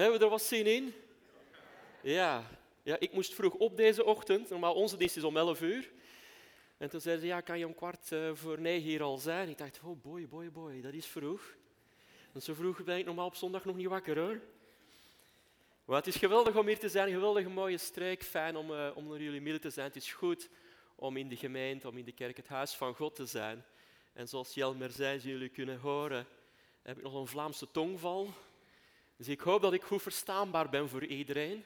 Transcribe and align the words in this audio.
Hebben 0.00 0.18
we 0.18 0.24
er 0.24 0.30
wat 0.30 0.42
zin 0.42 0.66
in? 0.66 0.94
Ja. 2.02 2.50
ja, 2.82 2.96
ik 2.98 3.12
moest 3.12 3.34
vroeg 3.34 3.54
op 3.54 3.76
deze 3.76 4.04
ochtend. 4.04 4.50
Normaal 4.50 4.74
onze 4.74 4.96
dienst 4.96 5.16
is 5.16 5.24
om 5.24 5.36
11 5.36 5.60
uur. 5.60 5.90
En 6.76 6.90
toen 6.90 7.00
zeiden 7.00 7.24
ze, 7.24 7.30
ja, 7.30 7.40
kan 7.40 7.58
je 7.58 7.66
om 7.66 7.74
kwart 7.74 8.12
eh, 8.12 8.30
voor 8.34 8.60
negen 8.60 8.88
hier 8.88 9.02
al 9.02 9.18
zijn? 9.18 9.48
Ik 9.48 9.58
dacht, 9.58 9.80
oh 9.84 10.02
boy, 10.02 10.28
boy, 10.28 10.50
boy, 10.50 10.80
dat 10.80 10.92
is 10.92 11.06
vroeg. 11.06 11.54
En 12.32 12.42
zo 12.42 12.54
vroeg 12.54 12.84
ben 12.84 12.98
ik 12.98 13.04
normaal 13.04 13.26
op 13.26 13.34
zondag 13.34 13.64
nog 13.64 13.76
niet 13.76 13.86
wakker 13.86 14.18
hoor. 14.18 14.40
Maar 15.84 15.96
het 15.96 16.06
is 16.06 16.16
geweldig 16.16 16.56
om 16.56 16.66
hier 16.66 16.78
te 16.78 16.88
zijn, 16.88 17.10
geweldige 17.10 17.48
mooie 17.48 17.78
streek. 17.78 18.22
Fijn 18.22 18.56
om, 18.56 18.70
uh, 18.70 18.90
om 18.94 19.08
naar 19.08 19.22
jullie 19.22 19.40
midden 19.40 19.60
te 19.60 19.70
zijn. 19.70 19.86
Het 19.86 19.96
is 19.96 20.12
goed 20.12 20.48
om 20.94 21.16
in 21.16 21.28
de 21.28 21.36
gemeente, 21.36 21.88
om 21.88 21.98
in 21.98 22.04
de 22.04 22.12
kerk 22.12 22.36
het 22.36 22.48
huis 22.48 22.74
van 22.74 22.94
God 22.94 23.14
te 23.14 23.26
zijn. 23.26 23.64
En 24.12 24.28
zoals 24.28 24.54
Jelmer 24.54 24.90
zei, 24.90 25.18
jullie 25.18 25.48
kunnen 25.48 25.78
horen, 25.78 26.26
heb 26.82 26.96
ik 26.96 27.02
nog 27.02 27.14
een 27.14 27.26
Vlaamse 27.26 27.70
tongval. 27.70 28.34
Dus 29.20 29.28
ik 29.28 29.40
hoop 29.40 29.62
dat 29.62 29.72
ik 29.72 29.82
goed 29.82 30.02
verstaanbaar 30.02 30.68
ben 30.68 30.88
voor 30.88 31.04
iedereen. 31.04 31.64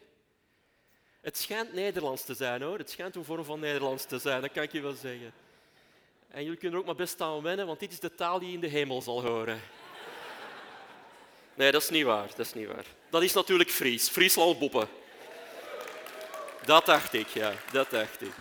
Het 1.20 1.38
schijnt 1.38 1.72
Nederlands 1.72 2.24
te 2.24 2.34
zijn 2.34 2.62
hoor. 2.62 2.78
Het 2.78 2.90
schijnt 2.90 3.16
een 3.16 3.24
vorm 3.24 3.44
van 3.44 3.60
Nederlands 3.60 4.04
te 4.04 4.18
zijn, 4.18 4.40
dat 4.40 4.52
kan 4.52 4.62
ik 4.62 4.72
je 4.72 4.80
wel 4.80 4.92
zeggen. 4.92 5.32
En 6.28 6.42
jullie 6.42 6.58
kunnen 6.58 6.72
er 6.72 6.80
ook 6.80 6.86
maar 6.86 7.04
best 7.04 7.20
aan 7.20 7.42
wennen, 7.42 7.66
want 7.66 7.80
dit 7.80 7.92
is 7.92 8.00
de 8.00 8.14
taal 8.14 8.38
die 8.38 8.48
je 8.48 8.54
in 8.54 8.60
de 8.60 8.66
hemel 8.66 9.02
zal 9.02 9.22
horen. 9.22 9.60
Nee, 11.54 11.72
dat 11.72 11.82
is 11.82 11.88
niet 11.88 12.04
waar. 12.04 12.28
Dat 12.28 12.38
is 12.38 12.54
niet 12.54 12.66
waar. 12.66 12.86
Dat 13.10 13.22
is 13.22 13.32
natuurlijk 13.32 13.70
Fries. 13.70 14.08
Friesland 14.08 14.58
boppen. 14.58 14.88
Dat 16.64 16.86
dacht 16.86 17.12
ik, 17.12 17.28
ja. 17.28 17.52
Dat 17.72 17.90
dacht 17.90 18.20
ik. 18.20 18.32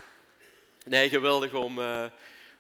Nee, 0.85 1.09
geweldig 1.09 1.53
om, 1.53 1.79
uh, 1.79 2.05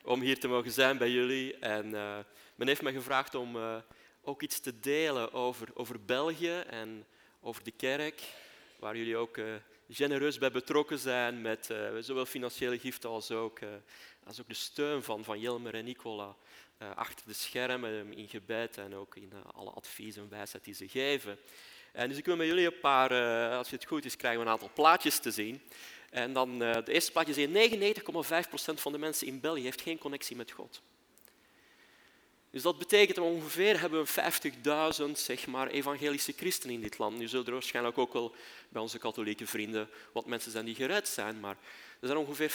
om 0.03 0.21
hier 0.21 0.39
te 0.39 0.47
mogen 0.47 0.71
zijn 0.71 0.97
bij 0.97 1.09
jullie. 1.09 1.57
En 1.57 1.85
uh, 1.85 2.17
men 2.55 2.67
heeft 2.67 2.81
me 2.81 2.91
gevraagd 2.91 3.35
om 3.35 3.55
uh, 3.55 3.75
ook 4.23 4.41
iets 4.41 4.59
te 4.59 4.79
delen 4.79 5.33
over, 5.33 5.67
over 5.73 6.05
België 6.05 6.63
en 6.69 7.05
over 7.41 7.63
de 7.63 7.71
kerk, 7.71 8.21
waar 8.79 8.97
jullie 8.97 9.17
ook 9.17 9.39
genereus 9.89 10.37
bij 10.37 10.51
betrokken 10.51 10.99
zijn 10.99 11.41
met 11.41 11.73
zowel 11.99 12.25
financiële 12.25 12.79
giften 12.79 13.09
als 13.09 13.31
ook, 13.31 13.59
als 14.23 14.41
ook 14.41 14.47
de 14.47 14.53
steun 14.53 15.03
van, 15.03 15.23
van 15.23 15.39
Jelmer 15.39 15.73
en 15.73 15.85
Nicola 15.85 16.35
achter 16.95 17.27
de 17.27 17.33
schermen 17.33 18.13
in 18.13 18.27
gebed 18.27 18.77
en 18.77 18.95
ook 18.95 19.15
in 19.15 19.31
alle 19.53 19.69
advies 19.69 20.15
en 20.15 20.29
wijsheid 20.29 20.63
die 20.63 20.73
ze 20.73 20.87
geven. 20.87 21.37
En 21.91 22.09
dus 22.09 22.17
ik 22.17 22.25
wil 22.25 22.35
met 22.35 22.47
jullie 22.47 22.65
een 22.65 22.79
paar, 22.79 23.11
als 23.57 23.69
het 23.69 23.85
goed 23.85 24.05
is, 24.05 24.15
krijgen 24.15 24.39
we 24.39 24.45
een 24.45 24.51
aantal 24.51 24.71
plaatjes 24.73 25.19
te 25.19 25.31
zien. 25.31 25.61
En 26.13 26.33
dan 26.33 26.63
uh, 26.63 26.73
de 26.73 26.93
eerste 26.93 27.11
plaatje 27.11 27.33
zie 27.33 27.47
99,5% 27.47 28.73
van 28.73 28.91
de 28.91 28.97
mensen 28.97 29.27
in 29.27 29.39
België 29.39 29.61
heeft 29.61 29.81
geen 29.81 29.97
connectie 29.97 30.35
met 30.35 30.51
God. 30.51 30.81
Dus 32.53 32.61
dat 32.61 32.77
betekent 32.77 33.15
dat 33.15 33.25
ongeveer 33.25 33.79
hebben 33.79 34.03
we 34.03 34.31
50.000 35.07 35.11
zeg 35.11 35.47
maar, 35.47 35.67
evangelische 35.67 36.33
christenen 36.37 36.75
in 36.75 36.81
dit 36.81 36.97
land. 36.97 37.17
Nu 37.17 37.27
zullen 37.27 37.45
er 37.45 37.51
waarschijnlijk 37.51 37.97
ook 37.97 38.13
wel 38.13 38.35
bij 38.69 38.81
onze 38.81 38.97
katholieke 38.97 39.47
vrienden 39.47 39.89
wat 40.11 40.25
mensen 40.25 40.51
zijn 40.51 40.65
die 40.65 40.75
gered 40.75 41.07
zijn, 41.07 41.39
maar 41.39 41.57
er 41.99 42.07
zijn 42.07 42.17
ongeveer 42.17 42.51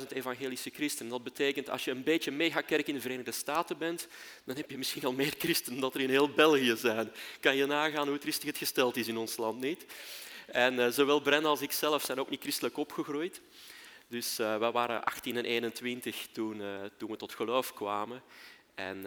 50.000 0.00 0.06
evangelische 0.08 0.70
christenen. 0.70 1.10
Dat 1.10 1.22
betekent 1.22 1.70
als 1.70 1.84
je 1.84 1.90
een 1.90 2.02
beetje 2.02 2.30
megakerk 2.30 2.86
in 2.86 2.94
de 2.94 3.00
Verenigde 3.00 3.32
Staten 3.32 3.78
bent, 3.78 4.06
dan 4.44 4.56
heb 4.56 4.70
je 4.70 4.78
misschien 4.78 5.04
al 5.04 5.12
meer 5.12 5.34
christenen 5.38 5.80
dan 5.80 5.92
er 5.94 6.00
in 6.00 6.10
heel 6.10 6.30
België 6.30 6.76
zijn. 6.76 7.12
Kan 7.40 7.56
je 7.56 7.66
nagaan 7.66 8.08
hoe 8.08 8.18
triestig 8.18 8.46
het 8.46 8.58
gesteld 8.58 8.96
is 8.96 9.08
in 9.08 9.16
ons 9.16 9.36
land, 9.36 9.60
niet? 9.60 9.84
En 10.46 10.74
uh, 10.74 10.88
zowel 10.88 11.20
Brenna 11.20 11.48
als 11.48 11.60
ik 11.60 11.72
zelf 11.72 12.04
zijn 12.04 12.20
ook 12.20 12.30
niet 12.30 12.42
christelijk 12.42 12.76
opgegroeid. 12.76 13.40
Dus 14.08 14.40
uh, 14.40 14.58
we 14.58 14.70
waren 14.70 15.04
18 15.04 15.36
en 15.36 15.44
21 15.44 16.26
toen, 16.32 16.60
uh, 16.60 16.66
toen 16.96 17.10
we 17.10 17.16
tot 17.16 17.34
geloof 17.34 17.74
kwamen. 17.74 18.22
En, 18.76 19.06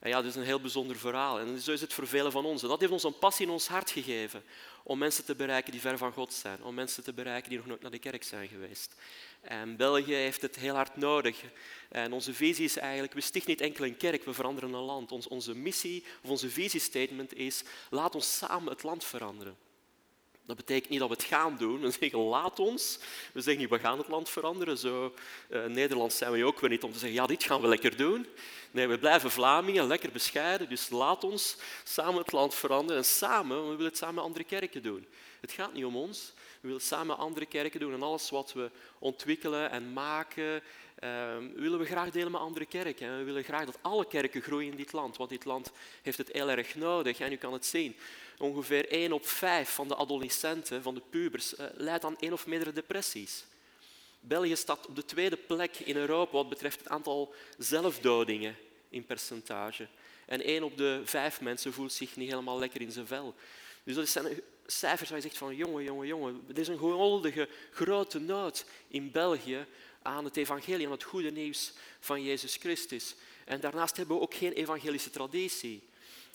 en 0.00 0.08
ja, 0.08 0.16
dat 0.16 0.24
is 0.24 0.34
een 0.34 0.42
heel 0.42 0.60
bijzonder 0.60 0.96
verhaal. 0.96 1.38
En 1.38 1.58
zo 1.58 1.72
is 1.72 1.80
het 1.80 1.92
voor 1.92 2.06
velen 2.06 2.32
van 2.32 2.44
ons. 2.44 2.62
En 2.62 2.68
dat 2.68 2.80
heeft 2.80 2.92
ons 2.92 3.02
een 3.02 3.18
passie 3.18 3.46
in 3.46 3.52
ons 3.52 3.68
hart 3.68 3.90
gegeven 3.90 4.42
om 4.82 4.98
mensen 4.98 5.24
te 5.24 5.34
bereiken 5.34 5.72
die 5.72 5.80
ver 5.80 5.98
van 5.98 6.12
God 6.12 6.32
zijn. 6.32 6.62
Om 6.62 6.74
mensen 6.74 7.04
te 7.04 7.12
bereiken 7.12 7.48
die 7.48 7.58
nog 7.58 7.66
nooit 7.66 7.82
naar 7.82 7.90
de 7.90 7.98
kerk 7.98 8.22
zijn 8.22 8.48
geweest. 8.48 8.94
En 9.40 9.76
België 9.76 10.14
heeft 10.14 10.42
het 10.42 10.56
heel 10.56 10.74
hard 10.74 10.96
nodig. 10.96 11.42
En 11.88 12.12
onze 12.12 12.34
visie 12.34 12.64
is 12.64 12.76
eigenlijk, 12.76 13.12
we 13.12 13.20
stichten 13.20 13.50
niet 13.50 13.60
enkel 13.60 13.84
een 13.84 13.96
kerk, 13.96 14.24
we 14.24 14.32
veranderen 14.32 14.72
een 14.72 14.80
land. 14.80 15.12
Ons, 15.12 15.28
onze 15.28 15.54
missie 15.54 16.04
of 16.22 16.30
onze 16.30 16.50
visiestatement 16.50 17.34
is, 17.34 17.62
laat 17.90 18.14
ons 18.14 18.36
samen 18.36 18.72
het 18.72 18.82
land 18.82 19.04
veranderen. 19.04 19.56
Dat 20.48 20.56
betekent 20.56 20.90
niet 20.90 20.98
dat 20.98 21.08
we 21.08 21.14
het 21.14 21.24
gaan 21.24 21.56
doen. 21.56 21.80
We 21.80 21.90
zeggen 21.90 22.18
laat 22.18 22.58
ons. 22.58 22.98
We 23.32 23.40
zeggen 23.40 23.62
niet 23.62 23.70
we 23.70 23.78
gaan 23.78 23.98
het 23.98 24.08
land 24.08 24.28
veranderen. 24.28 24.78
Zo 24.78 25.14
uh, 25.50 25.64
Nederlands 25.64 26.16
zijn 26.16 26.32
we 26.32 26.44
ook 26.44 26.60
weer 26.60 26.70
niet 26.70 26.82
om 26.82 26.92
te 26.92 26.98
zeggen 26.98 27.18
ja 27.18 27.26
dit 27.26 27.44
gaan 27.44 27.60
we 27.60 27.68
lekker 27.68 27.96
doen. 27.96 28.26
Nee, 28.70 28.86
we 28.86 28.98
blijven 28.98 29.30
Vlamingen, 29.30 29.86
lekker 29.86 30.12
bescheiden. 30.12 30.68
Dus 30.68 30.90
laat 30.90 31.24
ons 31.24 31.56
samen 31.84 32.18
het 32.18 32.32
land 32.32 32.54
veranderen. 32.54 33.02
En 33.02 33.08
samen, 33.08 33.62
we 33.62 33.70
willen 33.70 33.84
het 33.84 33.96
samen 33.96 34.22
andere 34.22 34.44
kerken 34.44 34.82
doen. 34.82 35.06
Het 35.40 35.52
gaat 35.52 35.72
niet 35.72 35.84
om 35.84 35.96
ons. 35.96 36.32
We 36.60 36.66
willen 36.66 36.82
samen 36.82 37.16
andere 37.16 37.46
kerken 37.46 37.80
doen. 37.80 37.92
En 37.92 38.02
alles 38.02 38.30
wat 38.30 38.52
we 38.52 38.70
ontwikkelen 38.98 39.70
en 39.70 39.92
maken, 39.92 40.62
uh, 41.04 41.36
willen 41.54 41.78
we 41.78 41.84
graag 41.84 42.10
delen 42.10 42.32
met 42.32 42.40
andere 42.40 42.66
kerken. 42.66 43.08
En 43.08 43.18
we 43.18 43.24
willen 43.24 43.44
graag 43.44 43.64
dat 43.64 43.78
alle 43.80 44.06
kerken 44.06 44.42
groeien 44.42 44.70
in 44.70 44.76
dit 44.76 44.92
land. 44.92 45.16
Want 45.16 45.30
dit 45.30 45.44
land 45.44 45.72
heeft 46.02 46.18
het 46.18 46.32
heel 46.32 46.50
erg 46.50 46.74
nodig. 46.74 47.18
En 47.18 47.32
u 47.32 47.36
kan 47.36 47.52
het 47.52 47.66
zien 47.66 47.96
ongeveer 48.38 48.88
1 48.88 49.12
op 49.12 49.26
5 49.26 49.70
van 49.70 49.88
de 49.88 49.96
adolescenten, 49.96 50.82
van 50.82 50.94
de 50.94 51.02
pubers, 51.10 51.58
uh, 51.58 51.66
leidt 51.74 52.04
aan 52.04 52.18
één 52.18 52.32
of 52.32 52.46
meerdere 52.46 52.72
depressies. 52.72 53.44
België 54.20 54.56
staat 54.56 54.86
op 54.86 54.96
de 54.96 55.04
tweede 55.04 55.36
plek 55.36 55.76
in 55.76 55.96
Europa 55.96 56.32
wat 56.32 56.48
betreft 56.48 56.78
het 56.78 56.88
aantal 56.88 57.34
zelfdodingen 57.58 58.56
in 58.88 59.06
percentage. 59.06 59.88
En 60.26 60.42
één 60.42 60.62
op 60.62 60.76
de 60.76 61.00
vijf 61.04 61.40
mensen 61.40 61.72
voelt 61.72 61.92
zich 61.92 62.16
niet 62.16 62.30
helemaal 62.30 62.58
lekker 62.58 62.80
in 62.80 62.92
zijn 62.92 63.06
vel. 63.06 63.34
Dus 63.84 63.94
dat 63.94 64.08
zijn 64.08 64.40
cijfers 64.66 65.08
waar 65.08 65.18
je 65.18 65.24
zegt 65.24 65.38
van 65.38 65.56
jongen, 65.56 65.84
jongen, 65.84 66.06
jongen. 66.06 66.44
Er 66.48 66.58
is 66.58 66.68
een 66.68 66.78
geweldige 66.78 67.48
grote 67.72 68.18
nood 68.18 68.64
in 68.88 69.10
België 69.10 69.66
aan 70.02 70.24
het 70.24 70.36
evangelie, 70.36 70.86
aan 70.86 70.92
het 70.92 71.02
goede 71.02 71.30
nieuws 71.30 71.72
van 72.00 72.22
Jezus 72.22 72.56
Christus. 72.56 73.14
En 73.44 73.60
daarnaast 73.60 73.96
hebben 73.96 74.16
we 74.16 74.22
ook 74.22 74.34
geen 74.34 74.52
evangelische 74.52 75.10
traditie. 75.10 75.87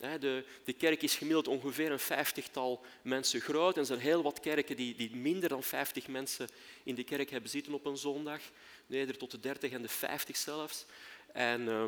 De, 0.03 0.43
de 0.63 0.73
kerk 0.73 1.01
is 1.01 1.15
gemiddeld 1.15 1.47
ongeveer 1.47 1.91
een 1.91 1.99
vijftigtal 1.99 2.85
mensen 3.01 3.41
groot. 3.41 3.73
En 3.73 3.79
er 3.79 3.85
zijn 3.85 3.99
heel 3.99 4.23
wat 4.23 4.39
kerken 4.39 4.75
die, 4.75 4.95
die 4.95 5.15
minder 5.15 5.49
dan 5.49 5.63
vijftig 5.63 6.07
mensen 6.07 6.47
in 6.83 6.95
de 6.95 7.03
kerk 7.03 7.29
hebben 7.29 7.49
zitten 7.49 7.73
op 7.73 7.85
een 7.85 7.97
zondag. 7.97 8.41
Tot 9.17 9.31
de 9.31 9.39
dertig 9.39 9.71
en 9.71 9.81
de 9.81 9.87
vijftig 9.87 10.37
zelfs. 10.37 10.85
En 11.33 11.61
uh, 11.61 11.83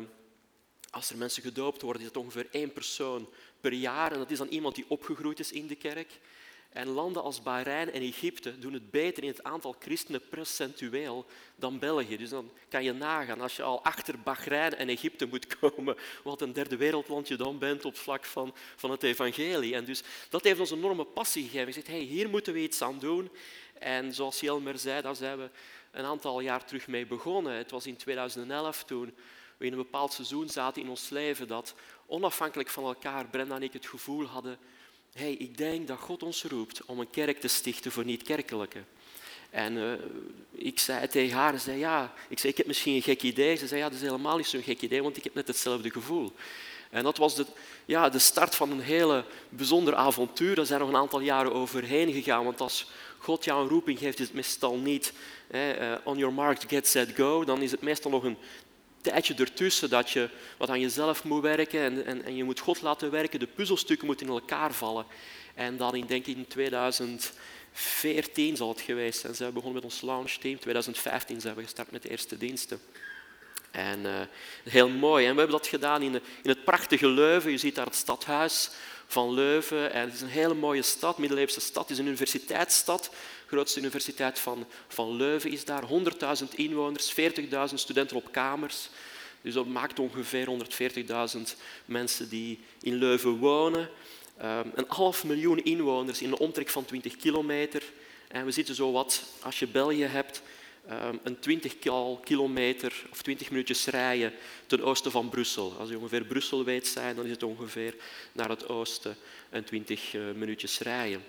als 0.90 1.10
er 1.10 1.16
mensen 1.16 1.42
gedoopt 1.42 1.82
worden, 1.82 2.02
is 2.02 2.08
het 2.08 2.16
ongeveer 2.16 2.48
één 2.50 2.72
persoon 2.72 3.28
per 3.60 3.72
jaar. 3.72 4.12
En 4.12 4.18
dat 4.18 4.30
is 4.30 4.38
dan 4.38 4.48
iemand 4.48 4.74
die 4.74 4.84
opgegroeid 4.88 5.38
is 5.38 5.52
in 5.52 5.66
de 5.66 5.76
kerk. 5.76 6.18
En 6.76 6.88
landen 6.88 7.22
als 7.22 7.42
Bahrein 7.42 7.92
en 7.92 8.02
Egypte 8.02 8.58
doen 8.58 8.72
het 8.72 8.90
beter 8.90 9.22
in 9.22 9.28
het 9.28 9.42
aantal 9.42 9.76
christenen 9.78 10.28
procentueel 10.28 11.26
dan 11.54 11.78
België. 11.78 12.16
Dus 12.16 12.30
dan 12.30 12.50
kan 12.68 12.84
je 12.84 12.92
nagaan, 12.92 13.40
als 13.40 13.56
je 13.56 13.62
al 13.62 13.84
achter 13.84 14.20
Bahrein 14.20 14.74
en 14.74 14.88
Egypte 14.88 15.26
moet 15.26 15.58
komen, 15.58 15.96
wat 16.24 16.40
een 16.40 16.52
derde 16.52 16.76
wereldland 16.76 17.28
je 17.28 17.36
dan 17.36 17.58
bent 17.58 17.84
op 17.84 17.96
vlak 17.96 18.24
van, 18.24 18.54
van 18.76 18.90
het 18.90 19.02
evangelie. 19.02 19.74
En 19.74 19.84
dus 19.84 20.02
dat 20.28 20.44
heeft 20.44 20.60
ons 20.60 20.70
een 20.70 20.78
enorme 20.78 21.04
passie 21.04 21.42
gegeven. 21.42 21.66
We 21.66 21.72
zegt, 21.72 21.86
hey, 21.86 21.98
hier 21.98 22.28
moeten 22.28 22.52
we 22.52 22.62
iets 22.62 22.82
aan 22.82 22.98
doen. 22.98 23.30
En 23.78 24.14
zoals 24.14 24.40
Jelmer 24.40 24.78
zei, 24.78 25.02
daar 25.02 25.16
zijn 25.16 25.38
we 25.38 25.50
een 25.90 26.04
aantal 26.04 26.40
jaar 26.40 26.64
terug 26.64 26.86
mee 26.86 27.06
begonnen. 27.06 27.52
Het 27.52 27.70
was 27.70 27.86
in 27.86 27.96
2011 27.96 28.84
toen 28.84 29.14
we 29.56 29.66
in 29.66 29.72
een 29.72 29.78
bepaald 29.78 30.12
seizoen 30.12 30.48
zaten 30.48 30.82
in 30.82 30.88
ons 30.88 31.08
leven 31.08 31.48
dat 31.48 31.74
onafhankelijk 32.06 32.68
van 32.68 32.84
elkaar 32.84 33.26
Brenda 33.26 33.54
en 33.54 33.62
ik 33.62 33.72
het 33.72 33.86
gevoel 33.86 34.24
hadden 34.24 34.58
hey, 35.16 35.32
ik 35.32 35.58
denk 35.58 35.88
dat 35.88 35.98
God 35.98 36.22
ons 36.22 36.44
roept 36.44 36.84
om 36.84 37.00
een 37.00 37.10
kerk 37.10 37.40
te 37.40 37.48
stichten 37.48 37.92
voor 37.92 38.04
niet-kerkelijken. 38.04 38.86
En 39.50 39.76
uh, 39.76 39.92
ik 40.50 40.78
zei 40.78 41.08
tegen 41.08 41.36
haar, 41.36 41.58
zei, 41.58 41.78
ja, 41.78 42.12
ik 42.28 42.38
zei, 42.38 42.52
ik 42.52 42.58
heb 42.58 42.66
misschien 42.66 42.94
een 42.94 43.02
gek 43.02 43.22
idee. 43.22 43.56
Ze 43.56 43.66
zei, 43.66 43.80
ja, 43.80 43.86
dat 43.86 43.96
is 43.96 44.02
helemaal 44.02 44.36
niet 44.36 44.46
zo'n 44.46 44.62
gek 44.62 44.80
idee, 44.80 45.02
want 45.02 45.16
ik 45.16 45.24
heb 45.24 45.34
net 45.34 45.46
hetzelfde 45.46 45.90
gevoel. 45.90 46.32
En 46.90 47.02
dat 47.02 47.16
was 47.16 47.34
de, 47.34 47.46
ja, 47.84 48.08
de 48.08 48.18
start 48.18 48.54
van 48.54 48.70
een 48.70 48.80
hele 48.80 49.24
bijzonder 49.48 49.94
avontuur. 49.94 50.54
Daar 50.54 50.66
zijn 50.66 50.80
nog 50.80 50.88
een 50.88 50.96
aantal 50.96 51.20
jaren 51.20 51.52
overheen 51.52 52.12
gegaan, 52.12 52.44
want 52.44 52.60
als 52.60 52.90
God 53.18 53.44
jou 53.44 53.62
een 53.62 53.68
roeping 53.68 53.98
geeft, 53.98 54.18
is 54.18 54.26
het 54.26 54.34
meestal 54.34 54.76
niet 54.76 55.12
eh, 55.46 55.92
on 56.04 56.18
your 56.18 56.34
mark, 56.34 56.62
get 56.68 56.86
set, 56.86 57.10
go. 57.14 57.44
Dan 57.44 57.62
is 57.62 57.70
het 57.70 57.82
meestal 57.82 58.10
nog 58.10 58.24
een 58.24 58.36
tijdje 59.10 59.34
ertussen 59.34 59.90
dat 59.90 60.10
je 60.10 60.28
wat 60.56 60.70
aan 60.70 60.80
jezelf 60.80 61.24
moet 61.24 61.42
werken 61.42 61.80
en, 61.80 62.06
en, 62.06 62.24
en 62.24 62.36
je 62.36 62.44
moet 62.44 62.60
God 62.60 62.82
laten 62.82 63.10
werken. 63.10 63.38
De 63.38 63.46
puzzelstukken 63.46 64.06
moeten 64.06 64.26
in 64.26 64.32
elkaar 64.32 64.72
vallen. 64.72 65.06
En 65.54 65.76
dan 65.76 66.04
denk 66.06 66.26
ik 66.26 66.36
in 66.36 66.46
2014 66.46 68.56
zal 68.56 68.68
het 68.68 68.80
geweest 68.80 69.20
zijn. 69.20 69.34
We 69.34 69.44
begonnen 69.44 69.74
met 69.74 69.84
ons 69.84 70.00
launch 70.00 70.30
team. 70.30 70.58
2015 70.58 71.40
zijn 71.40 71.54
we 71.54 71.62
gestart 71.62 71.90
met 71.90 72.02
de 72.02 72.10
eerste 72.10 72.36
diensten. 72.36 72.80
En 73.70 74.00
uh, 74.00 74.20
heel 74.64 74.88
mooi. 74.88 75.26
En 75.26 75.32
we 75.32 75.38
hebben 75.38 75.58
dat 75.58 75.66
gedaan 75.66 76.02
in, 76.02 76.14
in 76.42 76.50
het 76.50 76.64
prachtige 76.64 77.08
Leuven. 77.08 77.50
Je 77.50 77.58
ziet 77.58 77.74
daar 77.74 77.86
het 77.86 77.94
stadhuis 77.94 78.70
van 79.06 79.34
Leuven. 79.34 79.92
En 79.92 80.04
het 80.04 80.14
is 80.14 80.20
een 80.20 80.28
hele 80.28 80.54
mooie 80.54 80.82
stad, 80.82 81.18
middeleeuwse 81.18 81.60
stad. 81.60 81.82
Het 81.82 81.92
is 81.92 81.98
een 81.98 82.06
universiteitsstad. 82.06 83.10
Grootste 83.46 83.80
universiteit 83.80 84.38
van, 84.38 84.66
van 84.88 85.16
Leuven 85.16 85.50
is 85.50 85.64
daar. 85.64 85.82
100.000 85.88 86.54
inwoners, 86.54 87.14
40.000 87.20 87.74
studenten 87.74 88.16
op 88.16 88.32
kamers. 88.32 88.88
Dus 89.40 89.54
dat 89.54 89.66
maakt 89.66 89.98
ongeveer 89.98 90.46
140.000 91.36 91.42
mensen 91.84 92.28
die 92.28 92.60
in 92.80 92.94
Leuven 92.94 93.36
wonen. 93.36 93.88
Ehm, 94.38 94.68
een 94.74 94.84
half 94.88 95.24
miljoen 95.24 95.64
inwoners 95.64 96.22
in 96.22 96.28
een 96.28 96.38
omtrek 96.38 96.68
van 96.68 96.84
20 96.84 97.16
kilometer. 97.16 97.82
En 98.28 98.44
we 98.44 98.50
zitten 98.50 98.74
zo 98.74 98.92
wat, 98.92 99.22
als 99.42 99.58
je 99.58 99.66
België 99.66 100.04
hebt, 100.04 100.42
ehm, 100.88 101.16
een 101.22 101.38
20 101.38 101.78
kilometer 102.24 102.92
of 103.10 103.22
20 103.22 103.50
minuutjes 103.50 103.86
rijden 103.86 104.32
ten 104.66 104.82
oosten 104.82 105.10
van 105.10 105.28
Brussel. 105.28 105.74
Als 105.78 105.88
je 105.88 105.98
ongeveer 105.98 106.24
Brussel 106.24 106.64
weet 106.64 106.86
zijn, 106.86 107.16
dan 107.16 107.24
is 107.24 107.30
het 107.30 107.42
ongeveer 107.42 107.94
naar 108.32 108.48
het 108.48 108.68
oosten 108.68 109.16
een 109.50 109.64
20 109.64 110.14
eh, 110.14 110.20
minuutjes 110.34 110.78
rijden. 110.78 111.22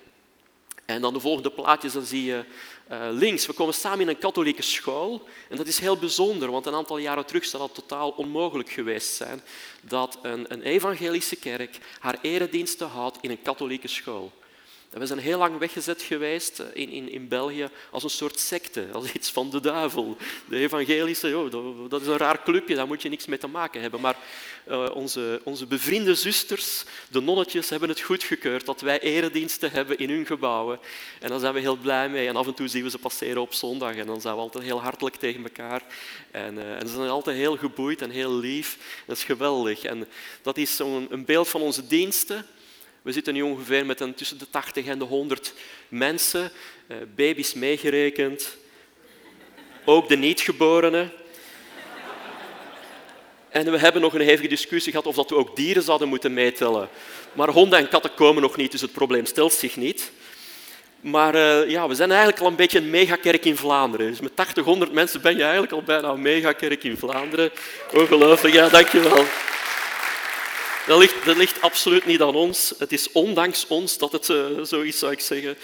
En 0.88 1.02
dan 1.02 1.14
de 1.14 1.20
volgende 1.20 1.52
plaatjes, 1.52 1.94
dan 1.94 2.06
zie 2.06 2.24
je 2.24 2.44
uh, 2.92 3.08
links. 3.12 3.46
We 3.46 3.54
komen 3.54 3.74
samen 3.74 4.00
in 4.00 4.08
een 4.08 4.18
katholieke 4.18 4.62
school. 4.62 5.28
En 5.50 5.58
dat 5.58 5.68
is 5.68 5.80
heel 5.80 5.98
bijzonder, 5.98 6.52
want 6.52 6.66
een 6.66 6.74
aantal 6.74 6.98
jaren 6.98 7.26
terug 7.26 7.46
zou 7.46 7.64
dat 7.64 7.76
totaal 7.76 8.10
onmogelijk 8.10 8.70
geweest 8.70 9.16
zijn 9.16 9.42
dat 9.82 10.20
een, 10.22 10.46
een 10.54 10.62
evangelische 10.62 11.36
kerk 11.36 11.78
haar 12.00 12.18
erediensten 12.22 12.88
houdt 12.88 13.18
in 13.22 13.30
een 13.30 13.42
katholieke 13.42 13.88
school. 13.88 14.32
We 14.90 15.06
zijn 15.06 15.20
heel 15.20 15.38
lang 15.38 15.58
weggezet 15.58 16.02
geweest 16.02 16.60
eh, 16.60 16.66
in, 16.74 16.90
in, 16.90 17.12
in 17.12 17.28
België 17.28 17.70
als 17.92 18.04
een 18.04 18.10
soort 18.10 18.40
secte, 18.40 18.88
als 18.94 19.12
iets 19.12 19.32
van 19.32 19.50
de 19.50 19.60
duivel. 19.60 20.18
De 20.50 20.58
evangelische, 20.58 21.50
dat 21.90 22.02
is 22.02 22.08
een 22.08 22.18
raar 22.18 22.44
clubje, 22.44 22.76
daar 22.76 22.88
moet 22.88 23.02
je 23.02 23.10
niks 23.10 23.26
mee 23.26 23.38
te 23.38 23.48
maken 23.48 23.82
hebben. 23.82 24.02
Maar 24.02 24.18
uh, 24.68 24.90
onze, 24.94 25.42
onze 25.44 25.66
bevriende 25.66 26.16
zusters, 26.16 26.84
de 27.10 27.22
nonnetjes, 27.22 27.70
hebben 27.70 27.90
het 27.90 28.02
goedgekeurd 28.02 28.66
dat 28.66 28.82
wij 28.82 29.00
erediensten 29.00 29.72
hebben 29.72 29.98
in 29.98 30.10
hun 30.10 30.26
gebouwen. 30.26 30.80
En 31.20 31.30
daar 31.30 31.40
zijn 31.40 31.54
we 31.54 31.60
heel 31.60 31.78
blij 31.78 32.10
mee. 32.10 32.28
En 32.28 32.36
af 32.36 32.48
en 32.48 32.54
toe 32.54 32.68
zien 32.68 32.84
we 32.84 32.90
ze 32.90 32.98
passeren 32.98 33.42
op 33.42 33.54
zondag 33.54 33.96
en 33.96 34.06
dan 34.06 34.22
zijn 34.22 34.36
we 34.36 34.42
altijd 34.42 34.64
heel 34.64 34.82
hartelijk 34.82 35.16
tegen 35.16 35.44
elkaar. 35.44 35.82
En, 36.32 36.56
uh, 36.56 36.82
en 36.82 36.88
ze 36.88 36.94
zijn 36.96 37.10
altijd 37.10 37.38
heel 37.38 37.58
geboeid 37.58 38.02
en 38.02 38.10
heel 38.10 38.34
lief. 38.34 38.78
Dat 39.06 39.18
is 39.18 39.24
geweldig. 39.24 39.84
En 39.84 40.08
dat 40.42 40.58
is 40.58 40.76
zo'n 40.76 41.08
een 41.10 41.26
beeld 41.26 41.48
van 41.48 41.62
onze 41.62 41.88
diensten. 41.88 42.46
We 43.08 43.14
zitten 43.14 43.34
nu 43.34 43.42
ongeveer 43.42 43.86
met 43.86 44.00
een, 44.00 44.14
tussen 44.14 44.38
de 44.38 44.50
80 44.50 44.86
en 44.86 45.00
de 45.00 45.06
100 45.06 45.54
mensen, 45.88 46.52
uh, 46.88 46.98
baby's 47.16 47.54
meegerekend, 47.54 48.58
ook 49.86 50.08
de 50.08 50.18
niet-geborenen. 50.18 51.12
En 53.50 53.72
we 53.72 53.78
hebben 53.78 54.02
nog 54.02 54.14
een 54.14 54.22
hevige 54.22 54.48
discussie 54.48 54.92
gehad 54.92 55.08
of 55.08 55.16
dat 55.16 55.30
we 55.30 55.36
ook 55.36 55.56
dieren 55.56 55.84
zouden 55.84 56.08
moeten 56.08 56.34
meetellen. 56.34 56.90
Maar 57.34 57.50
honden 57.50 57.80
en 57.80 57.90
katten 57.90 58.14
komen 58.14 58.42
nog 58.42 58.58
niet, 58.58 58.72
dus 58.72 58.82
het 58.82 58.92
probleem 58.92 59.26
stelt 59.26 59.54
zich 59.54 59.76
niet. 59.76 60.12
Maar 61.00 61.36
uh, 61.36 61.70
ja, 61.70 61.88
we 61.88 61.96
zijn 61.96 62.10
eigenlijk 62.12 62.42
al 62.42 62.48
een 62.48 62.56
beetje 62.56 62.80
een 62.80 62.90
megakerk 62.90 63.46
in 63.46 63.58
Vlaanderen. 63.58 64.08
Dus 64.08 64.20
met 64.20 64.36
80, 64.36 64.64
100 64.64 64.92
mensen 64.92 65.22
ben 65.22 65.36
je 65.36 65.44
eigenlijk 65.44 65.74
al 65.74 65.84
bijna 65.84 66.08
een 66.08 66.22
megakerk 66.22 66.84
in 66.84 66.98
Vlaanderen. 66.98 67.52
Ongelooflijk, 67.94 68.54
ja, 68.54 68.70
dankjewel. 68.70 69.26
Dat 70.88 71.38
ligt, 71.38 71.62
absoluut 71.62 72.06
niet 72.06 72.22
aan 72.22 72.36
ons. 72.36 72.74
Het 72.78 72.92
is 72.92 73.12
ondanks 73.12 73.68
ons 73.68 73.98
dat 73.98 74.12
het 74.12 74.30
uh, 74.30 74.64
zo 74.64 74.82
is, 74.82 75.00
zou 75.00 75.12
ik 75.12 75.20
zeggen. 75.20 75.58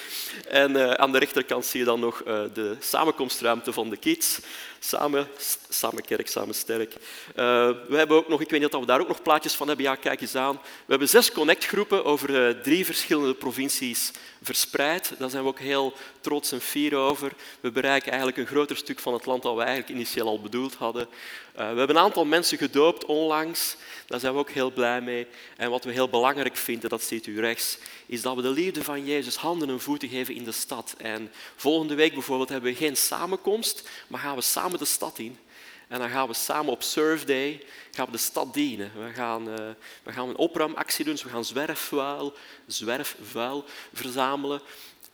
En 0.48 0.72
uh, 0.72 0.92
aan 0.92 1.12
de 1.12 1.20
rechterkant 1.20 1.66
zie 1.66 1.80
je 1.80 1.86
dan 1.86 2.00
nog 2.00 2.22
uh, 2.28 2.44
de 2.54 2.76
samenkomstruimte 2.80 3.74
van 3.74 3.90
de 3.90 3.98
kids. 3.98 4.40
Samen, 4.86 5.28
samen 5.70 6.04
kerk, 6.04 6.28
samen 6.28 6.56
sterk. 6.56 6.94
we 7.36 7.96
hebben 7.96 8.18
ook 8.18 8.28
nog, 8.28 8.42
ik 8.42 8.50
weet 8.50 8.60
niet 8.62 8.74
of 8.74 8.80
we 8.80 8.86
daar 8.86 9.00
ook 9.00 9.08
nog 9.08 9.22
plaatjes 9.22 9.54
van 9.54 9.68
hebben. 9.68 9.86
Ja, 9.86 9.96
kijk 9.96 10.22
eens 10.22 10.36
aan. 10.36 10.54
We 10.54 10.86
hebben 10.88 11.10
zes 11.10 11.32
connectgroepen 11.32 12.06
over 12.06 12.62
drie 12.62 12.86
verschillende 12.86 13.34
provincies 13.34 14.12
verspreid. 14.42 15.14
Daar 15.18 15.30
zijn 15.30 15.44
we 15.44 15.50
ook 15.50 15.60
heel 15.60 15.94
trots 16.22 16.52
en 16.52 16.62
fier 16.62 16.96
over. 16.96 17.32
We 17.60 17.72
bereiken 17.72 18.10
eigenlijk 18.10 18.40
een 18.40 18.56
groter 18.56 18.78
stuk 18.78 19.00
van 19.00 19.14
het 19.14 19.26
land 19.26 19.44
dan 19.44 19.56
we 19.56 19.62
eigenlijk 19.62 19.94
initieel 19.96 20.28
al 20.28 20.42
bedoeld 20.42 20.76
hadden. 20.76 21.08
we 21.54 21.62
hebben 21.62 21.90
een 21.90 21.98
aantal 21.98 22.26
mensen 22.26 22.58
gedoopt 22.58 23.06
onlangs. 23.06 23.76
Daar 24.08 24.20
zijn 24.20 24.34
we 24.34 24.40
ook 24.40 24.50
heel 24.50 24.72
blij 24.72 25.02
mee. 25.02 25.28
En 25.58 25.70
wat 25.70 25.84
we 25.84 25.92
heel 25.92 26.10
belangrijk 26.10 26.56
vinden, 26.56 26.90
dat 26.90 27.04
ziet 27.04 27.28
u 27.28 27.40
rechts, 27.40 27.78
is 28.06 28.22
dat 28.22 28.36
we 28.36 28.42
de 28.42 28.50
liefde 28.50 28.84
van 28.84 29.06
Jezus 29.06 29.36
handen 29.36 29.70
en 29.70 29.80
voeten 29.80 30.10
geven 30.10 30.36
in 30.36 30.44
de 30.44 30.52
stad. 30.52 30.96
En 30.98 31.32
volgende 31.56 31.96
week 31.96 32.14
bijvoorbeeld 32.14 32.50
hebben 32.50 32.72
we 32.72 32.78
geen 32.78 32.98
samenkomst, 32.98 33.90
maar 34.08 34.20
gaan 34.20 34.36
we 34.36 34.42
samen 34.42 34.73
de 34.80 34.86
stad 34.86 35.20
in. 35.20 35.38
En 35.88 36.00
dan 36.00 36.10
gaan 36.10 36.28
we 36.28 36.34
samen 36.34 36.72
op 36.72 36.84
Surf 36.84 37.26
Day 37.26 37.66
gaan 37.92 38.06
we 38.06 38.12
de 38.12 38.18
stad 38.18 38.54
dienen. 38.54 38.92
We 39.06 39.14
gaan, 39.14 39.50
uh, 39.50 39.56
we 40.04 40.12
gaan 40.12 40.30
een 40.30 40.38
opruimactie 40.38 41.06
doen, 41.06 41.14
dus 41.14 41.24
we 41.24 41.30
gaan 41.30 41.46
zwerfvuil, 41.46 42.34
zwerfvuil 42.68 43.66
verzamelen. 43.94 44.62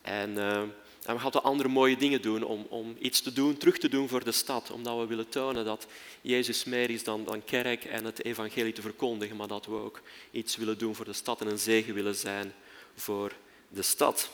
En, 0.02 0.30
uh, 0.30 0.58
en 1.06 1.16
we 1.16 1.20
gaan 1.20 1.32
de 1.32 1.42
andere 1.42 1.70
mooie 1.70 1.98
dingen 1.98 2.22
doen 2.22 2.44
om, 2.44 2.66
om 2.70 2.96
iets 3.00 3.22
te 3.22 3.34
doen, 3.34 3.58
terug 3.58 3.78
te 3.78 3.90
doen 3.90 4.08
voor 4.08 4.24
de 4.24 4.32
stad. 4.32 4.72
Omdat 4.72 4.98
we 4.98 5.06
willen 5.06 5.30
tonen 5.30 5.66
dat 5.66 5.88
Jezus 6.22 6.64
meer 6.64 6.90
is 6.90 7.04
dan, 7.04 7.26
dan 7.26 7.44
kerk 7.44 7.86
en 7.86 8.06
het 8.06 8.24
evangelie 8.24 8.74
te 8.74 8.82
verkondigen, 8.82 9.36
maar 9.36 9.48
dat 9.48 9.66
we 9.66 9.74
ook 9.74 10.02
iets 10.32 10.56
willen 10.56 10.78
doen 10.78 10.96
voor 10.96 11.06
de 11.06 11.14
stad 11.14 11.42
en 11.42 11.48
een 11.48 11.60
zegen 11.60 11.94
willen 11.94 12.16
zijn 12.16 12.54
voor 12.96 13.34
de 13.70 13.82
stad. 13.82 14.30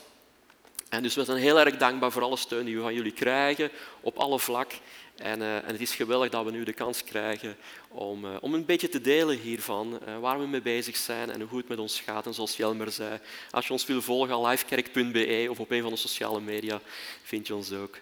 En 0.90 1.04
dus 1.04 1.16
we 1.16 1.24
zijn 1.24 1.38
heel 1.38 1.60
erg 1.60 1.78
dankbaar 1.78 2.12
voor 2.12 2.22
alle 2.22 2.38
steun 2.38 2.66
die 2.66 2.76
we 2.76 2.82
van 2.82 2.94
jullie 2.94 3.12
krijgen 3.12 3.72
op 4.02 4.18
alle 4.18 4.40
vlak. 4.40 4.72
En, 5.16 5.40
uh, 5.40 5.56
en, 5.56 5.66
het 5.66 5.82
is 5.82 5.96
geweldig 5.96 6.30
dat 6.30 6.46
we 6.46 6.52
nu 6.52 6.64
de 6.64 6.74
kans 6.74 7.04
krijgen 7.04 7.58
om, 7.88 8.26
uh, 8.26 8.36
om 8.40 8.54
een 8.54 8.66
beetje 8.66 8.90
te 8.90 9.02
delen 9.02 9.38
hiervan, 9.38 10.00
uh, 10.08 10.20
waar 10.20 10.40
we 10.40 10.48
mee 10.48 10.62
bezig 10.62 10.96
zijn 10.98 11.32
en 11.32 11.42
hoe 11.42 11.58
het 11.58 11.68
met 11.68 11.80
ons 11.80 12.00
gaat. 12.00 12.26
En 12.26 12.34
zoals 12.34 12.58
Jelmer 12.58 12.92
zei, 12.92 13.20
als 13.52 13.68
je 13.68 13.74
ons 13.74 13.86
wil 13.86 14.02
volgen, 14.02 14.48
livekerk.be 14.48 15.48
of 15.50 15.60
op 15.60 15.72
een 15.72 15.82
van 15.82 15.92
de 15.92 15.98
sociale 15.98 16.42
media, 16.42 16.82
vind 17.24 17.48
je 17.48 17.56
ons 17.56 17.72
ook 17.72 17.98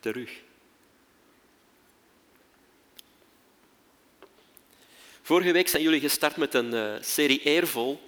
terug. 0.00 0.30
Vorige 5.22 5.52
week 5.52 5.68
zijn 5.68 5.82
jullie 5.82 6.00
gestart 6.00 6.36
met 6.36 6.54
een 6.54 7.04
serie 7.04 7.42
Eervol. 7.42 8.00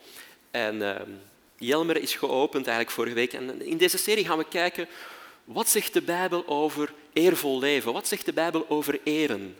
En 0.51 0.83
ehm, 0.83 1.11
Jelmer 1.59 1.97
is 1.97 2.15
geopend 2.15 2.67
eigenlijk 2.67 2.97
vorige 2.97 3.15
week. 3.15 3.33
En 3.33 3.63
in 3.63 3.77
deze 3.77 3.99
serie 3.99 4.25
gaan 4.25 4.39
we 4.39 4.49
kijken 4.49 4.89
wat 5.45 5.69
zegt 5.69 5.93
de 5.93 6.03
Bijbel 6.03 6.47
over 6.47 6.93
eervol 7.13 7.59
leven? 7.59 7.93
Wat 7.93 8.09
zegt 8.09 8.25
de 8.25 8.33
Bijbel 8.33 8.69
over 8.69 9.01
eren? 9.05 9.59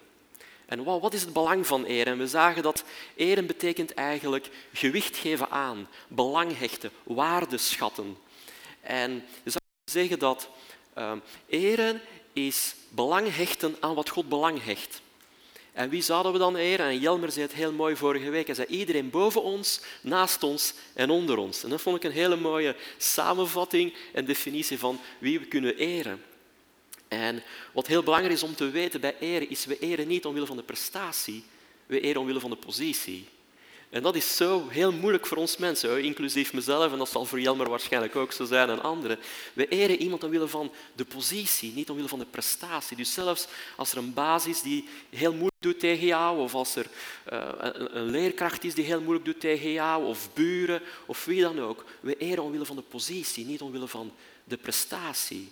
En 0.67 0.85
wat 0.85 1.15
is 1.15 1.23
het 1.23 1.33
belang 1.33 1.67
van 1.67 1.85
eren? 1.85 2.19
we 2.19 2.27
zagen 2.27 2.63
dat 2.63 2.85
eren 3.17 3.47
betekent 3.47 3.95
eigenlijk 3.95 4.51
gewicht 4.73 5.17
geven 5.17 5.51
aan, 5.51 5.89
belang 6.09 6.59
hechten, 6.59 6.91
waarde 7.03 7.59
schatten. 7.59 8.17
En 8.81 9.13
je 9.43 9.51
zou 9.51 9.63
zeggen 9.85 10.19
dat 10.19 10.49
uh, 10.99 11.13
eren 11.47 12.01
is 12.33 12.75
belang 12.89 13.37
hechten 13.37 13.77
aan 13.81 13.95
wat 13.95 14.09
God 14.09 14.29
belang 14.29 14.65
hecht. 14.65 15.01
En 15.75 15.89
wie 15.89 16.03
zouden 16.03 16.33
we 16.33 16.39
dan 16.39 16.57
eren? 16.57 16.87
En 16.87 16.99
Jelmer 16.99 17.31
zei 17.31 17.47
het 17.47 17.55
heel 17.55 17.73
mooi 17.73 17.97
vorige 17.97 18.31
week. 18.31 18.47
Hij 18.47 18.55
zei 18.55 18.69
iedereen 18.69 19.11
boven 19.11 19.43
ons, 19.43 19.81
naast 20.01 20.43
ons 20.43 20.75
en 20.93 21.11
onder 21.11 21.39
ons. 21.39 21.65
En 21.65 21.71
dat 21.71 21.81
vond 21.81 21.97
ik 21.97 22.05
een 22.05 22.11
hele 22.11 22.37
mooie 22.37 22.77
samenvatting 22.97 23.95
en 24.13 24.25
definitie 24.25 24.79
van 24.79 25.01
wie 25.19 25.39
we 25.39 25.47
kunnen 25.47 25.77
eren. 25.77 26.23
En 27.09 27.43
wat 27.73 27.87
heel 27.87 28.03
belangrijk 28.03 28.35
is 28.35 28.43
om 28.43 28.55
te 28.55 28.71
weten 28.71 29.01
bij 29.01 29.17
eren, 29.19 29.51
is 29.51 29.65
we 29.65 29.79
eren 29.79 30.09
niet 30.09 30.25
omwille 30.25 30.47
van 30.47 30.57
de 30.57 30.63
prestatie, 30.63 31.45
we 31.87 32.01
eren 32.01 32.21
omwille 32.21 32.41
van 32.41 32.51
de 32.51 32.57
positie. 32.57 33.29
En 33.95 34.03
dat 34.03 34.15
is 34.15 34.37
zo 34.37 34.69
heel 34.69 34.93
moeilijk 34.93 35.27
voor 35.27 35.37
ons 35.37 35.57
mensen, 35.57 36.03
inclusief 36.03 36.53
mezelf, 36.53 36.93
en 36.93 36.99
dat 36.99 37.09
zal 37.09 37.25
voor 37.25 37.41
Jelmer 37.41 37.69
waarschijnlijk 37.69 38.17
ook 38.17 38.33
zo 38.33 38.45
zijn 38.45 38.71
en 38.71 38.83
anderen. 38.83 39.19
We 39.53 39.69
eren 39.69 39.97
iemand 40.03 40.25
omwille 40.25 40.49
van 40.49 40.73
de 40.95 41.05
positie, 41.05 41.73
niet 41.73 41.91
omwille 41.91 42.09
van 42.09 42.19
de 42.19 42.27
prestatie. 42.31 42.97
Dus 42.97 43.13
zelfs 43.13 43.47
als 43.77 43.93
er 43.93 43.99
een 43.99 44.15
baas 44.15 44.47
is 44.47 44.63
die 44.63 44.89
heel 45.11 45.31
moeilijk 45.31 45.57
doet 45.59 45.81
tegen 45.81 46.07
jou, 46.07 46.41
of 46.41 46.55
als 46.55 46.77
er 46.77 46.87
een, 47.25 47.97
een, 47.97 48.11
leerkracht 48.11 48.65
is 48.65 48.75
die 48.75 48.85
heel 48.85 49.01
moeilijk 49.01 49.25
doet 49.25 49.41
tegen 49.41 49.73
jou, 49.73 50.07
of 50.07 50.29
buren, 50.33 50.83
of 51.07 51.25
wie 51.25 51.43
dan 51.43 51.61
ook. 51.61 51.85
We 52.01 52.17
eren 52.17 52.43
omwille 52.43 52.65
van 52.65 52.77
de 52.77 52.83
positie, 52.83 53.47
niet 53.47 53.61
omwille 53.61 53.89
van 53.89 54.13
de 54.45 54.57
prestatie. 54.57 55.49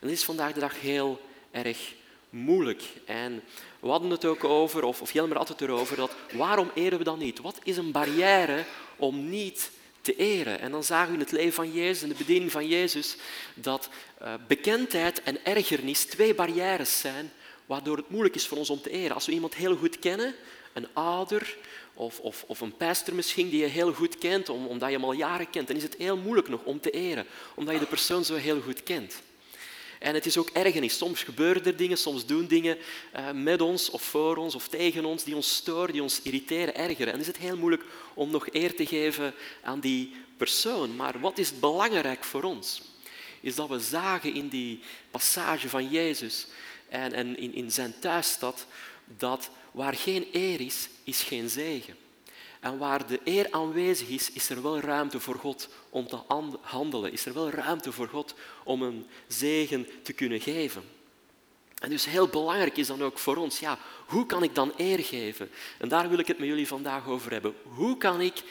dat 0.00 0.10
is 0.10 0.24
vandaag 0.24 0.52
de 0.52 0.60
dag 0.60 0.80
heel 0.80 1.20
erg 1.50 1.94
moeilijk. 2.30 2.82
En 3.04 3.42
we 3.84 3.90
hadden 3.90 4.10
het 4.10 4.24
ook 4.24 4.44
over, 4.44 4.84
of, 4.84 5.00
of 5.00 5.12
Jelmer 5.12 5.36
had 5.36 5.48
het 5.48 5.60
erover, 5.60 5.96
dat 5.96 6.12
waarom 6.32 6.70
eren 6.74 6.98
we 6.98 7.04
dan 7.04 7.18
niet? 7.18 7.40
Wat 7.40 7.58
is 7.62 7.76
een 7.76 7.90
barrière 7.90 8.64
om 8.96 9.28
niet 9.28 9.70
te 10.00 10.16
eren? 10.16 10.60
En 10.60 10.70
dan 10.70 10.84
zagen 10.84 11.08
we 11.08 11.14
in 11.14 11.20
het 11.20 11.32
leven 11.32 11.52
van 11.52 11.72
Jezus 11.72 12.02
en 12.02 12.08
de 12.08 12.14
bediening 12.14 12.50
van 12.52 12.66
Jezus 12.66 13.16
dat 13.54 13.88
uh, 14.22 14.34
bekendheid 14.48 15.22
en 15.22 15.44
ergernis 15.44 16.04
twee 16.04 16.34
barrières 16.34 17.00
zijn 17.00 17.32
waardoor 17.66 17.96
het 17.96 18.10
moeilijk 18.10 18.34
is 18.34 18.46
voor 18.46 18.58
ons 18.58 18.70
om 18.70 18.80
te 18.80 18.90
eren. 18.90 19.14
Als 19.14 19.26
we 19.26 19.32
iemand 19.32 19.54
heel 19.54 19.76
goed 19.76 19.98
kennen, 19.98 20.34
een 20.72 20.88
ouder 20.92 21.56
of, 21.94 22.20
of, 22.20 22.44
of 22.46 22.60
een 22.60 22.76
pastor 22.76 23.14
misschien 23.14 23.48
die 23.48 23.60
je 23.60 23.66
heel 23.66 23.92
goed 23.92 24.18
kent, 24.18 24.48
omdat 24.48 24.88
je 24.88 24.94
hem 24.94 25.04
al 25.04 25.12
jaren 25.12 25.50
kent, 25.50 25.66
dan 25.66 25.76
is 25.76 25.82
het 25.82 25.94
heel 25.98 26.16
moeilijk 26.16 26.48
nog 26.48 26.62
om 26.64 26.80
te 26.80 26.90
eren, 26.90 27.26
omdat 27.54 27.74
je 27.74 27.80
de 27.80 27.86
persoon 27.86 28.24
zo 28.24 28.34
heel 28.34 28.60
goed 28.60 28.82
kent. 28.82 29.14
En 30.04 30.14
het 30.14 30.26
is 30.26 30.36
ook 30.36 30.48
ergernis. 30.52 30.96
Soms 30.96 31.22
gebeuren 31.22 31.64
er 31.64 31.76
dingen, 31.76 31.98
soms 31.98 32.26
doen 32.26 32.46
dingen 32.46 32.76
uh, 33.16 33.30
met 33.30 33.60
ons 33.60 33.90
of 33.90 34.02
voor 34.02 34.36
ons 34.36 34.54
of 34.54 34.68
tegen 34.68 35.04
ons 35.04 35.24
die 35.24 35.34
ons 35.34 35.54
storen, 35.54 35.92
die 35.92 36.02
ons 36.02 36.22
irriteren, 36.22 36.74
ergeren. 36.74 37.12
En 37.12 37.20
is 37.20 37.26
het 37.26 37.36
heel 37.36 37.56
moeilijk 37.56 37.84
om 38.14 38.30
nog 38.30 38.46
eer 38.52 38.76
te 38.76 38.86
geven 38.86 39.34
aan 39.62 39.80
die 39.80 40.12
persoon. 40.36 40.96
Maar 40.96 41.20
wat 41.20 41.38
is 41.38 41.58
belangrijk 41.58 42.24
voor 42.24 42.42
ons? 42.42 42.82
Is 43.40 43.54
dat 43.54 43.68
we 43.68 43.78
zagen 43.78 44.34
in 44.34 44.48
die 44.48 44.80
passage 45.10 45.68
van 45.68 45.88
Jezus 45.88 46.46
en, 46.88 47.12
en 47.12 47.38
in, 47.38 47.54
in 47.54 47.70
zijn 47.70 47.94
thuisstad 47.98 48.66
dat 49.04 49.50
waar 49.70 49.94
geen 49.94 50.26
eer 50.32 50.60
is, 50.60 50.88
is 51.04 51.22
geen 51.22 51.48
zegen. 51.48 51.96
En 52.64 52.78
waar 52.78 53.06
de 53.06 53.20
eer 53.24 53.46
aanwezig 53.50 54.08
is, 54.08 54.32
is 54.32 54.48
er 54.48 54.62
wel 54.62 54.80
ruimte 54.80 55.20
voor 55.20 55.34
God 55.34 55.68
om 55.90 56.06
te 56.06 56.18
handelen. 56.60 57.12
Is 57.12 57.26
er 57.26 57.34
wel 57.34 57.50
ruimte 57.50 57.92
voor 57.92 58.08
God 58.08 58.34
om 58.64 58.82
een 58.82 59.06
zegen 59.26 59.86
te 60.02 60.12
kunnen 60.12 60.40
geven. 60.40 60.82
En 61.78 61.90
dus 61.90 62.04
heel 62.04 62.28
belangrijk 62.28 62.76
is 62.76 62.86
dan 62.86 63.02
ook 63.02 63.18
voor 63.18 63.36
ons, 63.36 63.58
ja, 63.58 63.78
hoe 64.06 64.26
kan 64.26 64.42
ik 64.42 64.54
dan 64.54 64.72
eer 64.76 64.98
geven? 64.98 65.50
En 65.78 65.88
daar 65.88 66.08
wil 66.08 66.18
ik 66.18 66.26
het 66.26 66.38
met 66.38 66.48
jullie 66.48 66.66
vandaag 66.66 67.06
over 67.06 67.32
hebben. 67.32 67.54
Hoe 67.62 67.96
kan 67.96 68.20
ik 68.20 68.42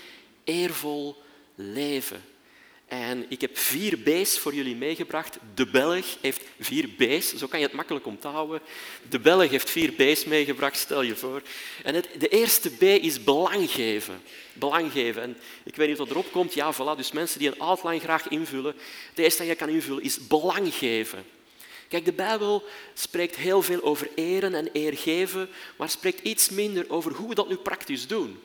eervol 0.44 1.22
leven? 1.56 2.24
En 2.94 3.26
ik 3.30 3.42
heb 3.42 3.58
vier 3.58 3.98
B's 3.98 4.40
voor 4.40 4.54
jullie 4.54 4.76
meegebracht. 4.76 5.38
De 5.54 5.66
Belg 5.66 6.06
heeft 6.22 6.42
vier 6.60 6.88
B's, 6.88 7.34
zo 7.36 7.48
kan 7.48 7.60
je 7.60 7.66
het 7.66 7.76
makkelijk 7.76 8.06
onthouden. 8.06 8.62
De 9.10 9.20
Belg 9.20 9.50
heeft 9.50 9.70
vier 9.70 9.92
B's 9.92 10.26
meegebracht, 10.26 10.78
stel 10.78 11.02
je 11.02 11.16
voor. 11.16 11.42
En 11.84 11.96
het, 11.96 12.10
de 12.20 12.28
eerste 12.28 12.70
B 12.70 12.82
is 12.82 13.24
belang 13.24 13.72
geven. 13.72 14.22
Belang 14.54 14.92
geven. 14.92 15.22
En 15.22 15.38
ik 15.64 15.76
weet 15.76 15.88
niet 15.88 15.98
wat 15.98 16.10
erop 16.10 16.32
komt. 16.32 16.54
Ja, 16.54 16.74
voilà. 16.74 16.98
Dus 16.98 17.12
mensen 17.12 17.40
die 17.40 17.48
een 17.48 17.60
outline 17.60 18.00
graag 18.00 18.28
invullen. 18.28 18.76
Het 19.10 19.20
eerste 19.20 19.38
dat 19.38 19.48
je 19.48 19.56
kan 19.56 19.70
invullen 19.70 20.04
is 20.04 20.28
belang 20.28 20.74
geven. 20.74 21.24
Kijk, 21.88 22.06
de 22.06 22.14
Bijbel 22.14 22.64
spreekt 22.94 23.36
heel 23.36 23.62
veel 23.62 23.82
over 23.84 24.10
eren 24.16 24.54
en 24.54 24.70
eer 24.74 24.98
geven, 24.98 25.50
maar 25.76 25.90
spreekt 25.90 26.22
iets 26.22 26.50
minder 26.50 26.86
over 26.90 27.12
hoe 27.12 27.30
we 27.30 27.36
dat 27.36 27.50
nu 27.50 27.56
praktisch 27.56 28.08
doen. 28.08 28.40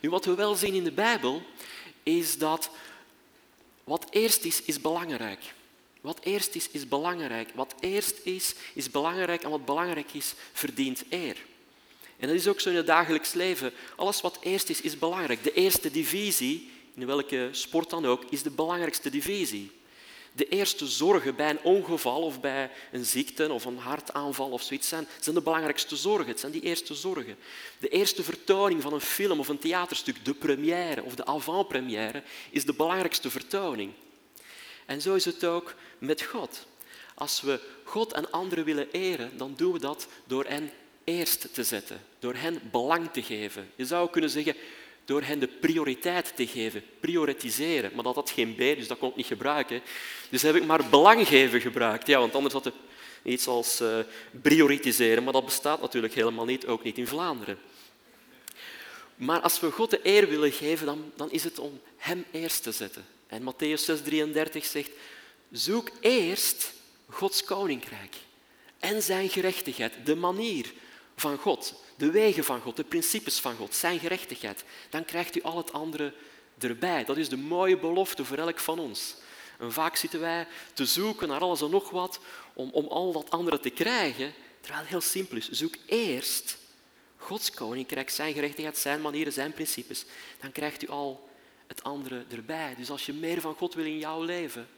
Nu, 0.00 0.10
wat 0.10 0.24
we 0.24 0.34
wel 0.34 0.54
zien 0.54 0.74
in 0.74 0.84
de 0.84 0.92
Bijbel, 0.92 1.42
is 2.02 2.38
dat 2.38 2.70
wat 3.86 4.06
eerst 4.10 4.44
is, 4.44 4.62
is 4.62 4.80
belangrijk. 4.80 5.54
Wat 6.00 6.18
eerst 6.22 6.54
is, 6.54 6.68
is 6.70 6.88
belangrijk. 6.88 7.50
Wat 7.54 7.74
eerst 7.80 8.14
is, 8.22 8.54
is 8.74 8.90
belangrijk 8.90 9.42
en 9.42 9.50
wat 9.50 9.64
belangrijk 9.64 10.12
is, 10.12 10.34
verdient 10.52 11.04
eer. 11.08 11.36
En 12.18 12.28
dat 12.28 12.36
is 12.36 12.48
ook 12.48 12.60
zo 12.60 12.70
in 12.70 12.76
het 12.76 12.86
dagelijks 12.86 13.32
leven. 13.32 13.72
Alles 13.96 14.20
wat 14.20 14.38
eerst 14.40 14.68
is, 14.68 14.80
is 14.80 14.98
belangrijk. 14.98 15.42
De 15.42 15.52
eerste 15.52 15.90
divisie, 15.90 16.70
in 16.94 17.06
welke 17.06 17.48
sport 17.52 17.90
dan 17.90 18.06
ook, 18.06 18.24
is 18.30 18.42
de 18.42 18.50
belangrijkste 18.50 19.10
divisie 19.10 19.70
de 20.36 20.48
eerste 20.48 20.86
zorgen 20.86 21.36
bij 21.36 21.50
een 21.50 21.62
ongeval 21.62 22.22
of 22.22 22.40
bij 22.40 22.70
een 22.92 23.04
ziekte 23.04 23.52
of 23.52 23.64
een 23.64 23.78
hartaanval 23.78 24.50
of 24.50 24.62
zoiets 24.62 24.88
zijn, 24.88 25.06
zijn 25.20 25.34
de 25.34 25.40
belangrijkste 25.40 25.96
zorgen. 25.96 26.26
Het 26.26 26.40
zijn 26.40 26.52
die 26.52 26.60
eerste 26.60 26.94
zorgen. 26.94 27.36
De 27.78 27.88
eerste 27.88 28.22
vertoning 28.22 28.82
van 28.82 28.92
een 28.92 29.00
film 29.00 29.38
of 29.38 29.48
een 29.48 29.58
theaterstuk, 29.58 30.24
de 30.24 30.34
première 30.34 31.02
of 31.02 31.14
de 31.14 31.26
avant-première, 31.26 32.22
is 32.50 32.64
de 32.64 32.74
belangrijkste 32.74 33.30
vertoning. 33.30 33.92
En 34.86 35.00
zo 35.00 35.14
is 35.14 35.24
het 35.24 35.44
ook 35.44 35.74
met 35.98 36.22
God. 36.22 36.66
Als 37.14 37.40
we 37.40 37.60
God 37.84 38.12
en 38.12 38.30
anderen 38.30 38.64
willen 38.64 38.90
eren, 38.90 39.36
dan 39.36 39.54
doen 39.56 39.72
we 39.72 39.78
dat 39.78 40.06
door 40.24 40.44
hen 40.44 40.70
eerst 41.04 41.54
te 41.54 41.64
zetten, 41.64 42.00
door 42.18 42.34
hen 42.34 42.60
belang 42.70 43.12
te 43.12 43.22
geven. 43.22 43.70
Je 43.76 43.86
zou 43.86 44.10
kunnen 44.10 44.30
zeggen, 44.30 44.56
door 45.06 45.22
hen 45.22 45.38
de 45.38 45.48
prioriteit 45.48 46.36
te 46.36 46.46
geven, 46.46 46.82
prioritiseren. 47.00 47.90
Maar 47.94 48.04
dat 48.04 48.14
had 48.14 48.30
geen 48.30 48.54
B, 48.54 48.58
dus 48.58 48.88
dat 48.88 48.98
kon 48.98 49.10
ik 49.10 49.16
niet 49.16 49.26
gebruiken. 49.26 49.80
Dus 50.28 50.42
heb 50.42 50.54
ik 50.54 50.66
maar 50.66 50.88
belang 50.88 51.28
geven 51.28 51.60
gebruikt. 51.60 52.06
Ja, 52.06 52.18
want 52.18 52.34
anders 52.34 52.54
had 52.54 52.64
het 52.64 52.74
iets 53.22 53.46
als 53.46 53.80
uh, 53.80 53.98
prioritiseren, 54.42 55.24
maar 55.24 55.32
dat 55.32 55.44
bestaat 55.44 55.80
natuurlijk 55.80 56.14
helemaal 56.14 56.44
niet, 56.44 56.66
ook 56.66 56.82
niet 56.82 56.98
in 56.98 57.06
Vlaanderen. 57.06 57.58
Maar 59.16 59.40
als 59.40 59.60
we 59.60 59.70
God 59.70 59.90
de 59.90 60.00
eer 60.02 60.28
willen 60.28 60.52
geven, 60.52 60.86
dan, 60.86 61.12
dan 61.16 61.30
is 61.30 61.44
het 61.44 61.58
om 61.58 61.80
Hem 61.96 62.24
eerst 62.30 62.62
te 62.62 62.72
zetten. 62.72 63.04
En 63.26 63.42
Matthäus 63.42 64.02
6,33 64.04 64.60
zegt, 64.60 64.90
zoek 65.50 65.90
eerst 66.00 66.72
Gods 67.08 67.44
koninkrijk 67.44 68.14
en 68.78 69.02
zijn 69.02 69.28
gerechtigheid, 69.28 69.92
de 70.04 70.16
manier 70.16 70.72
van 71.16 71.36
God, 71.36 71.74
de 71.96 72.10
wegen 72.10 72.44
van 72.44 72.60
God, 72.60 72.76
de 72.76 72.84
principes 72.84 73.38
van 73.38 73.56
God, 73.56 73.74
zijn 73.74 73.98
gerechtigheid, 73.98 74.64
dan 74.90 75.04
krijgt 75.04 75.36
u 75.36 75.42
al 75.42 75.56
het 75.56 75.72
andere 75.72 76.14
erbij. 76.58 77.04
Dat 77.04 77.16
is 77.16 77.28
de 77.28 77.36
mooie 77.36 77.78
belofte 77.78 78.24
voor 78.24 78.38
elk 78.38 78.58
van 78.58 78.78
ons. 78.78 79.14
En 79.58 79.72
vaak 79.72 79.96
zitten 79.96 80.20
wij 80.20 80.46
te 80.72 80.86
zoeken 80.86 81.28
naar 81.28 81.40
alles 81.40 81.60
en 81.60 81.70
nog 81.70 81.90
wat 81.90 82.20
om, 82.54 82.70
om 82.72 82.86
al 82.86 83.12
dat 83.12 83.30
andere 83.30 83.60
te 83.60 83.70
krijgen, 83.70 84.34
terwijl 84.60 84.82
het 84.82 84.90
heel 84.90 85.00
simpel 85.00 85.36
is. 85.36 85.50
Zoek 85.50 85.74
eerst 85.86 86.58
Gods 87.16 87.50
koninkrijk, 87.50 88.10
zijn 88.10 88.34
gerechtigheid, 88.34 88.78
zijn 88.78 89.00
manieren, 89.00 89.32
zijn 89.32 89.52
principes. 89.52 90.04
Dan 90.40 90.52
krijgt 90.52 90.82
u 90.82 90.88
al 90.88 91.28
het 91.66 91.82
andere 91.82 92.24
erbij. 92.28 92.74
Dus 92.78 92.90
als 92.90 93.06
je 93.06 93.12
meer 93.12 93.40
van 93.40 93.54
God 93.54 93.74
wil 93.74 93.84
in 93.84 93.98
jouw 93.98 94.22
leven, 94.22 94.68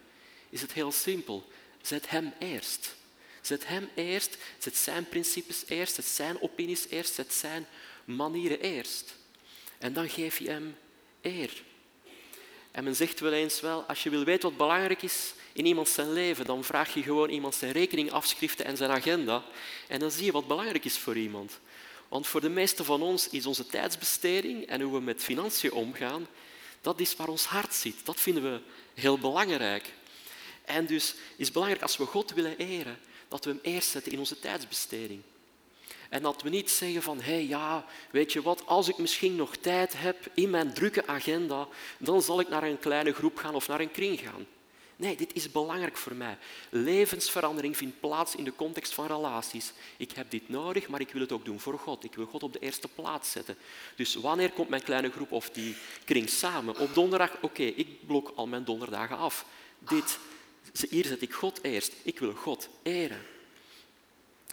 is 0.50 0.60
het 0.60 0.72
heel 0.72 0.92
simpel. 0.92 1.48
Zet 1.82 2.10
Hem 2.10 2.32
eerst. 2.38 2.96
Zet 3.48 3.66
hem 3.66 3.88
eerst, 3.94 4.36
zet 4.58 4.76
zijn 4.76 5.08
principes 5.08 5.64
eerst, 5.66 5.94
zet 5.94 6.04
zijn 6.04 6.42
opinies 6.42 6.88
eerst, 6.88 7.14
zet 7.14 7.32
zijn 7.32 7.66
manieren 8.04 8.60
eerst. 8.60 9.14
En 9.78 9.92
dan 9.92 10.08
geef 10.08 10.38
je 10.38 10.48
hem 10.48 10.76
eer. 11.22 11.62
En 12.70 12.84
men 12.84 12.96
zegt 12.96 13.20
wel 13.20 13.32
eens 13.32 13.60
wel, 13.60 13.82
als 13.82 14.02
je 14.02 14.10
wil 14.10 14.24
weten 14.24 14.48
wat 14.48 14.58
belangrijk 14.58 15.02
is 15.02 15.32
in 15.52 15.66
iemand 15.66 15.88
zijn 15.88 16.12
leven, 16.12 16.44
dan 16.44 16.64
vraag 16.64 16.94
je 16.94 17.02
gewoon 17.02 17.28
iemand 17.28 17.54
zijn 17.54 17.72
rekeningafschriften 17.72 18.64
en 18.64 18.76
zijn 18.76 18.90
agenda. 18.90 19.44
En 19.86 20.00
dan 20.00 20.10
zie 20.10 20.24
je 20.24 20.32
wat 20.32 20.48
belangrijk 20.48 20.84
is 20.84 20.98
voor 20.98 21.16
iemand. 21.16 21.58
Want 22.08 22.26
voor 22.26 22.40
de 22.40 22.48
meeste 22.48 22.84
van 22.84 23.02
ons 23.02 23.28
is 23.28 23.46
onze 23.46 23.66
tijdsbesteding 23.66 24.66
en 24.66 24.80
hoe 24.80 24.92
we 24.92 25.00
met 25.00 25.22
financiën 25.22 25.72
omgaan, 25.72 26.26
dat 26.80 27.00
is 27.00 27.16
waar 27.16 27.28
ons 27.28 27.44
hart 27.44 27.74
zit. 27.74 27.96
Dat 28.04 28.20
vinden 28.20 28.42
we 28.42 28.60
heel 28.94 29.18
belangrijk. 29.18 29.92
En 30.64 30.86
dus 30.86 31.14
is 31.36 31.44
het 31.44 31.52
belangrijk 31.52 31.82
als 31.82 31.96
we 31.96 32.04
God 32.04 32.32
willen 32.32 32.56
eren, 32.56 32.98
dat 33.28 33.44
we 33.44 33.50
hem 33.50 33.61
eerst 33.62 33.90
zetten 33.90 34.12
in 34.12 34.18
onze 34.18 34.38
tijdsbesteding. 34.38 35.23
En 36.08 36.23
dat 36.23 36.42
we 36.42 36.49
niet 36.49 36.70
zeggen 36.70 37.02
van, 37.02 37.20
hé 37.20 37.32
hey, 37.32 37.47
ja, 37.47 37.85
weet 38.11 38.32
je 38.32 38.42
wat, 38.42 38.66
als 38.66 38.88
ik 38.88 38.99
misschien 38.99 39.37
nog 39.37 39.56
tijd 39.56 40.00
heb 40.00 40.16
in 40.35 40.50
mijn 40.50 40.75
drukke 40.75 41.06
agenda, 41.06 41.68
dan 41.99 42.23
zal 42.23 42.40
ik 42.40 42.49
naar 42.49 42.62
een 42.62 42.78
kleine 42.78 43.12
groep 43.12 43.37
gaan 43.37 43.54
of 43.54 43.68
naar 43.68 43.80
een 43.80 43.90
kring 43.90 44.20
gaan. 44.20 44.47
Nee, 44.99 45.16
dit 45.16 45.35
is 45.35 45.50
belangrijk 45.50 45.97
voor 45.97 46.14
mij. 46.14 46.38
Levensverandering 46.70 47.76
vindt 47.76 48.00
plaats 48.00 48.35
in 48.35 48.44
de 48.44 48.54
context 48.54 48.94
van 48.94 49.06
relaties. 49.06 49.73
Ik 49.97 50.12
heb 50.12 50.30
dit 50.30 50.49
nodig, 50.49 50.88
maar 50.88 51.00
ik 51.00 51.12
wil 51.12 51.20
het 51.20 51.32
ook 51.32 51.44
doen 51.44 51.61
voor 51.61 51.78
God. 51.78 52.04
Ik 52.04 52.14
wil 52.14 52.26
God 52.26 52.42
op 52.42 52.52
de 52.52 52.58
eerste 52.58 52.88
plaats 52.88 53.30
zetten. 53.30 53.56
Dus 53.97 54.14
wanneer 54.14 54.50
komt 54.50 54.68
mijn 54.68 54.82
kleine 54.82 55.11
groep 55.11 55.32
of 55.32 55.50
die 55.50 55.76
kring 56.04 56.28
samen? 56.28 56.78
Op 56.78 56.94
donderdag, 56.94 57.37
oké, 57.40 57.62
ik 57.62 58.06
blok 58.06 58.32
al 58.35 58.47
mijn 58.47 58.64
donderdagen 58.64 59.16
af. 59.16 59.44
Dit 59.78 60.18
hier 60.88 61.06
zet 61.06 61.22
ik 61.22 61.32
God 61.32 61.62
eerst. 61.62 61.92
Ik 62.02 62.18
wil 62.18 62.32
God 62.32 62.68
eren. 62.82 63.22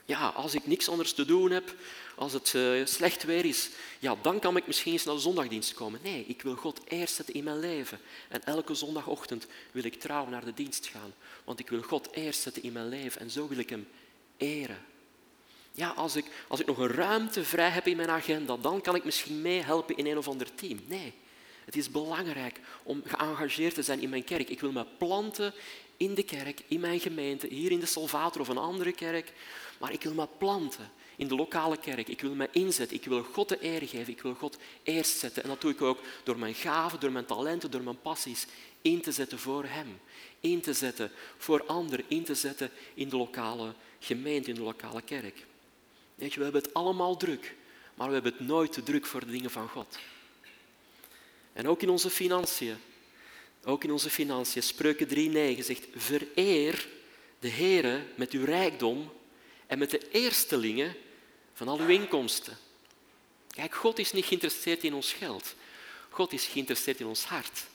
Ja, 0.05 0.27
als 0.27 0.53
ik 0.53 0.67
niks 0.67 0.89
anders 0.89 1.13
te 1.13 1.25
doen 1.25 1.51
heb, 1.51 1.75
als 2.15 2.33
het 2.33 2.53
uh, 2.53 2.85
slecht 2.85 3.23
weer 3.23 3.45
is, 3.45 3.69
ja, 3.99 4.15
dan 4.21 4.39
kan 4.39 4.57
ik 4.57 4.67
misschien 4.67 4.91
eens 4.91 5.03
naar 5.03 5.15
de 5.15 5.21
zondagdienst 5.21 5.73
komen. 5.73 5.99
Nee, 6.03 6.25
ik 6.27 6.41
wil 6.41 6.55
God 6.55 6.79
eerst 6.87 7.15
zetten 7.15 7.33
in 7.33 7.43
mijn 7.43 7.59
leven. 7.59 7.99
En 8.29 8.43
elke 8.43 8.75
zondagochtend 8.75 9.47
wil 9.71 9.83
ik 9.83 9.99
trouw 9.99 10.27
naar 10.27 10.45
de 10.45 10.53
dienst 10.53 10.87
gaan. 10.87 11.13
Want 11.43 11.59
ik 11.59 11.69
wil 11.69 11.81
God 11.81 12.11
eerst 12.11 12.41
zetten 12.41 12.63
in 12.63 12.71
mijn 12.71 12.89
leven 12.89 13.21
en 13.21 13.29
zo 13.29 13.47
wil 13.47 13.57
ik 13.57 13.69
Hem 13.69 13.87
eren. 14.37 14.85
Ja, 15.71 15.89
als 15.89 16.15
ik, 16.15 16.25
als 16.47 16.59
ik 16.59 16.65
nog 16.65 16.77
een 16.77 16.91
ruimte 16.91 17.43
vrij 17.43 17.69
heb 17.69 17.87
in 17.87 17.97
mijn 17.97 18.09
agenda, 18.09 18.57
dan 18.57 18.81
kan 18.81 18.95
ik 18.95 19.03
misschien 19.03 19.41
meehelpen 19.41 19.97
in 19.97 20.05
een 20.05 20.17
of 20.17 20.27
ander 20.27 20.55
team. 20.55 20.79
Nee, 20.87 21.13
het 21.65 21.75
is 21.75 21.91
belangrijk 21.91 22.59
om 22.83 23.01
geëngageerd 23.05 23.73
te 23.73 23.83
zijn 23.83 24.01
in 24.01 24.09
mijn 24.09 24.23
kerk. 24.23 24.49
Ik 24.49 24.59
wil 24.59 24.71
me 24.71 24.85
planten 24.97 25.53
in 25.97 26.13
de 26.13 26.23
kerk, 26.23 26.61
in 26.67 26.79
mijn 26.79 26.99
gemeente, 26.99 27.47
hier 27.47 27.71
in 27.71 27.79
de 27.79 27.85
Salvator 27.85 28.41
of 28.41 28.47
een 28.47 28.57
andere 28.57 28.91
kerk. 28.91 29.33
Maar 29.77 29.91
ik 29.91 30.03
wil 30.03 30.13
me 30.13 30.27
planten 30.37 30.91
in 31.15 31.27
de 31.27 31.35
lokale 31.35 31.77
kerk. 31.77 32.07
Ik 32.07 32.21
wil 32.21 32.35
me 32.35 32.49
inzetten. 32.51 32.97
Ik 32.97 33.05
wil 33.05 33.23
God 33.23 33.49
de 33.49 33.63
eer 33.63 33.87
geven. 33.87 34.13
Ik 34.13 34.21
wil 34.21 34.33
God 34.33 34.57
eerst 34.83 35.17
zetten. 35.17 35.43
En 35.43 35.49
dat 35.49 35.61
doe 35.61 35.71
ik 35.71 35.81
ook 35.81 35.99
door 36.23 36.39
mijn 36.39 36.53
gaven, 36.53 36.99
door 36.99 37.11
mijn 37.11 37.25
talenten, 37.25 37.71
door 37.71 37.83
mijn 37.83 38.01
passies 38.01 38.45
in 38.81 39.01
te 39.01 39.11
zetten 39.11 39.39
voor 39.39 39.65
Hem. 39.65 39.99
In 40.39 40.61
te 40.61 40.73
zetten 40.73 41.11
voor 41.37 41.65
anderen. 41.65 42.05
In 42.07 42.23
te 42.23 42.35
zetten 42.35 42.71
in 42.93 43.09
de 43.09 43.17
lokale 43.17 43.73
gemeente, 43.99 44.49
in 44.49 44.55
de 44.55 44.61
lokale 44.61 45.01
kerk. 45.01 45.45
Weet 46.15 46.33
je, 46.33 46.37
we 46.37 46.43
hebben 46.43 46.61
het 46.61 46.73
allemaal 46.73 47.17
druk, 47.17 47.55
maar 47.95 48.07
we 48.07 48.13
hebben 48.13 48.31
het 48.31 48.47
nooit 48.47 48.71
te 48.71 48.83
druk 48.83 49.05
voor 49.05 49.19
de 49.19 49.31
dingen 49.31 49.51
van 49.51 49.69
God. 49.69 49.97
En 51.53 51.67
ook 51.67 51.81
in 51.81 51.89
onze 51.89 52.09
financiën. 52.09 52.77
Ook 53.65 53.83
in 53.83 53.91
onze 53.91 54.09
financiën. 54.09 54.63
Spreuken 54.63 55.07
3.9 55.57 55.63
zegt, 55.63 55.85
vereer 55.95 56.87
de 57.39 57.49
Heere 57.49 58.01
met 58.15 58.31
uw 58.31 58.45
rijkdom 58.45 59.11
en 59.67 59.77
met 59.77 59.89
de 59.91 60.09
eerstelingen 60.11 60.95
van 61.53 61.67
al 61.67 61.79
uw 61.79 61.87
inkomsten. 61.87 62.57
Kijk, 63.49 63.75
God 63.75 63.99
is 63.99 64.11
niet 64.11 64.25
geïnteresseerd 64.25 64.83
in 64.83 64.93
ons 64.93 65.13
geld. 65.13 65.55
God 66.09 66.33
is 66.33 66.45
geïnteresseerd 66.45 66.99
in 66.99 67.05
ons 67.05 67.23
hart. 67.23 67.65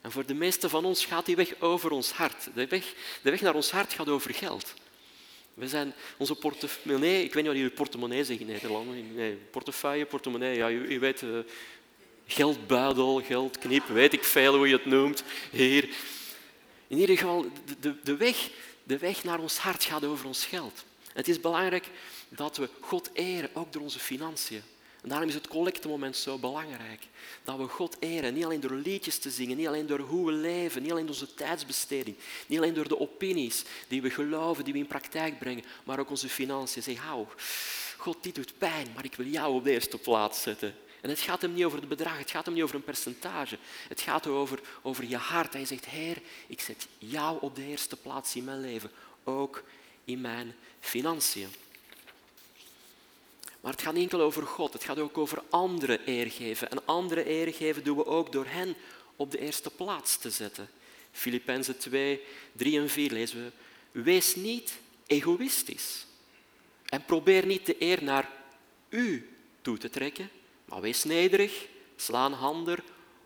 En 0.00 0.12
voor 0.12 0.26
de 0.26 0.34
meesten 0.34 0.70
van 0.70 0.84
ons 0.84 1.04
gaat 1.04 1.26
die 1.26 1.36
weg 1.36 1.60
over 1.60 1.90
ons 1.90 2.12
hart. 2.12 2.48
De 2.54 2.66
weg, 2.66 2.94
de 3.22 3.30
weg 3.30 3.40
naar 3.40 3.54
ons 3.54 3.70
hart 3.70 3.92
gaat 3.92 4.08
over 4.08 4.34
geld. 4.34 4.74
We 5.54 5.68
zijn 5.68 5.94
onze 6.16 6.34
portemonnee, 6.34 7.24
ik 7.24 7.34
weet 7.34 7.42
niet 7.42 7.52
wat 7.52 7.56
jullie 7.60 7.76
portemonnee 7.76 8.24
zeggen 8.24 8.46
in 8.46 8.52
Nederland. 8.52 9.14
Nee, 9.14 9.34
portefeuille, 9.34 10.06
portemonnee, 10.06 10.56
ja, 10.56 10.70
u, 10.70 10.98
weet, 10.98 11.22
uh, 11.22 11.38
geldbuidel, 12.32 13.22
geldknip, 13.22 13.86
weet 13.86 14.12
ik 14.12 14.24
veel 14.24 14.56
hoe 14.56 14.68
je 14.68 14.74
het 14.74 14.86
noemt, 14.86 15.22
hier. 15.50 15.88
In 16.86 16.98
ieder 16.98 17.18
geval, 17.18 17.46
de, 17.80 17.94
de, 18.02 18.16
weg, 18.16 18.50
de 18.82 18.98
weg 18.98 19.24
naar 19.24 19.40
ons 19.40 19.58
hart 19.58 19.84
gaat 19.84 20.04
over 20.04 20.26
ons 20.26 20.44
geld. 20.44 20.84
Het 21.12 21.28
is 21.28 21.40
belangrijk 21.40 21.88
dat 22.28 22.56
we 22.56 22.68
God 22.80 23.10
eren, 23.12 23.50
ook 23.52 23.72
door 23.72 23.82
onze 23.82 23.98
financiën. 23.98 24.62
En 25.02 25.08
daarom 25.08 25.28
is 25.28 25.34
het 25.34 25.48
collectemoment 25.48 26.16
zo 26.16 26.38
belangrijk. 26.38 27.06
Dat 27.44 27.56
we 27.56 27.68
God 27.68 27.96
eren, 28.00 28.34
niet 28.34 28.44
alleen 28.44 28.60
door 28.60 28.74
liedjes 28.74 29.18
te 29.18 29.30
zingen, 29.30 29.56
niet 29.56 29.66
alleen 29.66 29.86
door 29.86 30.00
hoe 30.00 30.26
we 30.26 30.32
leven, 30.32 30.82
niet 30.82 30.90
alleen 30.90 31.06
door 31.06 31.14
onze 31.14 31.34
tijdsbesteding, 31.34 32.16
niet 32.46 32.58
alleen 32.58 32.74
door 32.74 32.88
de 32.88 33.00
opinies 33.00 33.64
die 33.88 34.02
we 34.02 34.10
geloven, 34.10 34.64
die 34.64 34.72
we 34.72 34.78
in 34.78 34.86
praktijk 34.86 35.38
brengen, 35.38 35.64
maar 35.84 35.98
ook 35.98 36.10
onze 36.10 36.28
financiën. 36.28 36.82
Zeg, 36.82 36.96
hou, 36.96 37.26
God, 37.96 38.16
dit 38.20 38.34
doet 38.34 38.58
pijn, 38.58 38.86
maar 38.94 39.04
ik 39.04 39.14
wil 39.14 39.26
jou 39.26 39.54
op 39.54 39.64
de 39.64 39.70
eerste 39.70 39.98
plaats 39.98 40.42
zetten. 40.42 40.74
En 41.02 41.08
het 41.08 41.20
gaat 41.20 41.42
hem 41.42 41.54
niet 41.54 41.64
over 41.64 41.78
het 41.78 41.88
bedrag, 41.88 42.18
het 42.18 42.30
gaat 42.30 42.44
hem 42.44 42.54
niet 42.54 42.62
over 42.62 42.74
een 42.74 42.84
percentage. 42.84 43.58
Het 43.88 44.00
gaat 44.00 44.26
over, 44.26 44.60
over 44.82 45.04
je 45.04 45.16
hart. 45.16 45.52
Je 45.52 45.64
zegt, 45.64 45.84
Heer, 45.84 46.22
ik 46.46 46.60
zet 46.60 46.86
jou 46.98 47.38
op 47.40 47.56
de 47.56 47.66
eerste 47.66 47.96
plaats 47.96 48.36
in 48.36 48.44
mijn 48.44 48.60
leven, 48.60 48.90
ook 49.24 49.62
in 50.04 50.20
mijn 50.20 50.54
financiën. 50.80 51.48
Maar 53.60 53.72
het 53.72 53.82
gaat 53.82 53.94
niet 53.94 54.02
enkel 54.02 54.20
over 54.20 54.46
God, 54.46 54.72
het 54.72 54.84
gaat 54.84 54.98
ook 54.98 55.18
over 55.18 55.42
anderen 55.50 56.00
eer 56.04 56.30
geven. 56.30 56.70
En 56.70 56.86
andere 56.86 57.30
eer 57.30 57.54
geven 57.54 57.84
doen 57.84 57.96
we 57.96 58.06
ook 58.06 58.32
door 58.32 58.46
hen 58.46 58.76
op 59.16 59.30
de 59.30 59.38
eerste 59.38 59.70
plaats 59.70 60.16
te 60.16 60.30
zetten. 60.30 60.68
Filippenzen 61.12 61.78
2, 61.78 62.20
3 62.52 62.80
en 62.80 62.90
4 62.90 63.10
lezen 63.10 63.44
we. 63.44 63.50
Wees 64.02 64.34
niet 64.34 64.78
egoïstisch 65.06 66.06
en 66.84 67.04
probeer 67.04 67.46
niet 67.46 67.66
de 67.66 67.76
eer 67.78 68.02
naar 68.02 68.30
u 68.88 69.28
toe 69.62 69.78
te 69.78 69.90
trekken, 69.90 70.30
wees 70.80 71.04
nederig, 71.04 71.66
sla 71.96 72.26
een 72.26 72.32
hander 72.32 72.82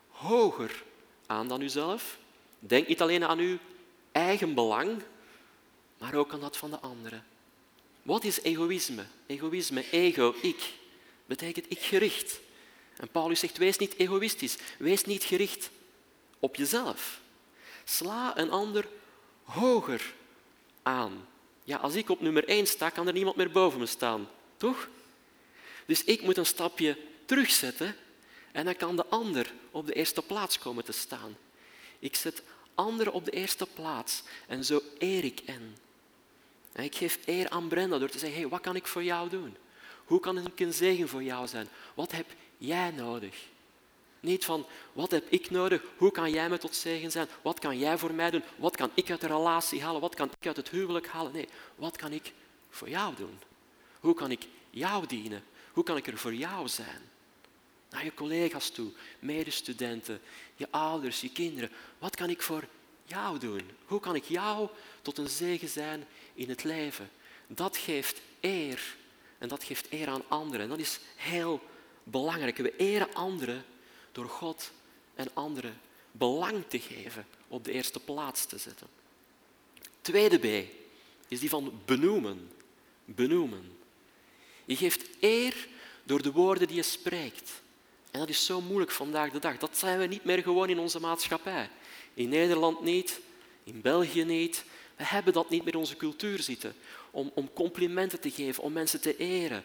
hoger 0.09 0.83
aan 1.25 1.47
dan 1.47 1.61
uzelf. 1.61 2.17
Denk 2.59 2.87
niet 2.87 3.01
alleen 3.01 3.23
aan 3.23 3.39
uw 3.39 3.57
eigen 4.11 4.53
belang, 4.53 5.01
maar 5.97 6.13
ook 6.15 6.33
aan 6.33 6.39
dat 6.39 6.57
van 6.57 6.69
de 6.69 6.79
anderen. 6.79 7.25
Wat 8.01 8.23
is 8.23 8.41
egoïsme? 8.41 9.05
Egoïsme, 9.25 9.89
ego, 9.91 10.35
ik, 10.41 10.73
betekent 11.25 11.65
ik 11.69 11.79
gericht. 11.79 12.39
En 12.97 13.09
Paulus 13.09 13.39
zegt, 13.39 13.57
wees 13.57 13.77
niet 13.77 13.97
egoïstisch, 13.97 14.57
wees 14.77 15.03
niet 15.03 15.23
gericht 15.23 15.69
op 16.39 16.55
jezelf. 16.55 17.19
Sla 17.83 18.37
een 18.37 18.51
ander 18.51 18.87
hoger 19.43 20.13
aan. 20.83 21.27
Ja, 21.63 21.77
als 21.77 21.95
ik 21.95 22.09
op 22.09 22.21
nummer 22.21 22.47
1 22.47 22.67
sta, 22.67 22.89
kan 22.89 23.07
er 23.07 23.13
niemand 23.13 23.35
meer 23.35 23.51
boven 23.51 23.79
me 23.79 23.85
staan, 23.85 24.29
toch? 24.57 24.89
Dus 25.85 26.03
ik 26.03 26.21
moet 26.21 26.37
een 26.37 26.45
stapje 26.45 26.97
terugzetten 27.27 27.95
en 28.51 28.65
dan 28.65 28.75
kan 28.75 28.95
de 28.95 29.05
ander 29.05 29.53
op 29.71 29.85
de 29.85 29.93
eerste 29.93 30.21
plaats 30.21 30.59
komen 30.59 30.83
te 30.83 30.91
staan. 30.91 31.37
Ik 31.99 32.15
zet 32.15 32.43
anderen 32.75 33.13
op 33.13 33.25
de 33.25 33.31
eerste 33.31 33.67
plaats 33.73 34.23
en 34.47 34.65
zo 34.65 34.81
eer 34.97 35.23
ik 35.23 35.41
hen. 35.45 35.77
En 36.71 36.83
ik 36.83 36.95
geef 36.95 37.19
eer 37.25 37.49
aan 37.49 37.67
Brenda 37.67 37.97
door 37.97 38.09
te 38.09 38.19
zeggen, 38.19 38.39
hey, 38.39 38.49
wat 38.49 38.61
kan 38.61 38.75
ik 38.75 38.87
voor 38.87 39.03
jou 39.03 39.29
doen? 39.29 39.57
Hoe 40.05 40.19
kan 40.19 40.37
ik 40.37 40.59
een 40.59 40.73
zegen 40.73 41.09
voor 41.09 41.23
jou 41.23 41.47
zijn? 41.47 41.67
Wat 41.93 42.11
heb 42.11 42.25
jij 42.57 42.91
nodig? 42.91 43.35
Niet 44.19 44.45
van, 44.45 44.65
wat 44.93 45.11
heb 45.11 45.25
ik 45.29 45.49
nodig? 45.49 45.81
Hoe 45.97 46.11
kan 46.11 46.31
jij 46.31 46.49
me 46.49 46.57
tot 46.57 46.75
zegen 46.75 47.11
zijn? 47.11 47.27
Wat 47.41 47.59
kan 47.59 47.79
jij 47.79 47.97
voor 47.97 48.13
mij 48.13 48.31
doen? 48.31 48.43
Wat 48.55 48.75
kan 48.75 48.91
ik 48.93 49.09
uit 49.09 49.21
de 49.21 49.27
relatie 49.27 49.81
halen? 49.81 50.01
Wat 50.01 50.15
kan 50.15 50.29
ik 50.39 50.47
uit 50.47 50.57
het 50.57 50.69
huwelijk 50.69 51.07
halen? 51.07 51.31
Nee, 51.31 51.47
wat 51.75 51.97
kan 51.97 52.11
ik 52.11 52.33
voor 52.69 52.89
jou 52.89 53.15
doen? 53.15 53.39
Hoe 53.99 54.13
kan 54.13 54.31
ik 54.31 54.47
jou 54.69 55.05
dienen? 55.05 55.43
Hoe 55.71 55.83
kan 55.83 55.97
ik 55.97 56.07
er 56.07 56.17
voor 56.17 56.33
jou 56.33 56.67
zijn? 56.67 57.01
Naar 57.89 58.03
je 58.03 58.13
collega's 58.13 58.69
toe, 58.69 58.91
medestudenten, 59.19 60.21
je 60.55 60.67
ouders, 60.71 61.21
je 61.21 61.31
kinderen. 61.31 61.71
Wat 61.99 62.15
kan 62.15 62.29
ik 62.29 62.41
voor 62.41 62.67
jou 63.05 63.39
doen? 63.39 63.61
Hoe 63.85 63.99
kan 63.99 64.15
ik 64.15 64.23
jou 64.23 64.69
tot 65.01 65.17
een 65.17 65.29
zegen 65.29 65.69
zijn 65.69 66.07
in 66.33 66.49
het 66.49 66.63
leven? 66.63 67.09
Dat 67.47 67.77
geeft 67.77 68.21
eer. 68.39 68.95
En 69.37 69.47
dat 69.47 69.63
geeft 69.63 69.91
eer 69.91 70.07
aan 70.07 70.23
anderen. 70.27 70.61
En 70.61 70.69
dat 70.69 70.79
is 70.79 70.99
heel 71.15 71.61
belangrijk. 72.03 72.57
We 72.57 72.75
eren 72.75 73.13
anderen 73.13 73.65
door 74.11 74.29
God 74.29 74.71
en 75.15 75.27
anderen 75.33 75.79
belang 76.11 76.63
te 76.67 76.79
geven, 76.79 77.25
op 77.47 77.63
de 77.63 77.71
eerste 77.71 77.99
plaats 77.99 78.45
te 78.45 78.57
zetten. 78.57 78.87
Tweede 80.01 80.37
B 80.37 80.67
is 81.27 81.39
die 81.39 81.49
van 81.49 81.81
benoemen. 81.85 82.51
Benoemen. 83.05 83.77
Je 84.65 84.75
geeft 84.75 85.09
eer 85.19 85.67
door 86.03 86.21
de 86.21 86.31
woorden 86.31 86.67
die 86.67 86.75
je 86.75 86.83
spreekt. 86.83 87.61
En 88.11 88.19
dat 88.19 88.29
is 88.29 88.45
zo 88.45 88.61
moeilijk 88.61 88.91
vandaag 88.91 89.31
de 89.31 89.39
dag. 89.39 89.57
Dat 89.57 89.77
zijn 89.77 89.99
we 89.99 90.05
niet 90.05 90.23
meer 90.23 90.41
gewoon 90.41 90.69
in 90.69 90.79
onze 90.79 90.99
maatschappij. 90.99 91.69
In 92.13 92.29
Nederland 92.29 92.81
niet, 92.81 93.19
in 93.63 93.81
België 93.81 94.23
niet. 94.23 94.63
We 94.95 95.03
hebben 95.03 95.33
dat 95.33 95.49
niet 95.49 95.63
meer 95.63 95.73
in 95.73 95.79
onze 95.79 95.97
cultuur 95.97 96.41
zitten. 96.41 96.75
Om, 97.11 97.31
om 97.33 97.53
complimenten 97.53 98.19
te 98.19 98.31
geven, 98.31 98.63
om 98.63 98.73
mensen 98.73 99.01
te 99.01 99.17
eren. 99.17 99.63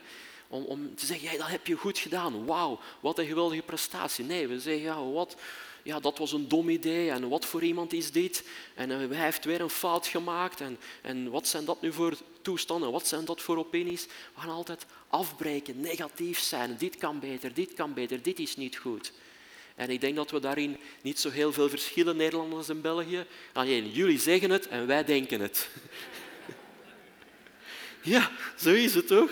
Om, 0.53 0.65
om 0.65 0.95
te 0.95 1.07
zeggen, 1.07 1.33
ja, 1.33 1.39
dat 1.39 1.49
heb 1.49 1.67
je 1.67 1.75
goed 1.75 1.99
gedaan. 1.99 2.47
Wauw, 2.47 2.81
wat 3.01 3.19
een 3.19 3.27
geweldige 3.27 3.63
prestatie. 3.63 4.25
Nee, 4.25 4.49
we 4.49 4.61
zeggen, 4.61 4.83
ja, 4.83 5.05
wat, 5.05 5.37
ja, 5.83 6.01
dat 6.01 6.19
was 6.19 6.33
een 6.33 6.49
dom 6.49 6.69
idee 6.69 7.11
en 7.11 7.29
wat 7.29 7.45
voor 7.45 7.63
iemand 7.63 7.93
is 7.93 8.11
dit? 8.11 8.45
En 8.75 8.91
uh, 8.91 8.97
hij 8.97 9.25
heeft 9.25 9.45
weer 9.45 9.61
een 9.61 9.71
fout 9.71 10.07
gemaakt 10.07 10.61
en, 10.61 10.79
en 11.03 11.31
wat 11.31 11.49
zijn 11.49 11.65
dat 11.65 11.83
nu 11.83 11.93
voor 11.93 12.17
toestanden? 12.43 12.93
Wat 12.93 13.07
zijn 13.07 13.25
dat 13.25 13.41
voor 13.43 13.57
opinies? 13.57 14.07
We 14.07 14.41
gaan 14.41 14.51
altijd 14.51 14.87
afbreken, 15.09 15.81
negatief 15.81 16.39
zijn. 16.39 16.77
Dit 16.79 16.97
kan 16.97 17.21
beter, 17.21 17.55
dit 17.55 17.73
kan 17.75 17.95
beter, 17.95 18.23
dit 18.23 18.39
is 18.39 18.57
niet 18.57 18.77
goed. 18.77 19.13
En 19.75 19.91
ik 19.91 20.01
denk 20.01 20.17
dat 20.17 20.31
we 20.31 20.41
daarin 20.41 20.77
niet 21.03 21.21
zo 21.21 21.31
heel 21.31 21.53
veel 21.53 21.69
verschillen, 21.69 22.17
Nederlanders 22.17 22.69
en 22.69 22.81
België. 22.81 23.27
Alleen 23.53 23.91
jullie 23.91 24.19
zeggen 24.19 24.51
het 24.51 24.69
en 24.69 24.87
wij 24.87 25.05
denken 25.05 25.41
het. 25.41 25.69
ja, 28.03 28.31
zo 28.57 28.71
is 28.71 28.95
het 28.95 29.07
toch? 29.07 29.31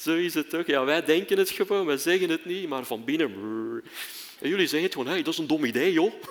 Zo 0.00 0.14
is 0.14 0.34
het 0.34 0.50
toch? 0.50 0.66
Ja, 0.66 0.84
wij 0.84 1.04
denken 1.04 1.38
het 1.38 1.50
gewoon, 1.50 1.86
wij 1.86 1.96
zeggen 1.96 2.30
het 2.30 2.44
niet, 2.44 2.68
maar 2.68 2.84
van 2.84 3.04
binnen... 3.04 3.30
En 4.38 4.48
jullie 4.48 4.66
zeggen 4.66 4.82
het 4.82 4.92
gewoon, 4.92 5.08
hey, 5.08 5.22
dat 5.22 5.32
is 5.32 5.38
een 5.38 5.46
dom 5.46 5.64
idee, 5.64 5.92
joh. 5.92 6.12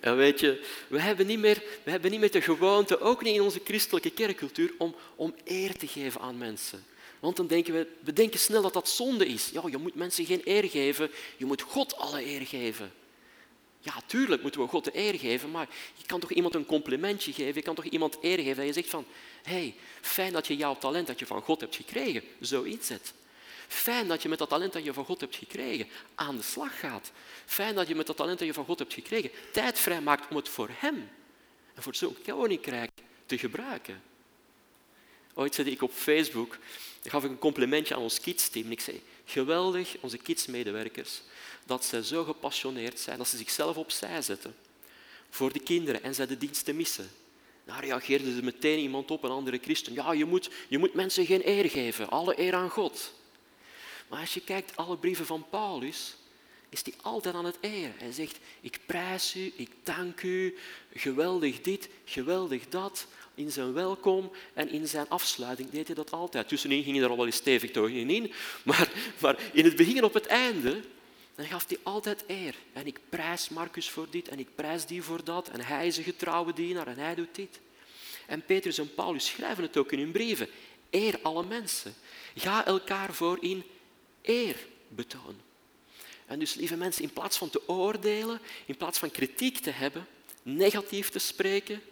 En 0.00 0.16
weet 0.16 0.40
je, 0.40 0.64
we 0.88 1.00
hebben, 1.00 1.26
niet 1.26 1.38
meer, 1.38 1.62
we 1.82 1.90
hebben 1.90 2.10
niet 2.10 2.20
meer 2.20 2.30
de 2.30 2.40
gewoonte, 2.40 3.00
ook 3.00 3.22
niet 3.22 3.34
in 3.34 3.42
onze 3.42 3.60
christelijke 3.64 4.10
kerkcultuur, 4.10 4.72
om, 4.78 4.94
om 5.16 5.34
eer 5.44 5.76
te 5.76 5.86
geven 5.86 6.20
aan 6.20 6.38
mensen. 6.38 6.84
Want 7.20 7.36
dan 7.36 7.46
denken 7.46 7.74
we, 7.74 7.86
we 8.00 8.12
denken 8.12 8.38
snel 8.38 8.62
dat 8.62 8.72
dat 8.72 8.88
zonde 8.88 9.26
is. 9.26 9.50
Ja, 9.52 9.62
je 9.70 9.76
moet 9.76 9.94
mensen 9.94 10.26
geen 10.26 10.40
eer 10.44 10.64
geven, 10.64 11.10
je 11.36 11.44
moet 11.44 11.62
God 11.62 11.96
alle 11.96 12.26
eer 12.26 12.46
geven. 12.46 12.92
Ja, 13.80 13.92
tuurlijk 14.06 14.42
moeten 14.42 14.60
we 14.60 14.68
God 14.68 14.84
de 14.84 14.96
eer 14.96 15.18
geven, 15.18 15.50
maar 15.50 15.68
je 15.94 16.06
kan 16.06 16.20
toch 16.20 16.32
iemand 16.32 16.54
een 16.54 16.66
complimentje 16.66 17.32
geven, 17.32 17.54
je 17.54 17.62
kan 17.62 17.74
toch 17.74 17.84
iemand 17.84 18.18
eer 18.20 18.38
geven 18.38 18.58
en 18.58 18.66
je 18.66 18.72
zegt 18.72 18.90
van, 18.90 19.04
hey, 19.48 19.74
fijn 20.00 20.32
dat 20.32 20.46
je 20.46 20.56
jouw 20.56 20.78
talent 20.78 21.06
dat 21.06 21.18
je 21.18 21.26
van 21.26 21.42
God 21.42 21.60
hebt 21.60 21.76
gekregen, 21.76 22.22
zo 22.40 22.62
inzet. 22.62 23.12
Fijn 23.68 24.08
dat 24.08 24.22
je 24.22 24.28
met 24.28 24.38
dat 24.38 24.48
talent 24.48 24.72
dat 24.72 24.84
je 24.84 24.92
van 24.92 25.04
God 25.04 25.20
hebt 25.20 25.36
gekregen 25.36 25.88
aan 26.14 26.36
de 26.36 26.42
slag 26.42 26.80
gaat. 26.80 27.10
Fijn 27.46 27.74
dat 27.74 27.88
je 27.88 27.94
met 27.94 28.06
dat 28.06 28.16
talent 28.16 28.38
dat 28.38 28.48
je 28.48 28.54
van 28.54 28.64
God 28.64 28.78
hebt 28.78 28.94
gekregen 28.94 29.30
tijd 29.52 29.78
vrijmaakt 29.78 30.30
om 30.30 30.36
het 30.36 30.48
voor 30.48 30.70
Hem 30.72 31.10
en 31.74 31.82
voor 31.82 31.94
zo'n 31.94 32.16
koninkrijk 32.26 32.90
te 33.26 33.38
gebruiken. 33.38 34.02
Ooit 35.34 35.54
zette 35.54 35.70
ik 35.70 35.82
op 35.82 35.92
Facebook, 35.92 36.58
gaf 37.04 37.24
ik 37.24 37.30
een 37.30 37.38
complimentje 37.38 37.94
aan 37.94 38.00
ons 38.00 38.20
kidsteam. 38.20 38.70
Ik 38.70 38.80
zei, 38.80 39.02
geweldig, 39.24 39.96
onze 40.00 40.18
kidsmedewerkers, 40.18 41.22
dat 41.64 41.84
ze 41.84 42.04
zo 42.04 42.24
gepassioneerd 42.24 43.00
zijn, 43.00 43.18
dat 43.18 43.28
ze 43.28 43.36
zichzelf 43.36 43.76
opzij 43.76 44.22
zetten 44.22 44.56
voor 45.30 45.52
de 45.52 45.60
kinderen 45.60 46.02
en 46.02 46.14
zij 46.14 46.26
de 46.26 46.38
diensten 46.38 46.76
missen. 46.76 47.10
Daar 47.68 47.84
reageerde 47.84 48.36
er 48.36 48.44
meteen 48.44 48.78
iemand 48.78 49.10
op, 49.10 49.22
een 49.22 49.30
andere 49.30 49.58
christen. 49.62 49.92
Ja, 49.92 50.12
je 50.12 50.24
moet, 50.24 50.50
je 50.68 50.78
moet 50.78 50.94
mensen 50.94 51.26
geen 51.26 51.48
eer 51.48 51.70
geven, 51.70 52.08
alle 52.08 52.40
eer 52.40 52.54
aan 52.54 52.70
God. 52.70 53.12
Maar 54.08 54.20
als 54.20 54.34
je 54.34 54.40
kijkt 54.40 54.76
alle 54.76 54.96
brieven 54.96 55.26
van 55.26 55.46
Paulus, 55.50 56.16
is 56.68 56.82
hij 56.84 56.92
altijd 57.02 57.34
aan 57.34 57.44
het 57.44 57.56
eren. 57.60 57.94
Hij 57.98 58.12
zegt, 58.12 58.38
ik 58.60 58.80
prijs 58.86 59.34
u, 59.36 59.52
ik 59.56 59.70
dank 59.82 60.22
u, 60.22 60.56
geweldig 60.94 61.60
dit, 61.60 61.88
geweldig 62.04 62.68
dat. 62.68 63.06
In 63.34 63.50
zijn 63.50 63.72
welkom 63.72 64.30
en 64.54 64.70
in 64.70 64.88
zijn 64.88 65.08
afsluiting 65.08 65.70
deed 65.70 65.86
hij 65.86 65.96
dat 65.96 66.12
altijd. 66.12 66.48
Tussenin 66.48 66.82
ging 66.82 66.94
hij 66.96 67.04
er 67.04 67.10
al 67.10 67.16
wel 67.16 67.26
eens 67.26 67.36
stevig 67.36 67.70
in, 67.70 68.32
maar, 68.64 68.90
maar 69.20 69.50
in 69.52 69.64
het 69.64 69.76
begin 69.76 69.96
en 69.96 70.04
op 70.04 70.14
het 70.14 70.26
einde 70.26 70.80
dan 71.38 71.46
gaf 71.46 71.64
hij 71.68 71.78
altijd 71.82 72.24
eer. 72.26 72.54
En 72.72 72.86
ik 72.86 73.00
prijs 73.08 73.48
Marcus 73.48 73.90
voor 73.90 74.06
dit 74.10 74.28
en 74.28 74.38
ik 74.38 74.54
prijs 74.54 74.86
die 74.86 75.02
voor 75.02 75.24
dat. 75.24 75.48
En 75.48 75.60
hij 75.60 75.86
is 75.86 75.96
een 75.96 76.04
getrouwe 76.04 76.52
dienaar 76.52 76.86
en 76.86 76.98
hij 76.98 77.14
doet 77.14 77.34
dit. 77.34 77.60
En 78.26 78.44
Petrus 78.44 78.78
en 78.78 78.94
Paulus 78.94 79.26
schrijven 79.26 79.62
het 79.62 79.76
ook 79.76 79.92
in 79.92 79.98
hun 79.98 80.10
brieven. 80.10 80.48
Eer 80.90 81.18
alle 81.22 81.44
mensen. 81.44 81.94
Ga 82.34 82.66
elkaar 82.66 83.14
voor 83.14 83.38
in 83.40 83.64
eer 84.22 84.56
betonen. 84.88 85.40
En 86.26 86.38
dus, 86.38 86.54
lieve 86.54 86.76
mensen, 86.76 87.02
in 87.02 87.12
plaats 87.12 87.38
van 87.38 87.50
te 87.50 87.68
oordelen, 87.68 88.40
in 88.66 88.76
plaats 88.76 88.98
van 88.98 89.10
kritiek 89.10 89.58
te 89.58 89.70
hebben, 89.70 90.06
negatief 90.42 91.10
te 91.10 91.18
spreken, 91.18 91.82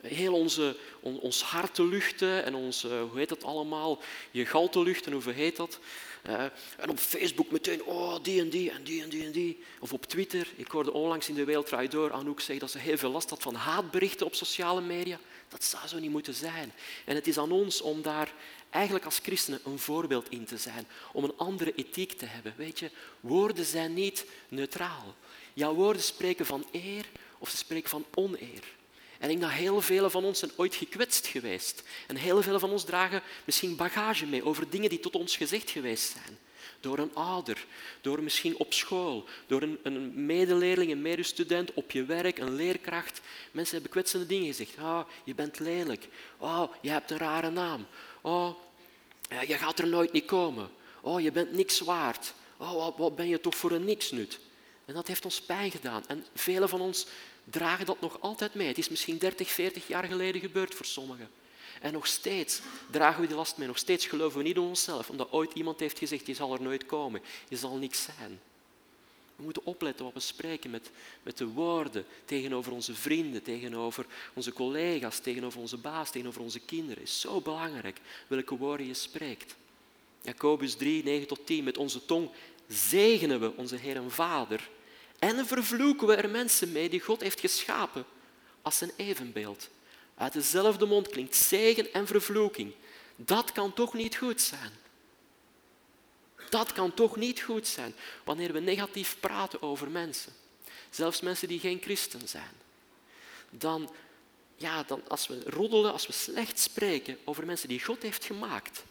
heel 0.00 0.34
onze, 0.34 0.76
ons 1.00 1.42
hart 1.42 1.74
te 1.74 1.86
luchten 1.86 2.44
en 2.44 2.54
ons, 2.54 2.82
hoe 2.82 3.18
heet 3.18 3.28
dat 3.28 3.44
allemaal, 3.44 4.02
je 4.30 4.46
gal 4.46 4.68
te 4.68 4.82
luchten, 4.82 5.12
hoe 5.12 5.32
heet 5.32 5.56
dat? 5.56 5.78
En 6.22 6.88
op 6.88 6.98
Facebook 6.98 7.50
meteen, 7.50 7.84
oh, 7.84 8.22
die 8.22 8.40
en 8.40 8.48
die 8.48 8.70
en 8.70 8.82
die 8.82 9.02
en 9.02 9.08
die 9.08 9.24
en 9.24 9.32
die. 9.32 9.64
Of 9.80 9.92
op 9.92 10.06
Twitter, 10.06 10.46
ik 10.56 10.70
hoorde 10.70 10.92
onlangs 10.92 11.28
in 11.28 11.34
de 11.34 11.44
Wereld 11.44 11.90
Door 11.90 12.12
Anouk 12.12 12.40
zeggen 12.40 12.58
dat 12.58 12.70
ze 12.70 12.78
heel 12.78 12.98
veel 12.98 13.10
last 13.10 13.30
had 13.30 13.42
van 13.42 13.54
haatberichten 13.54 14.26
op 14.26 14.34
sociale 14.34 14.80
media. 14.80 15.18
Dat 15.48 15.64
zou 15.64 15.88
zo 15.88 15.98
niet 15.98 16.10
moeten 16.10 16.34
zijn. 16.34 16.72
En 17.04 17.14
het 17.14 17.26
is 17.26 17.38
aan 17.38 17.52
ons 17.52 17.80
om 17.80 18.02
daar 18.02 18.32
eigenlijk 18.70 19.04
als 19.04 19.18
christenen 19.22 19.60
een 19.64 19.78
voorbeeld 19.78 20.30
in 20.30 20.44
te 20.44 20.56
zijn, 20.56 20.86
om 21.12 21.24
een 21.24 21.36
andere 21.36 21.74
ethiek 21.74 22.12
te 22.12 22.26
hebben. 22.26 22.54
Weet 22.56 22.78
je, 22.78 22.90
woorden 23.20 23.64
zijn 23.64 23.94
niet 23.94 24.24
neutraal. 24.48 25.14
Jouw 25.54 25.74
woorden 25.74 26.02
spreken 26.02 26.46
van 26.46 26.66
eer 26.72 27.04
of 27.38 27.48
ze 27.48 27.56
spreken 27.56 27.90
van 27.90 28.04
oneer. 28.14 28.64
En 29.22 29.30
ik 29.30 29.38
denk 29.38 29.50
dat 29.50 29.60
heel 29.60 29.80
vele 29.80 30.10
van 30.10 30.24
ons 30.24 30.38
zijn 30.38 30.50
ooit 30.56 30.74
gekwetst 30.74 31.26
geweest. 31.26 31.82
En 32.06 32.16
heel 32.16 32.42
veel 32.42 32.58
van 32.58 32.70
ons 32.70 32.84
dragen 32.84 33.22
misschien 33.44 33.76
bagage 33.76 34.26
mee 34.26 34.44
over 34.44 34.70
dingen 34.70 34.88
die 34.88 35.00
tot 35.00 35.16
ons 35.16 35.36
gezegd 35.36 35.70
geweest 35.70 36.12
zijn. 36.12 36.38
Door 36.80 36.98
een 36.98 37.14
ouder, 37.14 37.64
door 38.00 38.22
misschien 38.22 38.56
op 38.56 38.72
school, 38.72 39.24
door 39.46 39.62
een, 39.62 39.78
een 39.82 40.26
medeleerling, 40.26 40.90
een 40.90 41.02
medestudent, 41.02 41.74
op 41.74 41.90
je 41.90 42.04
werk, 42.04 42.38
een 42.38 42.54
leerkracht. 42.54 43.20
Mensen 43.50 43.74
hebben 43.74 43.92
kwetsende 43.92 44.26
dingen 44.26 44.46
gezegd. 44.46 44.78
Oh, 44.78 45.00
je 45.24 45.34
bent 45.34 45.58
lelijk. 45.58 46.08
Oh, 46.38 46.72
je 46.80 46.90
hebt 46.90 47.10
een 47.10 47.18
rare 47.18 47.50
naam. 47.50 47.86
Oh, 48.20 48.58
je 49.46 49.54
gaat 49.54 49.78
er 49.78 49.86
nooit 49.86 50.12
niet 50.12 50.24
komen. 50.24 50.70
Oh, 51.00 51.20
je 51.20 51.32
bent 51.32 51.52
niks 51.52 51.80
waard. 51.80 52.34
Oh, 52.56 52.72
wat, 52.72 52.94
wat 52.96 53.16
ben 53.16 53.28
je 53.28 53.40
toch 53.40 53.56
voor 53.56 53.70
een 53.70 53.84
niksnut. 53.84 54.38
En 54.84 54.94
dat 54.94 55.06
heeft 55.06 55.24
ons 55.24 55.40
pijn 55.40 55.70
gedaan. 55.70 56.06
En 56.06 56.24
velen 56.34 56.68
van 56.68 56.80
ons 56.80 57.06
dragen 57.44 57.86
dat 57.86 58.00
nog 58.00 58.20
altijd 58.20 58.54
mee. 58.54 58.66
Het 58.66 58.78
is 58.78 58.88
misschien 58.88 59.18
30, 59.18 59.50
40 59.50 59.88
jaar 59.88 60.04
geleden 60.04 60.40
gebeurd 60.40 60.74
voor 60.74 60.86
sommigen. 60.86 61.30
En 61.80 61.92
nog 61.92 62.06
steeds 62.06 62.60
dragen 62.90 63.20
we 63.20 63.26
die 63.26 63.36
last 63.36 63.56
mee. 63.56 63.66
Nog 63.66 63.78
steeds 63.78 64.06
geloven 64.06 64.38
we 64.38 64.44
niet 64.44 64.56
in 64.56 64.62
onszelf, 64.62 65.10
omdat 65.10 65.32
ooit 65.32 65.52
iemand 65.52 65.80
heeft 65.80 65.98
gezegd, 65.98 66.26
je 66.26 66.34
zal 66.34 66.52
er 66.54 66.62
nooit 66.62 66.86
komen. 66.86 67.20
Je 67.48 67.56
zal 67.56 67.76
niks 67.76 68.02
zijn. 68.02 68.40
We 69.36 69.42
moeten 69.42 69.66
opletten 69.66 70.04
wat 70.04 70.14
we 70.14 70.20
spreken 70.20 70.70
met, 70.70 70.90
met 71.22 71.38
de 71.38 71.46
woorden 71.46 72.04
tegenover 72.24 72.72
onze 72.72 72.94
vrienden, 72.94 73.42
tegenover 73.42 74.06
onze 74.34 74.52
collega's, 74.52 75.18
tegenover 75.18 75.60
onze 75.60 75.76
baas, 75.76 76.10
tegenover 76.10 76.40
onze 76.40 76.60
kinderen. 76.60 77.02
Het 77.02 77.08
is 77.08 77.20
zo 77.20 77.40
belangrijk 77.40 78.00
welke 78.26 78.56
woorden 78.56 78.86
je 78.86 78.94
spreekt. 78.94 79.54
Jacobus 80.20 80.74
3, 80.74 81.02
9 81.04 81.26
tot 81.26 81.46
10. 81.46 81.64
Met 81.64 81.78
onze 81.78 82.04
tong 82.04 82.30
zegenen 82.68 83.40
we 83.40 83.52
onze 83.56 83.76
Heer 83.76 83.96
en 83.96 84.10
Vader 84.10 84.68
en 85.22 85.46
vervloeken 85.46 86.06
we 86.06 86.14
er 86.14 86.30
mensen 86.30 86.72
mee 86.72 86.88
die 86.88 87.00
God 87.00 87.20
heeft 87.20 87.40
geschapen 87.40 88.04
als 88.62 88.78
zijn 88.78 88.90
evenbeeld. 88.96 89.68
Uit 90.14 90.32
dezelfde 90.32 90.86
mond 90.86 91.08
klinkt 91.08 91.36
zegen 91.36 91.92
en 91.92 92.06
vervloeking. 92.06 92.72
Dat 93.16 93.52
kan 93.52 93.72
toch 93.74 93.94
niet 93.94 94.16
goed 94.16 94.40
zijn? 94.40 94.70
Dat 96.48 96.72
kan 96.72 96.94
toch 96.94 97.16
niet 97.16 97.40
goed 97.40 97.66
zijn 97.66 97.94
wanneer 98.24 98.52
we 98.52 98.60
negatief 98.60 99.16
praten 99.20 99.62
over 99.62 99.90
mensen. 99.90 100.32
Zelfs 100.90 101.20
mensen 101.20 101.48
die 101.48 101.60
geen 101.60 101.80
christen 101.82 102.28
zijn. 102.28 102.52
Dan, 103.50 103.90
ja, 104.56 104.82
dan 104.82 105.02
als 105.08 105.26
we 105.26 105.42
roddelen, 105.46 105.92
als 105.92 106.06
we 106.06 106.12
slecht 106.12 106.58
spreken 106.58 107.18
over 107.24 107.46
mensen 107.46 107.68
die 107.68 107.84
God 107.84 108.02
heeft 108.02 108.24
gemaakt, 108.24 108.82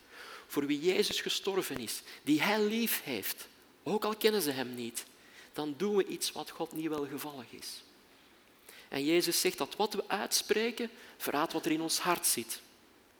voor 0.48 0.65
wie 0.65 0.80
Jezus 0.80 1.22
gestorven 1.22 1.78
is, 1.78 2.02
die 2.24 2.41
Hij 2.41 2.62
lief 2.62 3.02
heeft, 3.04 3.48
ook 3.84 4.06
al 4.06 4.15
kennen 4.15 4.41
ze 4.41 4.52
Hem 4.52 4.76
niet, 4.76 5.06
dan 5.54 5.74
doen 5.78 5.96
we 5.96 6.06
iets 6.06 6.32
wat 6.32 6.50
God 6.50 6.72
niet 6.72 6.88
welgevallig 6.88 7.52
is. 7.52 7.84
En 8.90 9.06
Jezus 9.06 9.40
zegt 9.42 9.58
dat 9.58 9.76
wat 9.76 9.94
we 9.94 10.04
uitspreken, 10.08 10.90
verraadt 11.18 11.54
wat 11.54 11.66
er 11.66 11.72
in 11.72 11.82
ons 11.82 12.00
hart 12.00 12.26
zit. 12.28 12.62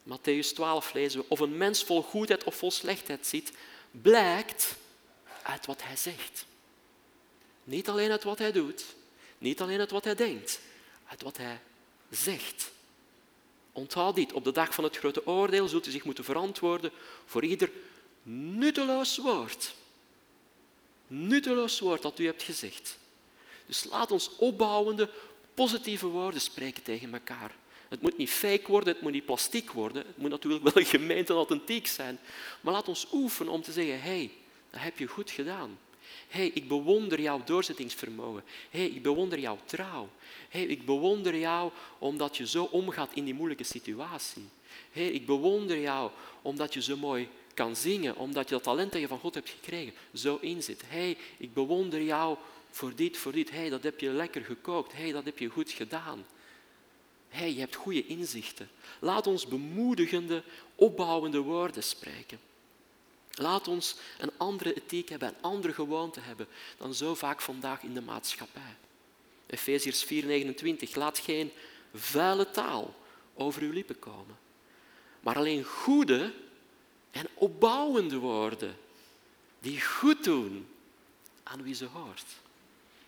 Matthäus 0.02 0.52
12 0.54 0.92
lezen 0.92 1.20
we, 1.20 1.26
of 1.28 1.40
een 1.40 1.56
mens 1.56 1.84
vol 1.84 2.02
goedheid 2.02 2.44
of 2.44 2.56
vol 2.56 2.70
slechtheid 2.70 3.26
zit, 3.26 3.52
blijkt 3.90 4.76
uit 5.42 5.66
wat 5.66 5.82
hij 5.82 5.96
zegt. 5.96 6.46
Niet 7.64 7.88
alleen 7.88 8.10
uit 8.10 8.22
wat 8.22 8.38
hij 8.38 8.52
doet, 8.52 8.84
niet 9.38 9.60
alleen 9.60 9.78
uit 9.78 9.90
wat 9.90 10.04
hij 10.04 10.14
denkt, 10.14 10.60
uit 11.06 11.22
wat 11.22 11.36
hij 11.36 11.60
zegt. 12.10 12.70
Onthoud 13.72 14.14
dit, 14.14 14.32
op 14.32 14.44
de 14.44 14.52
dag 14.52 14.74
van 14.74 14.84
het 14.84 14.96
grote 14.96 15.26
oordeel 15.26 15.68
zult 15.68 15.86
u 15.86 15.90
zich 15.90 16.04
moeten 16.04 16.24
verantwoorden 16.24 16.90
voor 17.26 17.44
ieder 17.44 17.70
nutteloos 18.22 19.16
woord 19.16 19.74
nutteloos 21.12 21.80
woord 21.80 22.02
dat 22.02 22.18
u 22.18 22.24
hebt 22.24 22.42
gezegd. 22.42 22.98
Dus 23.66 23.84
laat 23.84 24.10
ons 24.10 24.30
opbouwende, 24.36 25.08
positieve 25.54 26.06
woorden 26.06 26.40
spreken 26.40 26.82
tegen 26.82 27.12
elkaar. 27.12 27.54
Het 27.88 28.02
moet 28.02 28.16
niet 28.16 28.30
fake 28.30 28.66
worden, 28.66 28.92
het 28.92 29.02
moet 29.02 29.12
niet 29.12 29.24
plastiek 29.24 29.70
worden. 29.70 30.06
Het 30.06 30.16
moet 30.16 30.30
natuurlijk 30.30 30.74
wel 30.74 30.84
gemeend 30.84 31.30
en 31.30 31.36
authentiek 31.36 31.86
zijn. 31.86 32.18
Maar 32.60 32.72
laat 32.72 32.88
ons 32.88 33.06
oefenen 33.12 33.52
om 33.52 33.62
te 33.62 33.72
zeggen, 33.72 34.00
hé, 34.00 34.08
hey, 34.08 34.30
dat 34.70 34.80
heb 34.80 34.98
je 34.98 35.06
goed 35.06 35.30
gedaan. 35.30 35.78
Hé, 36.28 36.38
hey, 36.38 36.50
ik 36.54 36.68
bewonder 36.68 37.20
jouw 37.20 37.42
doorzettingsvermogen. 37.44 38.44
Hé, 38.70 38.78
hey, 38.78 38.88
ik 38.88 39.02
bewonder 39.02 39.38
jouw 39.38 39.58
trouw. 39.64 40.08
Hé, 40.48 40.58
hey, 40.58 40.68
ik 40.68 40.86
bewonder 40.86 41.36
jou 41.36 41.72
omdat 41.98 42.36
je 42.36 42.46
zo 42.46 42.64
omgaat 42.64 43.10
in 43.14 43.24
die 43.24 43.34
moeilijke 43.34 43.64
situatie. 43.64 44.48
Hé, 44.92 45.02
ik 45.02 45.26
bewonder 45.26 45.80
jou 45.80 46.10
omdat 46.42 46.74
je 46.74 46.82
zo 46.82 46.96
mooi 46.96 47.28
kan 47.54 47.76
zingen 47.76 48.16
omdat 48.16 48.48
je 48.48 48.54
dat 48.54 48.62
talent 48.62 48.92
dat 48.92 49.00
je 49.00 49.08
van 49.08 49.18
God 49.18 49.34
hebt 49.34 49.50
gekregen 49.50 49.94
zo 50.14 50.38
inzit. 50.40 50.82
Hé, 50.86 50.98
hey, 50.98 51.16
ik 51.36 51.54
bewonder 51.54 52.02
jou 52.02 52.36
voor 52.70 52.94
dit, 52.94 53.16
voor 53.16 53.32
dit. 53.32 53.50
Hey, 53.50 53.68
dat 53.68 53.82
heb 53.82 54.00
je 54.00 54.10
lekker 54.10 54.44
gekookt. 54.44 54.92
Hey, 54.92 55.12
dat 55.12 55.24
heb 55.24 55.38
je 55.38 55.48
goed 55.48 55.70
gedaan. 55.70 56.26
Hey, 57.28 57.52
je 57.52 57.60
hebt 57.60 57.74
goede 57.74 58.06
inzichten. 58.06 58.70
Laat 59.00 59.26
ons 59.26 59.46
bemoedigende, 59.46 60.42
opbouwende 60.74 61.38
woorden 61.38 61.82
spreken. 61.82 62.38
Laat 63.34 63.68
ons 63.68 63.96
een 64.18 64.30
andere 64.36 64.74
ethiek 64.74 65.08
hebben, 65.08 65.28
een 65.28 65.42
andere 65.42 65.72
gewoonte 65.72 66.20
hebben 66.20 66.46
dan 66.78 66.94
zo 66.94 67.14
vaak 67.14 67.40
vandaag 67.40 67.82
in 67.82 67.94
de 67.94 68.02
maatschappij. 68.02 68.76
Efeziërs 69.46 70.04
4:29. 70.04 70.94
Laat 70.94 71.18
geen 71.18 71.52
vuile 71.94 72.50
taal 72.50 72.94
over 73.34 73.62
uw 73.62 73.72
lippen 73.72 73.98
komen, 73.98 74.38
maar 75.20 75.36
alleen 75.36 75.64
goede 75.64 76.32
en 77.12 77.26
opbouwende 77.34 78.16
woorden 78.16 78.76
die 79.60 79.80
goed 79.80 80.24
doen 80.24 80.68
aan 81.42 81.62
wie 81.62 81.74
ze 81.74 81.84
hoort. 81.84 82.24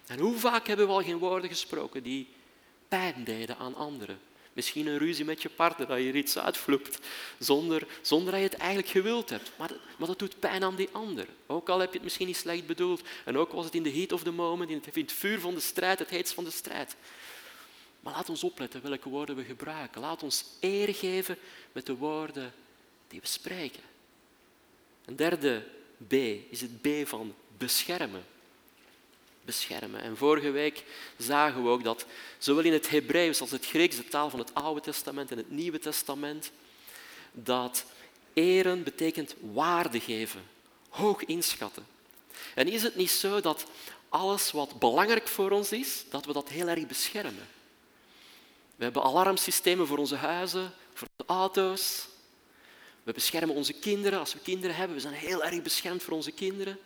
En 0.07 0.19
hoe 0.19 0.37
vaak 0.37 0.67
hebben 0.67 0.87
we 0.87 0.93
al 0.93 1.03
geen 1.03 1.19
woorden 1.19 1.51
gesproken 1.51 2.03
die 2.03 2.29
pijn 2.89 3.25
deden 3.25 3.57
aan 3.57 3.75
anderen? 3.75 4.21
Misschien 4.53 4.87
een 4.87 4.99
ruzie 4.99 5.25
met 5.25 5.43
je 5.43 5.49
partner, 5.49 5.87
dat 5.87 5.99
je 5.99 6.09
er 6.09 6.17
iets 6.17 6.39
uitvloept, 6.39 6.99
zonder, 7.39 7.87
zonder 8.01 8.33
dat 8.33 8.41
je 8.41 8.49
het 8.49 8.57
eigenlijk 8.57 8.89
gewild 8.89 9.31
hebt. 9.31 9.51
Maar, 9.57 9.71
maar 9.99 10.09
dat 10.09 10.19
doet 10.19 10.39
pijn 10.39 10.65
aan 10.65 10.77
die 10.77 10.89
ander. 10.93 11.27
Ook 11.47 11.69
al 11.69 11.79
heb 11.79 11.89
je 11.89 11.95
het 11.95 12.03
misschien 12.03 12.27
niet 12.27 12.37
slecht 12.37 12.67
bedoeld. 12.67 13.03
En 13.25 13.39
ook 13.39 13.53
was 13.53 13.65
het 13.65 13.75
in 13.75 13.83
de 13.83 13.93
heat 13.93 14.13
of 14.13 14.23
the 14.23 14.31
moment, 14.31 14.71
in 14.71 14.83
het, 14.93 15.13
vuur 15.13 15.41
van 15.41 15.55
de 15.55 15.61
strijd, 15.61 15.99
het 15.99 16.11
heetst 16.11 16.35
van 16.35 16.45
de 16.45 16.51
strijd. 16.51 16.97
Maar 18.01 18.13
laat 18.13 18.29
ons 18.29 18.45
opletten 18.45 18.83
welke 18.83 19.09
woorden 19.09 19.37
we 19.37 19.45
gebruiken. 19.45 20.01
Laat 20.01 20.23
ons 20.23 20.45
eer 20.61 20.95
geven 20.95 21.39
met 21.73 21.87
de 21.87 21.97
woorden 21.97 22.53
die 23.09 23.21
we 23.21 23.27
spreken. 23.27 23.83
Een 25.05 25.17
derde 25.17 25.63
B 26.09 26.13
is 26.51 26.61
het 26.61 26.81
B 26.81 26.89
van 27.05 27.35
beschermen. 27.59 28.25
Beschermen. 29.45 30.01
En 30.01 30.17
vorige 30.17 30.51
week 30.51 30.85
zagen 31.19 31.63
we 31.63 31.69
ook 31.69 31.85
dat 31.85 32.07
zowel 32.39 32.65
in 32.65 32.73
het 32.73 32.91
Hebreeuws 32.91 33.41
als 33.41 33.51
het 33.51 33.67
Grieks, 33.67 33.97
de 33.97 34.09
taal 34.09 34.31
van 34.31 34.39
het 34.39 34.55
Oude 34.55 34.81
Testament 34.81 35.31
en 35.31 35.37
het 35.37 35.51
Nieuwe 35.51 35.79
Testament, 35.79 36.51
dat 37.33 37.85
eren 38.33 38.83
betekent 38.83 39.35
waarde 39.53 40.01
geven, 40.01 40.43
hoog 40.89 41.25
inschatten. 41.25 41.87
En 42.55 42.69
is 42.69 42.83
het 42.83 42.97
niet 42.97 43.11
zo 43.11 43.41
dat 43.41 43.65
alles 44.09 44.51
wat 44.51 44.79
belangrijk 44.79 45.29
voor 45.29 45.51
ons 45.51 45.73
is, 45.73 46.05
dat 46.11 46.25
we 46.25 46.33
dat 46.33 46.49
heel 46.49 46.69
erg 46.69 46.87
beschermen? 46.87 47.49
We 48.77 48.85
hebben 48.85 49.03
alarmsystemen 49.03 49.87
voor 49.87 49.99
onze 49.99 50.17
huizen, 50.17 50.73
voor 50.95 51.09
de 51.17 51.25
auto's, 51.27 52.07
we 53.05 53.13
beschermen 53.13 53.55
onze 53.55 53.73
kinderen 53.73 54.19
als 54.19 54.33
we 54.33 54.39
kinderen 54.39 54.77
hebben. 54.77 54.97
We 54.97 55.03
zijn 55.03 55.15
heel 55.15 55.45
erg 55.45 55.63
beschermd 55.63 56.03
voor 56.03 56.15
onze 56.15 56.31
kinderen. 56.31 56.79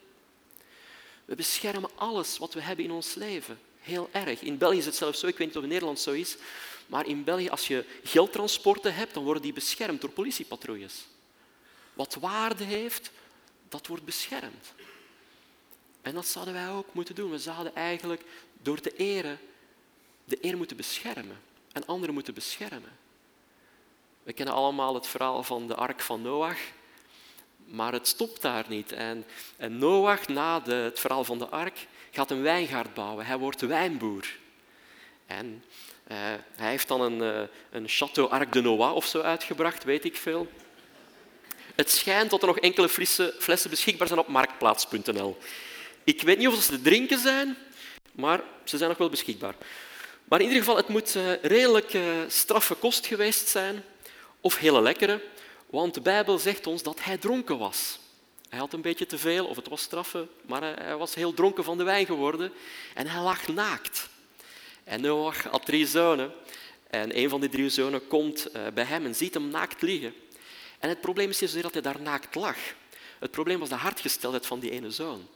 We 1.25 1.35
beschermen 1.35 1.91
alles 1.95 2.39
wat 2.39 2.55
we 2.55 2.61
hebben 2.61 2.85
in 2.85 2.91
ons 2.91 3.15
leven. 3.15 3.59
Heel 3.79 4.09
erg. 4.13 4.41
In 4.41 4.59
België 4.59 4.79
is 4.79 4.87
het 4.87 4.95
zelfs 4.95 5.21
zo, 5.21 5.27
ik 5.27 5.39
weet 5.39 5.47
niet 5.47 5.57
of 5.57 5.63
in 5.63 5.69
Nederland 5.69 6.01
zo 6.01 6.13
is, 6.13 6.37
maar 6.87 7.07
in 7.07 7.25
België 7.25 7.49
als 7.49 7.67
je 7.67 7.85
geldtransporten 8.05 8.95
hebt, 8.95 9.15
dan 9.15 9.25
worden 9.25 9.43
die 9.43 9.53
beschermd 9.53 10.01
door 10.01 10.11
politiepatrouilles. 10.11 11.07
Wat 11.95 12.15
waarde 12.15 12.65
heeft, 12.65 13.11
dat 13.69 13.87
wordt 13.87 14.05
beschermd. 14.05 14.73
En 16.03 16.15
dat 16.15 16.27
zouden 16.27 16.55
wij 16.55 16.69
ook 16.69 16.95
moeten 16.95 17.15
doen. 17.15 17.31
We 17.31 17.39
zouden 17.39 17.75
eigenlijk 17.75 18.23
door 18.63 18.81
te 18.81 18.97
eren 18.97 19.39
de 20.25 20.39
eer 20.41 20.57
moeten 20.57 20.77
beschermen 20.77 21.41
en 21.73 21.87
anderen 21.87 22.15
moeten 22.15 22.35
beschermen. 22.35 22.99
We 24.29 24.35
kennen 24.35 24.55
allemaal 24.55 24.95
het 24.95 25.07
verhaal 25.07 25.43
van 25.43 25.67
de 25.67 25.75
ark 25.75 26.01
van 26.01 26.23
Noach. 26.23 26.59
Maar 27.65 27.93
het 27.93 28.09
stopt 28.09 28.43
daar 28.43 28.65
niet. 28.69 28.93
En, 28.93 29.25
Noach, 29.69 30.29
na 30.29 30.61
de, 30.61 30.75
het 30.75 31.01
verhaal 31.01 31.25
van 31.25 31.39
de 31.39 31.47
ark, 31.47 31.87
gaat 32.11 32.31
een 32.31 32.43
wijngaard 32.43 32.95
bouwen. 32.95 33.27
Hij 33.27 33.39
wordt 33.39 33.61
wijnboer. 33.61 34.27
En 35.27 35.65
uh, 36.09 36.17
hij 36.57 36.71
heeft 36.71 36.89
dan 36.89 37.01
een, 37.01 37.23
uh, 37.23 37.41
een 37.71 37.89
Château 37.89 38.31
Arc 38.31 38.53
de 38.53 38.61
Noah 38.61 38.95
of 38.95 39.07
zo 39.07 39.21
uitgebracht, 39.21 39.85
weet 39.85 40.05
ik 40.05 40.17
veel. 40.17 40.47
Het 41.75 41.91
schijnt 41.91 42.31
dat 42.31 42.41
er 42.41 42.47
nog 42.47 42.59
enkele 42.59 42.89
flessen, 42.89 43.33
flessen 43.39 43.71
beschikbaar 43.71 44.07
zijn 44.07 44.21
op 44.21 44.29
marktplaats.nl. 44.29 45.39
Ik 46.05 46.23
weet 46.23 46.39
niet 46.39 46.49
of 46.49 46.63
ze 46.63 46.71
te 46.71 46.83
drinken 46.83 47.19
zijn, 47.19 47.57
maar 48.13 48.41
ze 48.65 48.77
zijn 48.77 48.89
nog 48.89 48.99
wel 48.99 49.09
beschikbaar. 49.09 49.55
Maar 50.25 50.41
in 50.41 50.47
ieder 50.47 50.63
geval, 50.63 50.77
het 50.77 50.89
moet 50.89 51.15
uh, 51.15 51.43
redelijk 51.43 51.99
straffe 52.27 52.75
kost 52.75 53.07
geweest 53.07 53.49
zijn 53.49 53.85
of 54.41 54.57
hele 54.57 54.83
lekkere, 54.83 55.23
Want 55.67 55.95
de 55.95 56.01
Bijbel 56.01 56.39
zegt 56.39 56.67
ons 56.67 56.83
dat 56.83 57.05
hij 57.05 57.19
dronken 57.19 57.59
was. 57.59 57.99
Hij 58.49 58.59
had 58.59 58.73
een 58.73 58.81
beetje 58.81 59.07
te 59.07 59.19
veel, 59.19 59.47
of 59.47 59.57
het 59.57 59.69
was 59.69 59.83
straffen, 59.83 60.29
maar 60.47 60.63
hij 60.63 60.97
was 60.97 61.15
heel 61.15 61.35
dronken 61.35 61.65
van 61.65 61.79
de 61.79 61.85
wijn 61.85 62.07
geworden 62.07 62.53
en 62.95 63.07
hij 63.07 63.23
lag 63.23 63.49
naakt. 63.49 64.09
En 64.85 65.01
Noach 65.01 65.43
had 65.43 65.65
drie 65.65 65.87
zonen 65.87 66.33
en 66.91 67.19
een 67.19 67.29
van 67.29 67.41
die 67.41 67.51
drie 67.51 67.69
zonen 67.69 68.07
komt 68.07 68.47
eh, 68.47 68.63
bij 68.75 68.85
hem 68.85 69.05
en 69.05 69.15
ziet 69.15 69.35
hem 69.35 69.49
naakt 69.49 69.83
liggen. 69.83 70.15
En 70.79 70.89
het 70.89 71.01
probleem 71.01 71.29
is 71.29 71.41
niet 71.41 71.51
zozeer 71.51 71.63
dat 71.63 71.73
hij 71.73 71.83
daar 71.83 72.01
naakt 72.01 72.35
lag. 72.35 72.57
Het 73.19 73.31
probleem 73.31 73.59
was 73.59 73.69
de 73.69 73.75
hartgesteldheid 73.75 74.47
van 74.47 74.61
die 74.61 74.71
ene 74.71 74.91
zoon. 74.91 75.29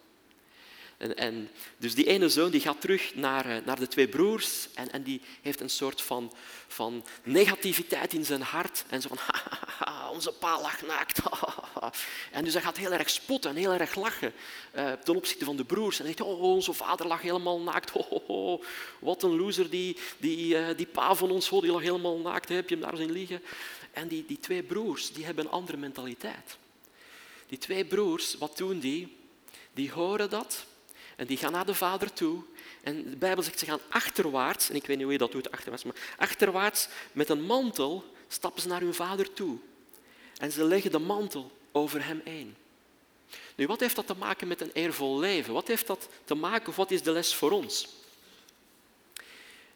En, 1.03 1.17
en, 1.17 1.51
dus 1.77 1.95
die 1.95 2.07
ene 2.07 2.29
zoon 2.29 2.51
die 2.51 2.61
gaat 2.61 2.81
terug 2.81 3.15
naar, 3.15 3.47
eh, 3.47 3.65
naar 3.65 3.79
de 3.79 3.89
twee 3.89 4.09
broers 4.09 4.69
en, 4.75 4.93
en 4.93 5.03
die 5.03 5.21
heeft 5.41 5.61
een 5.61 5.71
soort 5.71 6.03
van, 6.03 6.33
van 6.67 7.05
negativiteit 7.23 8.13
in 8.13 8.25
zijn 8.25 8.43
hart. 8.43 8.85
En 8.89 9.03
zo 9.03 9.09
van, 9.09 9.19
onze 10.15 10.33
pa 10.33 10.61
lag 10.61 10.83
naakt. 10.87 11.21
en 12.33 12.45
dus 12.45 12.53
hij 12.53 12.63
gaat 12.63 12.77
heel 12.77 12.93
erg 12.93 13.11
spotten 13.11 13.51
en 13.51 13.57
heel 13.57 13.73
erg 13.73 13.95
lachen 13.95 14.33
uh, 14.75 14.93
ten 14.93 15.17
opzichte 15.17 15.45
van 15.45 15.57
de 15.57 15.65
broers. 15.65 15.99
En 15.99 16.05
hij 16.05 16.15
zegt, 16.17 16.29
oh, 16.29 16.43
onze 16.43 16.73
vader 16.73 17.07
lag 17.07 17.23
helemaal 17.23 17.61
naakt. 17.61 17.93
Wat 19.01 19.23
een 19.23 19.37
loser, 19.37 19.71
die, 19.71 19.97
die, 20.19 20.55
uh, 20.55 20.67
die 20.77 20.87
pa 20.87 21.15
van 21.15 21.31
ons, 21.31 21.49
die 21.49 21.73
lag 21.73 21.83
helemaal 21.83 22.19
naakt. 22.19 22.49
Heb 22.49 22.69
je 22.69 22.75
hem 22.75 22.85
daar 22.85 22.97
zien 22.97 23.13
liggen? 23.13 23.43
En 23.93 24.09
die, 24.09 24.25
die 24.27 24.39
twee 24.39 24.63
broers 24.63 25.13
die 25.13 25.25
hebben 25.25 25.45
een 25.45 25.51
andere 25.51 25.77
mentaliteit. 25.77 26.57
Die 27.47 27.59
twee 27.59 27.85
broers, 27.85 28.35
wat 28.39 28.57
doen 28.57 28.79
die? 28.79 29.17
Die 29.73 29.93
horen 29.93 30.31
dat 30.31 30.67
en 31.23 31.29
die 31.29 31.37
gaan 31.37 31.53
naar 31.53 31.67
de 31.67 31.75
vader 31.75 32.13
toe. 32.13 32.43
En 32.81 33.11
de 33.11 33.17
Bijbel 33.17 33.43
zegt, 33.43 33.59
ze 33.59 33.65
gaan 33.65 33.81
achterwaarts, 33.89 34.69
en 34.69 34.75
ik 34.75 34.87
weet 34.87 34.97
niet 34.97 35.05
hoe 35.05 35.13
je 35.13 35.19
dat 35.19 35.33
doet, 35.33 35.51
achterwaarts, 35.51 35.85
maar 35.85 35.95
achterwaarts 36.17 36.89
met 37.13 37.29
een 37.29 37.43
mantel 37.43 38.05
stappen 38.29 38.63
ze 38.63 38.69
naar 38.69 38.81
hun 38.81 38.95
vader 38.95 39.33
toe. 39.33 39.59
En 40.37 40.53
ze 40.53 40.65
leggen 40.65 40.91
de 40.91 40.99
mantel 40.99 41.51
over 41.73 42.05
hem 42.05 42.21
heen. 42.25 42.57
Nu, 43.55 43.67
wat 43.67 43.81
heeft 43.81 43.97
dat 43.97 44.07
te 44.07 44.15
maken 44.15 44.49
met 44.49 44.61
een 44.61 44.71
eervol 44.73 45.19
leven? 45.19 45.53
Wat 45.53 45.69
heeft 45.69 45.87
dat 45.87 46.09
te 46.25 46.35
maken, 46.35 46.69
of 46.69 46.77
wat 46.77 46.91
is 46.91 47.03
de 47.03 47.13
les 47.13 47.35
voor 47.35 47.51
ons? 47.51 47.89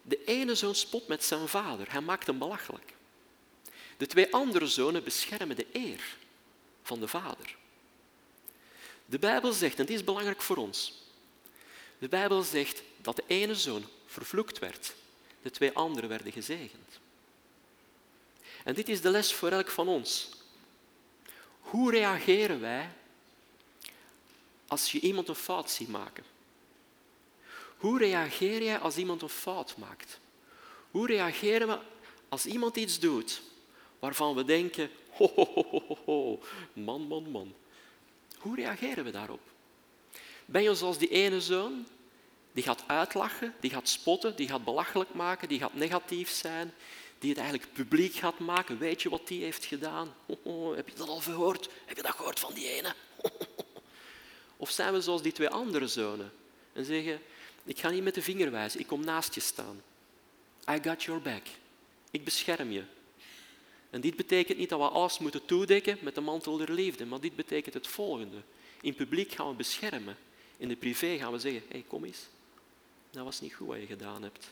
De 0.03 0.25
ene 0.25 0.55
zoon 0.55 0.75
spot 0.75 1.09
met 1.09 1.25
zijn 1.25 1.49
vader, 1.49 1.91
hij 1.91 2.01
maakt 2.01 2.27
hem 2.27 2.39
belachelijk. 2.39 2.93
De 3.97 4.07
twee 4.07 4.33
andere 4.33 4.67
zonen 4.67 5.05
beschermen 5.05 5.57
de 5.57 5.67
eer 5.73 6.17
van 6.83 7.01
de 7.01 7.09
vader. 7.09 7.57
De 9.05 9.19
Bijbel 9.19 9.53
zegt, 9.53 9.79
en 9.79 9.87
dit 9.87 9.97
is 9.97 10.05
belangrijk 10.05 10.43
voor 10.43 10.57
ons, 10.57 11.05
de 11.99 12.09
Bijbel 12.09 12.43
zegt 12.43 12.83
dat 12.97 13.17
de 13.17 13.25
ene 13.27 13.55
zoon 13.55 13.85
vervloekt 14.07 14.59
werd, 14.59 14.95
de 15.43 15.51
twee 15.51 15.73
anderen 15.73 16.09
werden 16.09 16.33
gezegend. 16.33 17.01
En 18.65 18.75
dit 18.75 18.89
is 18.89 19.01
de 19.01 19.11
les 19.11 19.35
voor 19.35 19.51
elk 19.51 19.71
van 19.71 19.89
ons. 19.89 20.31
Hoe 21.61 21.91
reageren 21.91 22.61
wij 22.61 22.91
als 24.67 24.93
je 24.93 25.01
iemand 25.01 25.29
een 25.29 25.35
fout 25.35 25.71
ziet 25.71 25.89
maken? 25.89 26.25
Hoe 27.77 27.99
reageer 27.99 28.63
jij 28.63 28.79
als 28.79 28.97
iemand 28.97 29.23
een 29.23 29.29
fout 29.29 29.77
maakt? 29.77 30.19
Hoe 30.91 31.07
reageren 31.07 31.69
we 31.69 31.79
als 32.29 32.47
iemand 32.47 32.77
iets 32.77 32.99
doet 32.99 33.43
waarvan 33.99 34.35
we 34.35 34.45
denken, 34.45 34.91
ho, 35.11 35.31
ho, 35.35 35.47
ho, 35.55 35.99
ho, 36.05 36.41
man, 36.73 37.03
man, 37.03 37.31
man. 37.31 37.55
Hoe 38.39 38.57
reageren 38.57 39.05
we 39.05 39.11
daarop? 39.11 39.41
Ben 40.47 40.63
je 40.63 40.75
zoals 40.75 40.99
die 40.99 41.09
ene 41.09 41.41
zoon? 41.41 41.87
Die 42.53 42.65
gaat 42.65 42.85
uitlachen, 42.87 43.55
die 43.61 43.71
gaat 43.71 43.89
spotten, 43.89 44.37
die 44.37 44.49
gaat 44.49 44.65
belachelijk 44.65 45.15
maken, 45.15 45.49
die 45.49 45.59
gaat 45.59 45.75
negatief 45.75 46.31
zijn, 46.31 46.73
die 47.19 47.31
het 47.31 47.39
eigenlijk 47.39 47.73
publiek 47.73 48.15
gaat 48.15 48.39
maken. 48.39 48.79
Weet 48.79 49.03
je 49.03 49.09
wat 49.09 49.29
die 49.29 49.43
heeft 49.43 49.65
gedaan? 49.65 50.15
heb 50.77 50.89
je 50.89 50.95
dat 50.97 51.09
al 51.09 51.21
gehoord? 51.21 51.69
Heb 51.85 51.97
je 51.97 52.03
dat 52.03 52.15
gehoord 52.15 52.41
van 52.41 52.55
die 52.55 52.69
ene? 52.69 52.95
of 54.57 54.71
zijn 54.71 54.93
we 54.93 55.01
zoals 55.01 55.23
die 55.23 55.33
twee 55.33 55.49
andere 55.49 55.87
zonen 55.87 56.33
en 56.73 56.85
zeggen, 56.85 57.21
ik 57.65 57.79
ga 57.79 57.91
niet 57.91 58.03
met 58.03 58.15
de 58.15 58.23
vinger 58.23 58.51
wijzen, 58.51 58.81
ik 58.81 58.87
kom 58.87 59.05
naast 59.05 59.35
je 59.35 59.41
staan. 59.41 59.83
I 60.71 60.79
got 60.83 61.03
your 61.03 61.23
back. 61.23 61.47
Ik 62.11 62.25
bescherm 62.25 62.71
je. 62.71 62.83
En 63.91 64.01
dit 64.01 64.17
betekent 64.17 64.59
niet 64.59 64.69
dat 64.69 64.79
we 64.79 64.89
alles 64.89 65.19
moeten 65.19 65.45
toedekken 65.45 65.99
met 66.01 66.15
de 66.15 66.21
mantel 66.21 66.57
der 66.57 66.73
liefde, 66.73 67.07
maar 67.07 67.21
dit 67.21 67.37
betekent 67.37 67.75
het 67.75 67.87
volgende. 67.87 68.37
In 68.81 68.95
publiek 68.95 69.33
gaan 69.33 69.49
we 69.49 69.55
beschermen. 69.55 70.17
In 70.57 70.69
de 70.69 70.77
privé 70.77 71.19
gaan 71.19 71.33
we 71.33 71.39
zeggen, 71.39 71.63
hey, 71.69 71.85
kom 71.89 72.05
eens. 72.05 72.27
Dat 73.11 73.25
was 73.25 73.41
niet 73.41 73.55
goed 73.55 73.67
wat 73.67 73.81
je 73.81 73.87
gedaan 73.87 74.23
hebt. 74.23 74.51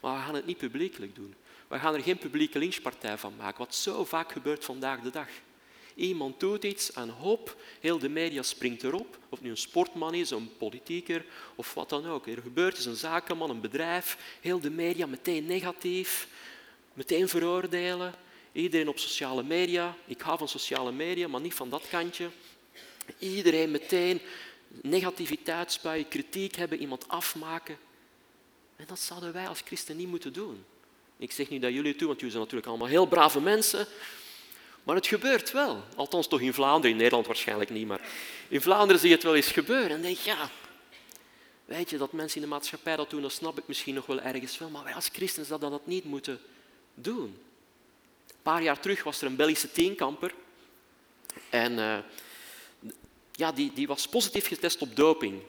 Maar 0.00 0.16
we 0.16 0.22
gaan 0.22 0.34
het 0.34 0.46
niet 0.46 0.58
publiekelijk 0.58 1.14
doen. 1.14 1.34
We 1.68 1.78
gaan 1.78 1.94
er 1.94 2.02
geen 2.02 2.18
publieke 2.18 2.58
lynchpartij 2.58 3.18
van 3.18 3.36
maken, 3.36 3.58
wat 3.58 3.74
zo 3.74 4.04
vaak 4.04 4.32
gebeurt 4.32 4.64
vandaag 4.64 5.00
de 5.00 5.10
dag. 5.10 5.28
Iemand 5.94 6.40
doet 6.40 6.64
iets 6.64 6.92
en 6.92 7.08
hop, 7.08 7.56
heel 7.80 7.98
de 7.98 8.08
media 8.08 8.42
springt 8.42 8.82
erop. 8.82 9.18
Of 9.28 9.40
nu 9.40 9.50
een 9.50 9.56
sportman 9.56 10.14
is, 10.14 10.30
een 10.30 10.56
politieker 10.56 11.24
of 11.54 11.74
wat 11.74 11.88
dan 11.88 12.06
ook. 12.06 12.26
Er 12.26 12.42
gebeurt 12.42 12.78
is 12.78 12.84
een 12.84 12.96
zakenman, 12.96 13.50
een 13.50 13.60
bedrijf. 13.60 14.36
Heel 14.40 14.60
de 14.60 14.70
media 14.70 15.06
meteen 15.06 15.46
negatief, 15.46 16.28
meteen 16.92 17.28
veroordelen. 17.28 18.14
Iedereen 18.52 18.88
op 18.88 18.98
sociale 18.98 19.42
media. 19.42 19.96
Ik 20.04 20.20
hou 20.20 20.38
van 20.38 20.48
sociale 20.48 20.92
media, 20.92 21.28
maar 21.28 21.40
niet 21.40 21.54
van 21.54 21.70
dat 21.70 21.88
kantje. 21.88 22.30
Iedereen 23.18 23.70
meteen 23.70 24.20
negativiteit 24.82 25.72
spuien, 25.72 26.08
kritiek 26.08 26.56
hebben, 26.56 26.80
iemand 26.80 27.08
afmaken. 27.08 27.78
En 28.76 28.84
dat 28.86 28.98
zouden 28.98 29.32
wij 29.32 29.48
als 29.48 29.62
christen 29.64 29.96
niet 29.96 30.08
moeten 30.08 30.32
doen. 30.32 30.64
Ik 31.16 31.32
zeg 31.32 31.48
niet 31.48 31.62
dat 31.62 31.72
jullie 31.72 31.90
het 31.90 31.98
doen, 31.98 32.08
want 32.08 32.20
jullie 32.20 32.34
zijn 32.34 32.44
natuurlijk 32.44 32.70
allemaal 32.70 32.88
heel 32.88 33.06
brave 33.06 33.40
mensen. 33.40 33.86
Maar 34.82 34.94
het 34.94 35.06
gebeurt 35.06 35.52
wel. 35.52 35.82
Althans 35.96 36.28
toch 36.28 36.40
in 36.40 36.54
Vlaanderen, 36.54 36.90
in 36.90 36.96
Nederland 36.96 37.26
waarschijnlijk 37.26 37.70
niet. 37.70 37.86
Maar 37.86 38.00
in 38.48 38.60
Vlaanderen 38.60 39.00
zie 39.00 39.08
je 39.08 39.14
het 39.14 39.24
wel 39.24 39.34
eens 39.34 39.52
gebeuren. 39.52 39.90
En 39.90 40.02
denk 40.02 40.16
ja, 40.16 40.50
weet 41.64 41.90
je, 41.90 41.98
dat 41.98 42.12
mensen 42.12 42.36
in 42.36 42.48
de 42.48 42.54
maatschappij 42.54 42.96
dat 42.96 43.10
doen, 43.10 43.22
dat 43.22 43.32
snap 43.32 43.58
ik 43.58 43.64
misschien 43.66 43.94
nog 43.94 44.06
wel 44.06 44.20
ergens 44.20 44.58
wel. 44.58 44.68
Maar 44.68 44.84
wij 44.84 44.94
als 44.94 45.08
christenen 45.12 45.46
zouden 45.46 45.70
dat 45.70 45.86
niet 45.86 46.04
moeten 46.04 46.40
doen. 46.94 47.38
Een 48.26 48.42
paar 48.42 48.62
jaar 48.62 48.80
terug 48.80 49.02
was 49.02 49.20
er 49.20 49.26
een 49.26 49.36
Belgische 49.36 49.72
teenkamper. 49.72 50.34
En 51.50 51.72
uh, 51.72 51.98
ja, 53.40 53.52
die, 53.52 53.72
die 53.74 53.86
was 53.86 54.08
positief 54.08 54.46
getest 54.46 54.82
op 54.82 54.96
doping. 54.96 55.40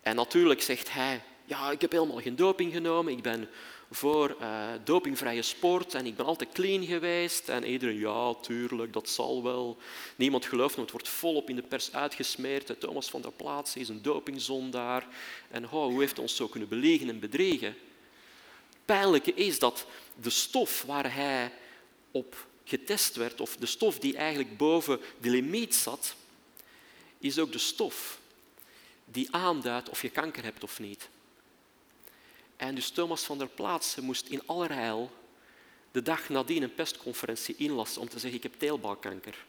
En 0.00 0.16
natuurlijk 0.16 0.62
zegt 0.62 0.92
hij, 0.92 1.22
ja, 1.44 1.70
ik 1.70 1.80
heb 1.80 1.92
helemaal 1.92 2.20
geen 2.20 2.36
doping 2.36 2.72
genomen, 2.72 3.12
ik 3.12 3.22
ben 3.22 3.48
voor 3.90 4.36
uh, 4.40 4.68
dopingvrije 4.84 5.42
sport 5.42 5.94
en 5.94 6.06
ik 6.06 6.16
ben 6.16 6.26
altijd 6.26 6.52
clean 6.52 6.84
geweest. 6.84 7.48
En 7.48 7.64
iedereen, 7.64 7.98
ja, 7.98 8.34
tuurlijk, 8.34 8.92
dat 8.92 9.08
zal 9.08 9.42
wel. 9.42 9.76
Niemand 10.16 10.46
gelooft 10.46 10.74
hem, 10.74 10.82
het 10.82 10.92
wordt 10.92 11.08
volop 11.08 11.48
in 11.48 11.56
de 11.56 11.62
pers 11.62 11.92
uitgesmeerd. 11.92 12.80
Thomas 12.80 13.10
van 13.10 13.22
der 13.22 13.32
Plaats 13.32 13.76
is 13.76 13.88
een 13.88 14.02
dopingzondaar. 14.02 15.06
En 15.50 15.64
hoe 15.64 16.00
heeft 16.00 16.12
hij 16.12 16.22
ons 16.22 16.36
zo 16.36 16.46
kunnen 16.46 16.68
belegen 16.68 17.08
en 17.08 17.20
bedriegen? 17.20 17.76
Pijnlijke 18.84 19.34
is 19.34 19.58
dat 19.58 19.86
de 20.22 20.30
stof 20.30 20.82
waar 20.82 21.14
hij 21.14 21.52
op 22.10 22.46
getest 22.64 23.16
werd, 23.16 23.40
of 23.40 23.56
de 23.56 23.66
stof 23.66 23.98
die 23.98 24.16
eigenlijk 24.16 24.56
boven 24.56 25.00
de 25.20 25.30
limiet 25.30 25.74
zat, 25.74 26.16
is 27.18 27.38
ook 27.38 27.52
de 27.52 27.58
stof 27.58 28.18
die 29.04 29.28
aanduidt 29.30 29.88
of 29.88 30.02
je 30.02 30.10
kanker 30.10 30.44
hebt 30.44 30.62
of 30.62 30.78
niet. 30.78 31.08
En 32.56 32.74
dus 32.74 32.90
Thomas 32.90 33.22
van 33.22 33.38
der 33.38 33.48
Plaatsen 33.48 34.04
moest 34.04 34.26
in 34.26 34.42
allerijl 34.46 35.10
de 35.90 36.02
dag 36.02 36.28
nadien 36.28 36.62
een 36.62 36.74
pestconferentie 36.74 37.54
inlassen 37.58 38.00
om 38.00 38.08
te 38.08 38.18
zeggen 38.18 38.38
ik 38.38 38.42
heb 38.42 38.54
teelbalkanker. 38.58 39.44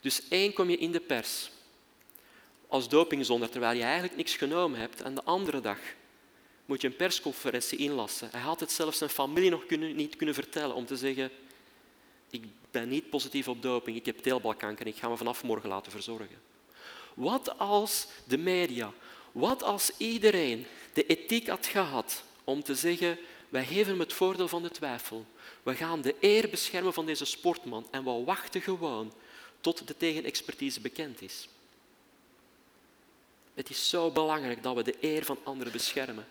Dus 0.00 0.28
één 0.28 0.52
kom 0.52 0.70
je 0.70 0.76
in 0.76 0.92
de 0.92 1.00
pers 1.00 1.50
als 2.68 2.88
dopingzonder 2.88 3.50
terwijl 3.50 3.76
je 3.76 3.82
eigenlijk 3.82 4.16
niks 4.16 4.36
genomen 4.36 4.80
hebt 4.80 5.02
en 5.02 5.14
de 5.14 5.24
andere 5.24 5.60
dag 5.60 5.78
moet 6.66 6.80
je 6.80 6.88
een 6.88 6.96
persconferentie 6.96 7.78
inlassen. 7.78 8.28
Hij 8.30 8.40
had 8.40 8.60
het 8.60 8.72
zelfs 8.72 8.98
zijn 8.98 9.10
familie 9.10 9.50
nog 9.50 9.66
kunnen, 9.66 9.96
niet 9.96 10.16
kunnen 10.16 10.34
vertellen 10.34 10.74
om 10.74 10.86
te 10.86 10.96
zeggen 10.96 11.30
ik 12.30 12.44
ben 12.70 12.88
niet 12.88 13.10
positief 13.10 13.48
op 13.48 13.62
doping, 13.62 13.96
ik 13.96 14.06
heb 14.06 14.18
teelbalkanker 14.18 14.86
en 14.86 14.92
ik 14.92 14.98
ga 14.98 15.08
me 15.08 15.16
vanaf 15.16 15.42
morgen 15.42 15.68
laten 15.68 15.92
verzorgen. 15.92 16.40
Wat 17.14 17.58
als 17.58 18.06
de 18.24 18.38
media, 18.38 18.92
wat 19.32 19.62
als 19.62 19.90
iedereen 19.96 20.66
de 20.92 21.06
ethiek 21.06 21.48
had 21.48 21.66
gehad 21.66 22.22
om 22.44 22.62
te 22.62 22.74
zeggen, 22.74 23.18
wij 23.48 23.64
geven 23.64 23.90
hem 23.90 24.00
het 24.00 24.12
voordeel 24.12 24.48
van 24.48 24.62
de 24.62 24.70
twijfel. 24.70 25.26
We 25.62 25.74
gaan 25.74 26.00
de 26.00 26.14
eer 26.20 26.50
beschermen 26.50 26.92
van 26.92 27.06
deze 27.06 27.24
sportman 27.24 27.86
en 27.90 28.04
we 28.04 28.24
wachten 28.24 28.60
gewoon 28.60 29.12
tot 29.60 29.88
de 29.88 29.96
tegenexpertise 29.96 30.80
bekend 30.80 31.22
is. 31.22 31.48
Het 33.54 33.70
is 33.70 33.88
zo 33.88 34.10
belangrijk 34.10 34.62
dat 34.62 34.74
we 34.74 34.82
de 34.82 34.94
eer 35.00 35.24
van 35.24 35.38
anderen 35.42 35.72
beschermen. 35.72 36.26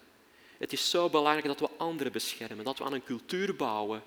Het 0.57 0.73
is 0.73 0.89
zo 0.89 1.09
belangrijk 1.09 1.45
dat 1.45 1.59
we 1.59 1.77
anderen 1.77 2.11
beschermen, 2.11 2.65
dat 2.65 2.77
we 2.77 2.83
aan 2.83 2.93
een 2.93 3.03
cultuur 3.03 3.55
bouwen 3.55 4.03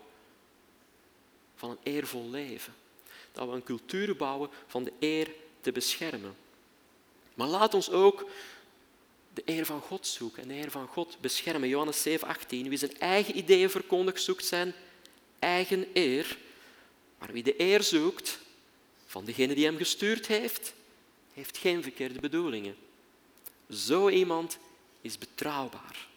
van 1.61 1.71
een 1.71 1.93
eervol 1.93 2.31
leven. 2.31 2.75
Dat 3.33 3.49
we 3.49 3.55
een 3.55 3.63
cultuur 3.63 4.17
bouwen 4.17 4.51
van 4.67 4.85
de 4.85 4.93
eer 4.99 5.31
te 5.61 5.73
beschermen. 5.73 6.37
Maar 7.35 7.47
laat 7.47 7.75
ons 7.75 7.91
ook 7.91 8.31
de 9.35 9.43
eer 9.45 9.67
van 9.67 9.81
God 9.81 10.07
zoeken 10.07 10.43
en 10.43 10.49
de 10.49 10.55
eer 10.55 10.71
van 10.71 10.87
God 10.87 11.17
beschermen. 11.21 11.69
Johannes 11.69 12.03
7, 12.03 12.29
18. 12.29 12.69
Wie 12.69 12.79
zijn 12.79 12.99
eigen 12.99 13.37
ideeën 13.37 13.71
verkondigt, 13.71 14.23
zoekt 14.23 14.45
zijn 14.45 14.75
eigen 15.39 15.87
eer. 15.93 16.39
Maar 17.19 17.33
wie 17.33 17.43
de 17.43 17.61
eer 17.61 17.83
zoekt 17.83 18.39
van 19.07 19.25
degene 19.25 19.55
die 19.55 19.65
hem 19.65 19.77
gestuurd 19.77 20.27
heeft, 20.27 20.75
heeft 21.33 21.59
geen 21.59 21.83
verkeerde 21.83 22.21
bedoelingen. 22.21 22.77
Zo 23.71 24.09
iemand 24.09 24.59
is 25.01 25.19
betrouwbaar. 25.19 26.09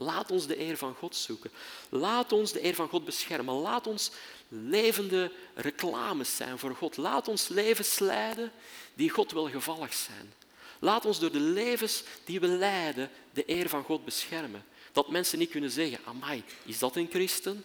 Laat 0.00 0.30
ons 0.30 0.46
de 0.46 0.60
eer 0.60 0.76
van 0.76 0.94
God 0.94 1.16
zoeken. 1.16 1.50
Laat 1.88 2.32
ons 2.32 2.52
de 2.52 2.64
eer 2.64 2.74
van 2.74 2.88
God 2.88 3.04
beschermen. 3.04 3.54
Laat 3.54 3.86
ons 3.86 4.10
levende 4.48 5.32
reclames 5.54 6.36
zijn 6.36 6.58
voor 6.58 6.74
God. 6.74 6.96
Laat 6.96 7.28
ons 7.28 7.48
levens 7.48 7.98
leiden 7.98 8.52
die 8.94 9.10
God 9.10 9.32
wil 9.32 9.48
gevallig 9.48 9.94
zijn. 9.94 10.32
Laat 10.78 11.04
ons 11.04 11.18
door 11.18 11.32
de 11.32 11.40
levens 11.40 12.02
die 12.24 12.40
we 12.40 12.46
leiden 12.46 13.10
de 13.32 13.42
eer 13.46 13.68
van 13.68 13.84
God 13.84 14.04
beschermen. 14.04 14.64
Dat 14.92 15.10
mensen 15.10 15.38
niet 15.38 15.50
kunnen 15.50 15.70
zeggen, 15.70 15.98
amai, 16.04 16.44
is 16.64 16.78
dat 16.78 16.96
een 16.96 17.10
christen? 17.10 17.64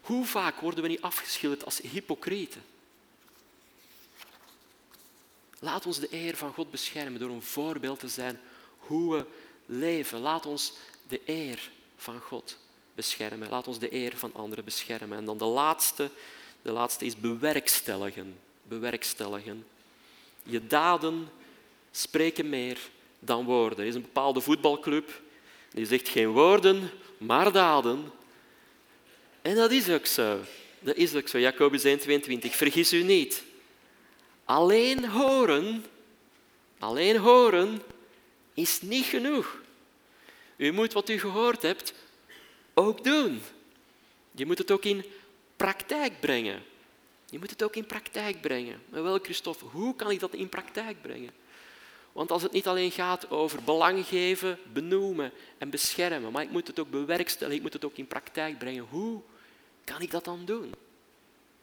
Hoe 0.00 0.24
vaak 0.24 0.60
worden 0.60 0.82
we 0.82 0.88
niet 0.88 1.02
afgeschilderd 1.02 1.64
als 1.64 1.80
hypocrieten? 1.80 2.64
Laat 5.58 5.86
ons 5.86 5.98
de 5.98 6.08
eer 6.10 6.36
van 6.36 6.52
God 6.52 6.70
beschermen 6.70 7.20
door 7.20 7.30
een 7.30 7.42
voorbeeld 7.42 8.00
te 8.00 8.08
zijn 8.08 8.40
hoe 8.78 9.16
we 9.16 9.24
leven. 9.66 10.20
Laat 10.20 10.46
ons 10.46 10.72
de 11.10 11.20
eer 11.24 11.70
van 11.96 12.20
God 12.20 12.58
beschermen. 12.94 13.48
Laat 13.48 13.66
ons 13.66 13.78
de 13.78 13.94
eer 13.94 14.16
van 14.16 14.34
anderen 14.34 14.64
beschermen. 14.64 15.18
En 15.18 15.24
dan 15.24 15.38
de 15.38 15.44
laatste, 15.44 16.10
de 16.62 16.72
laatste 16.72 17.04
is 17.04 17.16
bewerkstelligen. 17.16 18.38
Bewerkstelligen. 18.62 19.66
Je 20.42 20.66
daden 20.66 21.28
spreken 21.90 22.48
meer 22.48 22.78
dan 23.18 23.44
woorden. 23.44 23.78
Er 23.78 23.86
is 23.86 23.94
een 23.94 24.00
bepaalde 24.00 24.40
voetbalclub 24.40 25.20
die 25.70 25.86
zegt 25.86 26.08
geen 26.08 26.28
woorden, 26.28 26.90
maar 27.18 27.52
daden. 27.52 28.12
En 29.42 29.54
dat 29.54 29.70
is 29.70 29.88
ook 29.88 30.06
zo. 30.06 30.38
Dat 30.80 30.96
is 30.96 31.14
ook 31.14 31.28
zo. 31.28 31.38
Jacobus 31.38 31.84
1, 31.84 31.98
22. 31.98 32.56
Vergis 32.56 32.92
u 32.92 33.02
niet. 33.02 33.42
Alleen 34.44 35.08
horen, 35.08 35.84
alleen 36.78 37.16
horen 37.16 37.82
is 38.54 38.80
niet 38.82 39.04
genoeg. 39.04 39.59
U 40.60 40.72
moet 40.72 40.92
wat 40.92 41.08
u 41.08 41.18
gehoord 41.18 41.62
hebt 41.62 41.94
ook 42.74 43.04
doen. 43.04 43.42
Je 44.32 44.46
moet 44.46 44.58
het 44.58 44.70
ook 44.70 44.84
in 44.84 45.04
praktijk 45.56 46.20
brengen. 46.20 46.62
Je 47.30 47.38
moet 47.38 47.50
het 47.50 47.62
ook 47.62 47.76
in 47.76 47.86
praktijk 47.86 48.40
brengen. 48.40 48.82
Maar 48.88 49.02
wel, 49.02 49.18
Christophe, 49.18 49.64
hoe 49.64 49.96
kan 49.96 50.10
ik 50.10 50.20
dat 50.20 50.34
in 50.34 50.48
praktijk 50.48 51.02
brengen? 51.02 51.30
Want 52.12 52.30
als 52.30 52.42
het 52.42 52.52
niet 52.52 52.66
alleen 52.66 52.90
gaat 52.90 53.30
over 53.30 53.62
belang 53.62 54.06
geven, 54.06 54.58
benoemen 54.72 55.32
en 55.58 55.70
beschermen, 55.70 56.32
maar 56.32 56.42
ik 56.42 56.50
moet 56.50 56.66
het 56.66 56.78
ook 56.78 56.90
bewerkstelligen, 56.90 57.56
ik 57.56 57.62
moet 57.62 57.72
het 57.72 57.84
ook 57.84 57.96
in 57.96 58.06
praktijk 58.06 58.58
brengen. 58.58 58.86
Hoe 58.90 59.20
kan 59.84 60.00
ik 60.00 60.10
dat 60.10 60.24
dan 60.24 60.44
doen? 60.44 60.74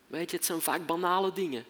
Weet 0.08 0.32
je, 0.32 0.38
het 0.38 0.46
zijn 0.46 0.62
vaak 0.62 0.86
banale 0.86 1.34
dingen. 1.34 1.66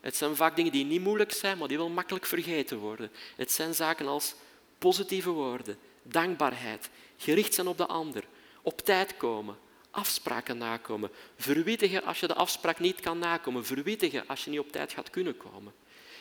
Het 0.00 0.16
zijn 0.16 0.36
vaak 0.36 0.56
dingen 0.56 0.72
die 0.72 0.84
niet 0.84 1.00
moeilijk 1.00 1.32
zijn, 1.32 1.58
maar 1.58 1.68
die 1.68 1.76
wel 1.76 1.88
makkelijk 1.88 2.26
vergeten 2.26 2.78
worden. 2.78 3.10
Het 3.36 3.52
zijn 3.52 3.74
zaken 3.74 4.06
als 4.06 4.34
positieve 4.78 5.30
woorden, 5.30 5.78
dankbaarheid, 6.02 6.90
gericht 7.16 7.54
zijn 7.54 7.66
op 7.66 7.76
de 7.76 7.86
ander, 7.86 8.24
op 8.62 8.80
tijd 8.80 9.16
komen, 9.16 9.58
afspraken 9.90 10.58
nakomen, 10.58 11.10
verwittigen 11.36 12.04
als 12.04 12.20
je 12.20 12.26
de 12.26 12.34
afspraak 12.34 12.78
niet 12.78 13.00
kan 13.00 13.18
nakomen, 13.18 13.64
verwittigen 13.64 14.26
als 14.26 14.44
je 14.44 14.50
niet 14.50 14.60
op 14.60 14.72
tijd 14.72 14.92
gaat 14.92 15.10
kunnen 15.10 15.36
komen. 15.36 15.72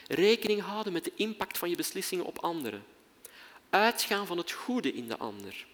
Rekening 0.08 0.62
houden 0.62 0.94
met 0.94 1.04
de 1.04 1.12
impact 1.16 1.58
van 1.58 1.70
je 1.70 1.76
beslissingen 1.76 2.26
op 2.26 2.40
anderen. 2.40 2.86
Uitgaan 3.70 4.28
van 4.28 4.38
het 4.38 4.52
goede 4.52 4.94
in 4.94 5.08
de 5.08 5.18
ander. 5.18 5.66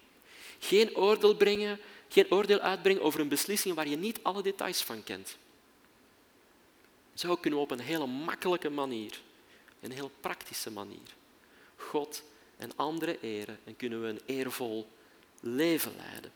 Geen 0.59 0.95
oordeel, 0.95 1.35
brengen, 1.35 1.79
geen 2.09 2.31
oordeel 2.31 2.59
uitbrengen 2.59 3.01
over 3.01 3.19
een 3.19 3.27
beslissing 3.27 3.75
waar 3.75 3.87
je 3.87 3.95
niet 3.95 4.19
alle 4.21 4.41
details 4.41 4.81
van 4.81 5.03
kent. 5.03 5.37
Zo 7.13 7.35
kunnen 7.35 7.59
we 7.59 7.65
op 7.65 7.71
een 7.71 7.79
hele 7.79 8.05
makkelijke 8.05 8.69
manier, 8.69 9.21
een 9.79 9.91
heel 9.91 10.11
praktische 10.19 10.71
manier, 10.71 11.15
God 11.75 12.23
en 12.57 12.71
anderen 12.75 13.21
eren 13.21 13.59
en 13.63 13.75
kunnen 13.75 14.01
we 14.01 14.07
een 14.07 14.21
eervol 14.25 14.87
leven 15.41 15.91
leiden. 15.97 16.31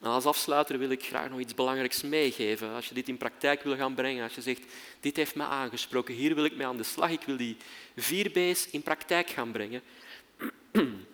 En 0.00 0.10
als 0.10 0.24
afsluiter 0.24 0.78
wil 0.78 0.90
ik 0.90 1.04
graag 1.04 1.30
nog 1.30 1.38
iets 1.38 1.54
belangrijks 1.54 2.02
meegeven. 2.02 2.72
Als 2.72 2.88
je 2.88 2.94
dit 2.94 3.08
in 3.08 3.16
praktijk 3.16 3.62
wil 3.62 3.76
gaan 3.76 3.94
brengen, 3.94 4.22
als 4.22 4.34
je 4.34 4.42
zegt, 4.42 4.62
dit 5.00 5.16
heeft 5.16 5.34
me 5.34 5.44
aangesproken, 5.44 6.14
hier 6.14 6.34
wil 6.34 6.44
ik 6.44 6.56
mee 6.56 6.66
aan 6.66 6.76
de 6.76 6.82
slag, 6.82 7.10
ik 7.10 7.22
wil 7.22 7.36
die 7.36 7.56
vier 7.96 8.30
B's 8.30 8.66
in 8.70 8.82
praktijk 8.82 9.30
gaan 9.30 9.52
brengen, 9.52 9.82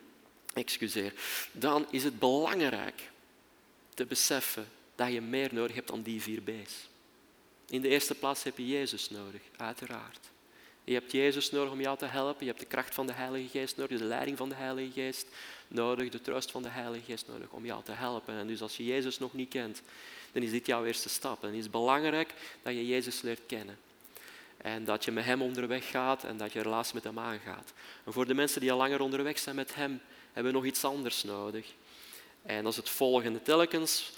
excuseer, 0.55 1.13
dan 1.53 1.87
is 1.91 2.05
het 2.05 2.19
belangrijk 2.19 3.11
te 3.95 4.07
beseffen 4.07 4.69
dat 4.95 5.13
je 5.13 5.21
meer 5.21 5.55
nodig 5.55 5.75
hebt 5.75 5.89
dan 5.89 6.03
die 6.03 6.23
vier 6.23 6.43
B's. 6.43 6.89
In 7.69 7.81
de 7.81 7.89
eerste 7.89 8.15
plaats 8.15 8.43
heb 8.43 8.59
je 8.59 8.67
Jezus 8.67 9.11
nodig, 9.11 9.41
uiteraard. 9.57 10.33
Je 10.85 10.95
hebt 10.95 11.13
Jezus 11.13 11.51
nodig 11.51 11.73
om 11.73 11.81
jou 11.81 11.99
te 11.99 12.05
helpen. 12.05 12.45
Je 12.45 12.51
hebt 12.51 12.61
de 12.61 12.67
kracht 12.67 12.95
van 12.95 13.07
de 13.07 13.13
Heilige 13.13 13.59
Geest 13.59 13.77
nodig, 13.77 13.99
de 13.99 14.05
leiding 14.05 14.37
van 14.37 14.49
de 14.49 14.55
Heilige 14.55 14.93
Geest 14.93 15.27
nodig, 15.69 16.09
de 16.09 16.21
troost 16.21 16.51
van 16.51 16.63
de 16.63 16.69
Heilige 16.69 17.05
Geest 17.05 17.27
nodig 17.29 17.51
om 17.51 17.65
jou 17.65 17.83
te 17.83 17.93
helpen. 17.93 18.35
En 18.35 18.47
dus 18.47 18.63
als 18.63 18.77
je 18.77 18.85
Jezus 18.85 19.19
nog 19.19 19.33
niet 19.33 19.49
kent, 19.49 19.83
dan 20.33 20.43
is 20.43 20.51
dit 20.51 20.67
jouw 20.67 20.85
eerste 20.85 21.09
stap. 21.09 21.43
En 21.43 21.49
het 21.49 21.59
is 21.59 21.71
belangrijk 21.71 22.35
dat 22.63 22.73
je 22.73 22.87
Jezus 22.87 23.21
leert 23.21 23.41
kennen. 23.47 23.79
En 24.57 24.85
dat 24.85 25.05
je 25.05 25.13
met 25.13 25.25
Hem 25.25 25.43
onderweg 25.43 25.91
gaat 25.91 26.25
en 26.25 26.37
dat 26.37 26.53
je 26.53 26.63
relatie 26.63 26.95
met 26.95 27.05
Hem 27.05 27.19
aangaat. 27.19 27.73
En 28.05 28.13
voor 28.13 28.27
de 28.27 28.35
mensen 28.35 28.61
die 28.61 28.73
al 28.73 28.79
langer 28.79 29.01
onderweg 29.01 29.39
zijn 29.39 29.57
met 29.57 29.75
Hem, 29.75 30.01
hebben 30.33 30.53
we 30.53 30.59
nog 30.59 30.67
iets 30.67 30.85
anders 30.85 31.23
nodig. 31.23 31.67
En 32.43 32.63
dat 32.63 32.73
is 32.73 32.79
het 32.79 32.89
volgende. 32.89 33.43
Telkens 33.43 34.13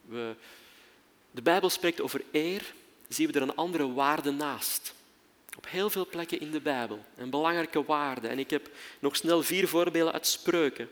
we 0.00 0.34
de 1.30 1.42
Bijbel 1.42 1.70
spreekt 1.70 2.00
over 2.00 2.22
eer, 2.32 2.74
zien 3.08 3.26
we 3.26 3.32
er 3.32 3.42
een 3.42 3.56
andere 3.56 3.92
waarde 3.92 4.30
naast. 4.30 4.94
Op 5.56 5.66
heel 5.68 5.90
veel 5.90 6.06
plekken 6.06 6.40
in 6.40 6.50
de 6.50 6.60
Bijbel. 6.60 7.04
Een 7.16 7.30
belangrijke 7.30 7.84
waarde. 7.84 8.28
En 8.28 8.38
ik 8.38 8.50
heb 8.50 8.70
nog 8.98 9.16
snel 9.16 9.42
vier 9.42 9.68
voorbeelden 9.68 10.12
uit 10.12 10.26
spreuken. 10.26 10.88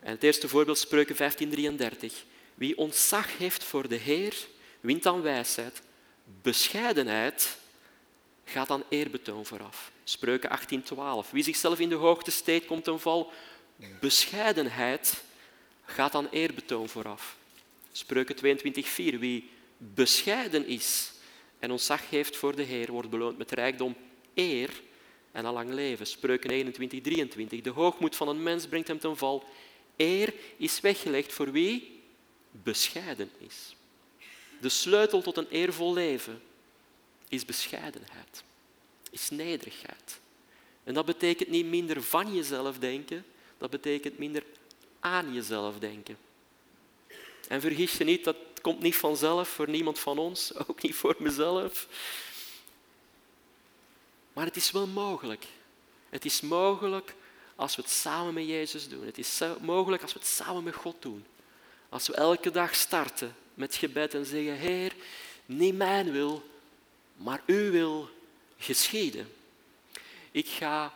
En 0.00 0.10
het 0.10 0.22
eerste 0.22 0.48
voorbeeld, 0.48 0.78
spreuken 0.78 1.16
1533. 1.16 2.24
Wie 2.54 2.78
ontzag 2.78 3.38
heeft 3.38 3.64
voor 3.64 3.88
de 3.88 3.96
Heer, 3.96 4.36
wint 4.80 5.02
dan 5.02 5.22
wijsheid. 5.22 5.82
Bescheidenheid 6.42 7.58
gaat 8.44 8.68
dan 8.68 8.84
eerbetoon 8.88 9.46
vooraf. 9.46 9.90
Spreuken 10.04 10.48
1812. 10.48 11.30
Wie 11.30 11.42
zichzelf 11.42 11.78
in 11.78 11.88
de 11.88 11.94
hoogte 11.94 12.30
steekt, 12.30 12.66
komt 12.66 12.86
een 12.86 12.98
val. 12.98 13.32
Bescheidenheid 14.00 15.22
gaat 15.84 16.12
dan 16.12 16.28
eerbetoon 16.30 16.88
vooraf. 16.88 17.36
Spreuken 17.92 18.36
22:4. 18.36 19.18
Wie 19.18 19.50
bescheiden 19.76 20.66
is 20.66 21.12
en 21.60 21.70
ontzag 21.70 22.10
heeft 22.10 22.36
voor 22.36 22.56
de 22.56 22.62
Heer, 22.62 22.92
wordt 22.92 23.10
beloond 23.10 23.38
met 23.38 23.50
rijkdom, 23.50 23.96
eer 24.34 24.80
en 25.32 25.44
een 25.44 25.52
lang 25.52 25.70
leven. 25.70 26.06
Spreuken 26.06 26.50
21:23. 26.50 27.60
De 27.62 27.70
hoogmoed 27.70 28.16
van 28.16 28.28
een 28.28 28.42
mens 28.42 28.66
brengt 28.66 28.88
hem 28.88 28.98
ten 28.98 29.16
val. 29.16 29.44
Eer 29.96 30.34
is 30.56 30.80
weggelegd 30.80 31.32
voor 31.32 31.52
wie 31.52 32.00
bescheiden 32.50 33.30
is. 33.38 33.76
De 34.60 34.68
sleutel 34.68 35.22
tot 35.22 35.36
een 35.36 35.48
eervol 35.50 35.92
leven 35.92 36.42
is 37.28 37.44
bescheidenheid, 37.44 38.42
is 39.10 39.30
nederigheid. 39.30 40.20
En 40.84 40.94
dat 40.94 41.04
betekent 41.04 41.48
niet 41.48 41.66
minder 41.66 42.02
van 42.02 42.34
jezelf 42.34 42.78
denken, 42.78 43.24
dat 43.58 43.70
betekent 43.70 44.18
minder 44.18 44.44
aan 45.00 45.34
jezelf 45.34 45.78
denken. 45.78 46.16
En 47.48 47.60
vergis 47.60 47.96
je 47.96 48.04
niet, 48.04 48.24
dat 48.24 48.36
komt 48.60 48.80
niet 48.80 48.96
vanzelf 48.96 49.48
voor 49.48 49.68
niemand 49.68 49.98
van 49.98 50.18
ons, 50.18 50.54
ook 50.68 50.82
niet 50.82 50.94
voor 50.94 51.16
mezelf. 51.18 51.88
Maar 54.32 54.44
het 54.44 54.56
is 54.56 54.70
wel 54.70 54.86
mogelijk. 54.86 55.46
Het 56.08 56.24
is 56.24 56.40
mogelijk 56.40 57.14
als 57.56 57.76
we 57.76 57.82
het 57.82 57.90
samen 57.90 58.34
met 58.34 58.46
Jezus 58.46 58.88
doen. 58.88 59.06
Het 59.06 59.18
is 59.18 59.40
mogelijk 59.60 60.02
als 60.02 60.12
we 60.12 60.18
het 60.18 60.28
samen 60.28 60.62
met 60.62 60.74
God 60.74 60.96
doen. 60.98 61.24
Als 61.88 62.06
we 62.06 62.14
elke 62.14 62.50
dag 62.50 62.74
starten 62.74 63.36
met 63.54 63.74
gebed 63.74 64.14
en 64.14 64.26
zeggen, 64.26 64.54
Heer, 64.54 64.94
niet 65.46 65.76
mijn 65.76 66.12
wil, 66.12 66.42
maar 67.16 67.42
uw 67.46 67.70
wil 67.70 68.08
geschieden. 68.58 69.32
Ik 70.30 70.48
ga 70.48 70.94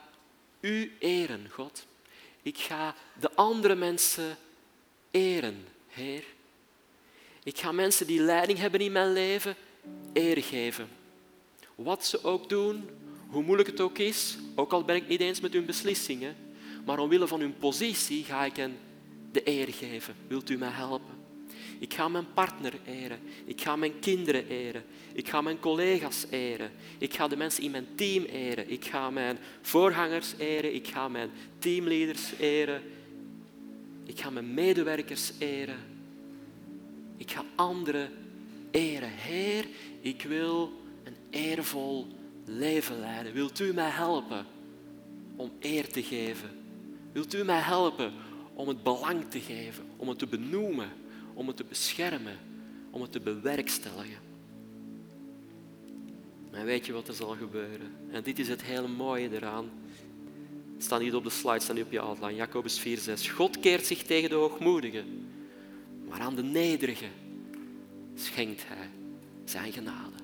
u 0.61 0.97
eren, 0.99 1.51
God. 1.51 1.87
Ik 2.43 2.59
ga 2.59 2.95
de 3.21 3.31
andere 3.35 3.75
mensen 3.75 4.39
eren, 5.11 5.69
Heer. 5.89 6.25
Ik 7.45 7.59
ga 7.59 7.72
mensen 7.72 8.07
die 8.07 8.20
leiding 8.20 8.59
hebben 8.59 8.80
in 8.80 8.92
mijn 8.92 9.12
leven 9.12 9.55
eer 10.12 10.42
geven. 10.42 10.88
Wat 11.74 12.05
ze 12.05 12.24
ook 12.24 12.49
doen, 12.49 12.88
hoe 13.28 13.42
moeilijk 13.42 13.68
het 13.68 13.80
ook 13.80 13.99
is, 13.99 14.38
ook 14.55 14.72
al 14.72 14.84
ben 14.84 14.97
ik 14.97 15.09
niet 15.09 15.20
eens 15.20 15.40
met 15.40 15.53
hun 15.53 15.64
beslissingen, 15.64 16.36
maar 16.84 16.99
omwille 16.99 17.26
van 17.26 17.40
hun 17.40 17.59
positie 17.59 18.24
ga 18.24 18.45
ik 18.45 18.57
hen 18.57 18.76
de 19.32 19.49
eer 19.49 19.72
geven. 19.72 20.14
Wilt 20.26 20.51
u 20.51 20.57
mij 20.57 20.70
helpen? 20.70 21.22
Ik 21.78 21.95
ga 21.95 22.09
mijn 22.09 22.32
partner 22.34 22.72
eren. 22.86 23.18
Ik 23.45 23.61
ga 23.61 23.76
mijn 23.76 23.99
kinderen 23.99 24.49
eren. 24.49 24.84
Ik 25.12 25.28
ga 25.28 25.40
mijn 25.40 25.61
collega's 25.61 26.26
eren. 26.30 26.70
Ik 26.99 27.14
ga 27.14 27.28
de 27.28 27.36
mensen 27.36 27.62
in 27.62 27.70
mijn 27.70 27.86
team 27.95 28.24
eren. 28.24 28.70
Ik 28.70 28.84
ga 28.84 29.11
mijn 29.11 29.38
voorgangers 29.62 30.34
eren. 30.38 30.74
Ik 30.74 30.88
ga 30.88 31.09
mijn 31.09 31.30
teamleaders 31.59 32.32
eren. 32.38 32.82
Ik 34.05 34.20
ga 34.20 34.30
mijn 34.30 34.55
medewerkers 34.55 35.32
eren. 35.38 35.93
Ik 37.25 37.31
ga 37.31 37.45
anderen 37.55 38.11
eren. 38.70 39.11
Heer, 39.11 39.66
ik 40.01 40.22
wil 40.22 40.72
een 41.05 41.16
eervol 41.31 42.07
leven 42.45 43.01
leiden. 43.01 43.33
Wilt 43.33 43.61
u 43.61 43.72
mij 43.75 43.89
helpen 43.89 44.47
om 45.37 45.51
eer 45.61 45.89
te 45.89 46.03
geven? 46.03 46.51
Wilt 47.12 47.35
u 47.35 47.45
mij 47.45 47.61
helpen 47.61 48.12
om 48.55 48.68
het 48.68 48.83
belang 48.83 49.31
te 49.31 49.41
geven, 49.41 49.85
om 49.97 50.09
het 50.09 50.18
te 50.18 50.27
benoemen, 50.27 50.89
om 51.35 51.47
het 51.47 51.57
te 51.57 51.64
beschermen, 51.64 52.39
om 52.91 53.03
het 53.03 53.12
te 53.12 53.20
bewerkstelligen? 53.20 54.18
En 56.51 56.64
weet 56.64 56.87
je 56.87 56.93
wat 56.93 57.09
er 57.09 57.14
zal 57.14 57.37
gebeuren? 57.37 57.93
En 58.11 58.22
dit 58.22 58.39
is 58.39 58.49
het 58.49 58.62
hele 58.62 58.89
mooie 58.89 59.31
eraan. 59.33 59.70
Het 60.75 60.85
staat 60.85 61.01
niet 61.01 61.14
op 61.14 61.25
de 61.25 61.31
slide, 61.31 61.61
staat 61.61 61.77
niet 61.77 61.85
op 61.85 61.93
je 61.93 62.01
outline. 62.01 62.35
Jacobus 62.35 62.79
4, 62.79 62.99
6. 62.99 63.29
God 63.29 63.61
keert 63.61 63.87
zich 63.87 64.03
tegen 64.03 64.29
de 64.29 64.35
hoogmoedigen, 64.35 65.24
maar 66.09 66.21
aan 66.21 66.35
de 66.35 66.43
nederigen 66.43 67.11
schenkt 68.15 68.63
hij 68.67 68.89
zijn 69.45 69.73
genade. 69.73 70.15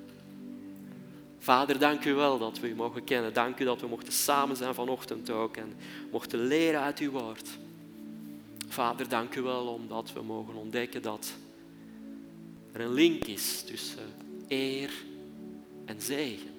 Vader, 1.39 1.79
dank 1.79 2.05
u 2.05 2.15
wel 2.15 2.39
dat 2.39 2.61
we 2.61 2.69
u 2.69 2.75
mogen 2.75 3.05
kennen. 3.05 3.33
Dank 3.33 3.59
u 3.59 3.65
dat 3.65 3.81
we 3.81 3.87
mochten 3.87 4.13
samen 4.13 4.57
zijn 4.57 4.75
vanochtend 4.75 5.31
ook 5.31 5.57
en 5.57 5.75
mochten 6.11 6.47
leren 6.47 6.81
uit 6.81 6.99
uw 6.99 7.11
woord. 7.11 7.49
Vader, 8.69 9.09
dank 9.09 9.35
u 9.35 9.43
wel 9.43 9.67
omdat 9.67 10.13
we 10.13 10.23
mogen 10.23 10.55
ontdekken 10.55 11.03
dat 11.03 11.33
er 12.73 12.81
een 12.81 12.93
link 12.93 13.25
is 13.25 13.63
tussen 13.63 14.09
eer 14.49 14.91
en 15.85 16.01
zegen. 16.01 16.51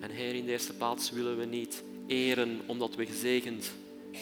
En 0.00 0.10
Heer, 0.10 0.34
in 0.34 0.44
de 0.44 0.52
eerste 0.52 0.72
plaats 0.72 1.10
willen 1.10 1.38
we 1.38 1.44
niet 1.44 1.82
eren 2.06 2.60
omdat 2.66 2.94
we 2.94 3.06
gezegend 3.06 3.72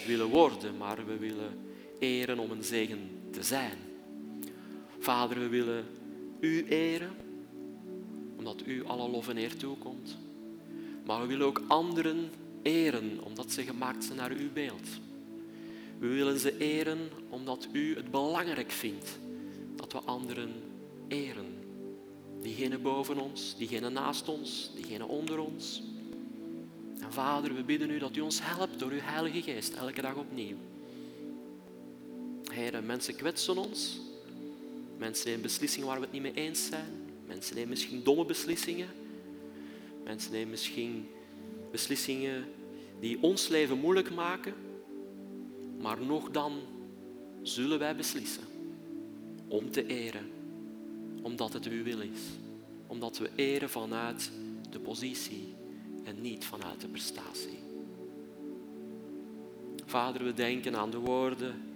willen 0.06 0.28
worden, 0.28 0.76
maar 0.76 1.06
we 1.06 1.16
willen 1.16 1.58
eren 2.02 2.38
om 2.38 2.50
een 2.50 2.64
zegen 2.64 3.10
te 3.30 3.42
zijn. 3.42 3.78
Vader, 4.98 5.38
we 5.38 5.48
willen 5.48 5.84
u 6.40 6.64
eren, 6.68 7.10
omdat 8.36 8.62
u 8.66 8.84
alle 8.84 9.08
lof 9.08 9.28
en 9.28 9.36
eer 9.36 9.56
toekomt. 9.56 10.16
Maar 11.04 11.20
we 11.20 11.26
willen 11.26 11.46
ook 11.46 11.62
anderen 11.68 12.30
eren, 12.62 13.18
omdat 13.24 13.52
ze 13.52 13.62
gemaakt 13.62 14.04
zijn 14.04 14.18
naar 14.18 14.30
uw 14.30 14.52
beeld. 14.52 14.88
We 15.98 16.06
willen 16.08 16.38
ze 16.38 16.58
eren 16.58 16.98
omdat 17.28 17.68
u 17.72 17.94
het 17.94 18.10
belangrijk 18.10 18.70
vindt 18.70 19.18
dat 19.76 19.92
we 19.92 19.98
anderen 19.98 20.52
eren. 21.08 21.46
Diegene 22.40 22.78
boven 22.78 23.18
ons, 23.18 23.56
diegene 23.56 23.90
naast 23.90 24.28
ons, 24.28 24.70
diegene 24.74 25.06
onder 25.06 25.38
ons. 25.38 25.82
En 27.00 27.12
Vader, 27.12 27.54
we 27.54 27.62
bidden 27.62 27.90
u 27.90 27.98
dat 27.98 28.16
u 28.16 28.20
ons 28.20 28.40
helpt 28.42 28.78
door 28.78 28.90
uw 28.90 29.00
Heilige 29.00 29.42
Geest 29.42 29.74
elke 29.74 30.00
dag 30.00 30.14
opnieuw. 30.14 30.56
Heer, 32.52 32.82
mensen 32.84 33.16
kwetsen 33.16 33.56
ons. 33.56 34.00
Mensen 34.98 35.26
nemen 35.26 35.42
beslissingen 35.42 35.88
waar 35.88 35.96
we 35.96 36.02
het 36.02 36.12
niet 36.12 36.22
mee 36.22 36.34
eens 36.34 36.66
zijn. 36.66 37.10
Mensen 37.26 37.54
nemen 37.54 37.70
misschien 37.70 38.02
domme 38.02 38.24
beslissingen. 38.24 38.88
Mensen 40.04 40.32
nemen 40.32 40.50
misschien 40.50 41.08
beslissingen 41.70 42.44
die 43.00 43.22
ons 43.22 43.48
leven 43.48 43.78
moeilijk 43.78 44.14
maken. 44.14 44.54
Maar 45.80 46.00
nog 46.00 46.30
dan 46.30 46.60
zullen 47.42 47.78
wij 47.78 47.96
beslissen 47.96 48.44
om 49.48 49.70
te 49.70 49.86
eren, 49.86 50.30
omdat 51.22 51.52
het 51.52 51.66
uw 51.66 51.82
wil 51.82 52.00
is. 52.00 52.20
Omdat 52.86 53.18
we 53.18 53.30
eren 53.34 53.70
vanuit 53.70 54.30
de 54.70 54.78
positie 54.78 55.54
en 56.04 56.20
niet 56.20 56.44
vanuit 56.44 56.80
de 56.80 56.88
prestatie. 56.88 57.58
Vader, 59.86 60.24
we 60.24 60.34
denken 60.34 60.76
aan 60.76 60.90
de 60.90 60.98
woorden 60.98 61.71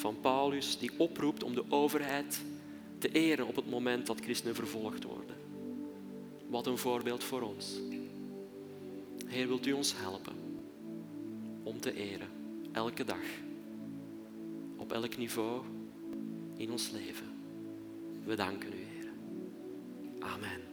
van 0.00 0.20
Paulus 0.20 0.78
die 0.78 0.90
oproept 0.96 1.42
om 1.42 1.54
de 1.54 1.64
overheid 1.68 2.40
te 2.98 3.12
eren 3.12 3.46
op 3.46 3.56
het 3.56 3.70
moment 3.70 4.06
dat 4.06 4.20
christenen 4.20 4.54
vervolgd 4.54 5.04
worden. 5.04 5.36
Wat 6.48 6.66
een 6.66 6.78
voorbeeld 6.78 7.24
voor 7.24 7.42
ons. 7.42 7.80
Heer, 9.26 9.46
wilt 9.46 9.66
u 9.66 9.72
ons 9.72 9.94
helpen 9.96 10.34
om 11.62 11.80
te 11.80 11.94
eren, 11.94 12.28
elke 12.72 13.04
dag, 13.04 13.24
op 14.76 14.92
elk 14.92 15.16
niveau 15.16 15.62
in 16.56 16.70
ons 16.70 16.90
leven. 16.90 17.26
We 18.24 18.34
danken 18.34 18.72
u, 18.72 18.76
Heer. 18.76 19.10
Amen. 20.18 20.69